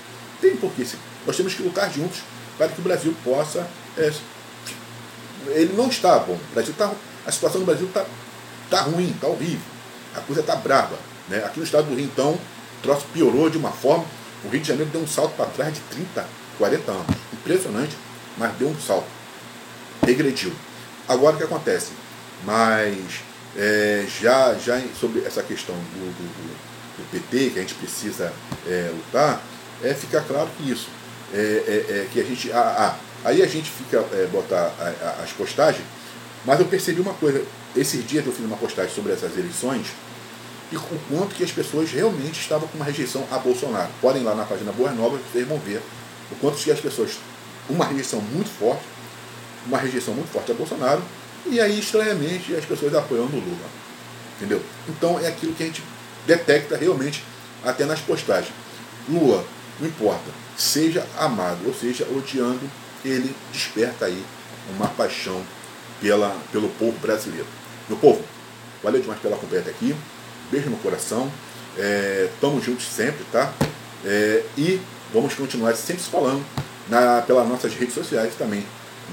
Tem 0.41 0.55
porquê. 0.55 0.85
Nós 1.25 1.35
temos 1.35 1.53
que 1.53 1.63
lutar 1.63 1.91
juntos 1.91 2.21
para 2.57 2.67
que 2.67 2.79
o 2.79 2.83
Brasil 2.83 3.15
possa. 3.23 3.67
É, 3.97 4.11
ele 5.47 5.73
não 5.73 5.87
está 5.87 6.19
bom. 6.19 6.33
O 6.33 6.53
Brasil 6.53 6.73
tá, 6.77 6.91
a 7.25 7.31
situação 7.31 7.61
do 7.61 7.65
Brasil 7.65 7.87
está 7.87 8.05
tá 8.69 8.81
ruim, 8.81 9.11
está 9.11 9.27
horrível. 9.27 9.59
A 10.15 10.21
coisa 10.21 10.41
está 10.41 10.55
brava. 10.55 10.97
Né? 11.27 11.43
Aqui 11.45 11.59
no 11.59 11.65
estado 11.65 11.87
do 11.87 11.95
Rio, 11.95 12.05
então, 12.05 12.31
o 12.31 12.81
troço 12.81 13.05
piorou 13.13 13.49
de 13.49 13.57
uma 13.57 13.71
forma. 13.71 14.05
O 14.43 14.49
Rio 14.49 14.61
de 14.61 14.67
Janeiro 14.67 14.89
deu 14.91 15.01
um 15.01 15.07
salto 15.07 15.35
para 15.35 15.45
trás 15.47 15.73
de 15.73 15.81
30, 15.81 16.25
40 16.57 16.91
anos. 16.91 17.15
Impressionante, 17.33 17.95
mas 18.37 18.53
deu 18.55 18.69
um 18.69 18.79
salto. 18.79 19.07
Regrediu. 20.05 20.53
Agora 21.07 21.35
o 21.35 21.37
que 21.37 21.43
acontece? 21.43 21.91
Mas 22.45 23.21
é, 23.57 24.05
já, 24.21 24.53
já 24.55 24.81
sobre 24.99 25.23
essa 25.25 25.43
questão 25.43 25.75
do, 25.75 26.11
do, 26.11 26.57
do, 26.97 27.11
PT, 27.11 27.51
que 27.51 27.59
a 27.59 27.61
gente 27.61 27.75
precisa 27.75 28.31
é, 28.67 28.91
lutar, 28.93 29.41
é 29.83 29.93
ficar 29.93 30.21
claro 30.21 30.49
que 30.57 30.71
isso 30.71 30.87
é, 31.33 31.37
é, 31.37 31.93
é, 31.93 32.07
que 32.11 32.19
a 32.19 32.23
gente. 32.23 32.51
Ah, 32.51 32.95
ah, 32.95 32.95
aí 33.25 33.41
a 33.41 33.47
gente 33.47 33.69
fica 33.69 33.97
é, 34.13 34.27
botar 34.31 34.73
as 35.23 35.31
postagens, 35.31 35.85
mas 36.45 36.59
eu 36.59 36.65
percebi 36.65 36.99
uma 37.01 37.13
coisa, 37.13 37.43
esses 37.75 38.05
dias 38.07 38.25
eu 38.25 38.31
fiz 38.31 38.45
uma 38.45 38.57
postagem 38.57 38.93
sobre 38.93 39.13
essas 39.13 39.37
eleições 39.37 39.87
e 40.71 40.77
o 40.77 40.81
quanto 41.09 41.35
que 41.35 41.43
as 41.43 41.51
pessoas 41.51 41.91
realmente 41.91 42.39
estavam 42.39 42.67
com 42.67 42.77
uma 42.77 42.85
rejeição 42.85 43.25
a 43.31 43.37
Bolsonaro. 43.37 43.89
Podem 44.01 44.21
ir 44.21 44.25
lá 44.25 44.35
na 44.35 44.45
página 44.45 44.71
Boas 44.71 44.95
Novas, 44.95 45.21
vocês 45.31 45.47
vão 45.47 45.57
ver 45.57 45.81
o 46.31 46.35
quanto 46.35 46.57
que 46.57 46.71
as 46.71 46.79
pessoas. 46.79 47.17
Uma 47.69 47.85
rejeição 47.85 48.19
muito 48.19 48.49
forte, 48.49 48.83
uma 49.67 49.77
rejeição 49.77 50.13
muito 50.13 50.31
forte 50.31 50.51
a 50.51 50.55
Bolsonaro, 50.55 51.03
e 51.45 51.59
aí, 51.59 51.79
estranhamente, 51.79 52.55
as 52.55 52.65
pessoas 52.65 52.93
apoiando 52.95 53.37
o 53.37 53.39
Lula. 53.39 53.67
Entendeu? 54.37 54.61
Então 54.87 55.19
é 55.19 55.27
aquilo 55.27 55.53
que 55.53 55.63
a 55.63 55.65
gente 55.65 55.83
detecta 56.25 56.77
realmente 56.77 57.23
até 57.63 57.85
nas 57.85 57.99
postagens. 57.99 58.53
Lula, 59.07 59.45
não 59.79 59.87
importa 59.87 60.29
seja 60.59 61.07
amado, 61.17 61.65
ou 61.65 61.73
seja, 61.73 62.05
odiando, 62.11 62.69
ele 63.03 63.33
desperta 63.53 64.05
aí 64.05 64.23
uma 64.75 64.89
paixão 64.89 65.41
pela, 66.01 66.35
pelo 66.51 66.67
povo 66.69 66.97
brasileiro. 66.99 67.47
Meu 67.87 67.97
povo, 67.97 68.21
valeu 68.83 69.01
demais 69.01 69.19
pela 69.21 69.37
companhia 69.37 69.71
aqui. 69.71 69.95
Beijo 70.51 70.69
no 70.69 70.77
coração. 70.77 71.31
É, 71.77 72.29
tamo 72.41 72.61
juntos 72.61 72.85
sempre, 72.85 73.23
tá? 73.31 73.53
É, 74.05 74.43
e 74.57 74.81
vamos 75.13 75.33
continuar 75.33 75.73
sempre 75.75 76.03
se 76.03 76.09
falando 76.09 76.45
na, 76.89 77.21
pelas 77.21 77.47
nossas 77.47 77.73
redes 77.73 77.93
sociais 77.93 78.33
também, 78.35 78.65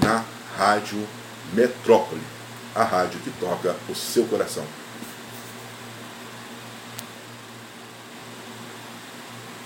na 0.03 0.25
Rádio 0.57 1.07
Metrópole, 1.53 2.21
a 2.75 2.83
rádio 2.83 3.19
que 3.21 3.31
toca 3.39 3.73
o 3.87 3.95
seu 3.95 4.25
coração. 4.25 4.65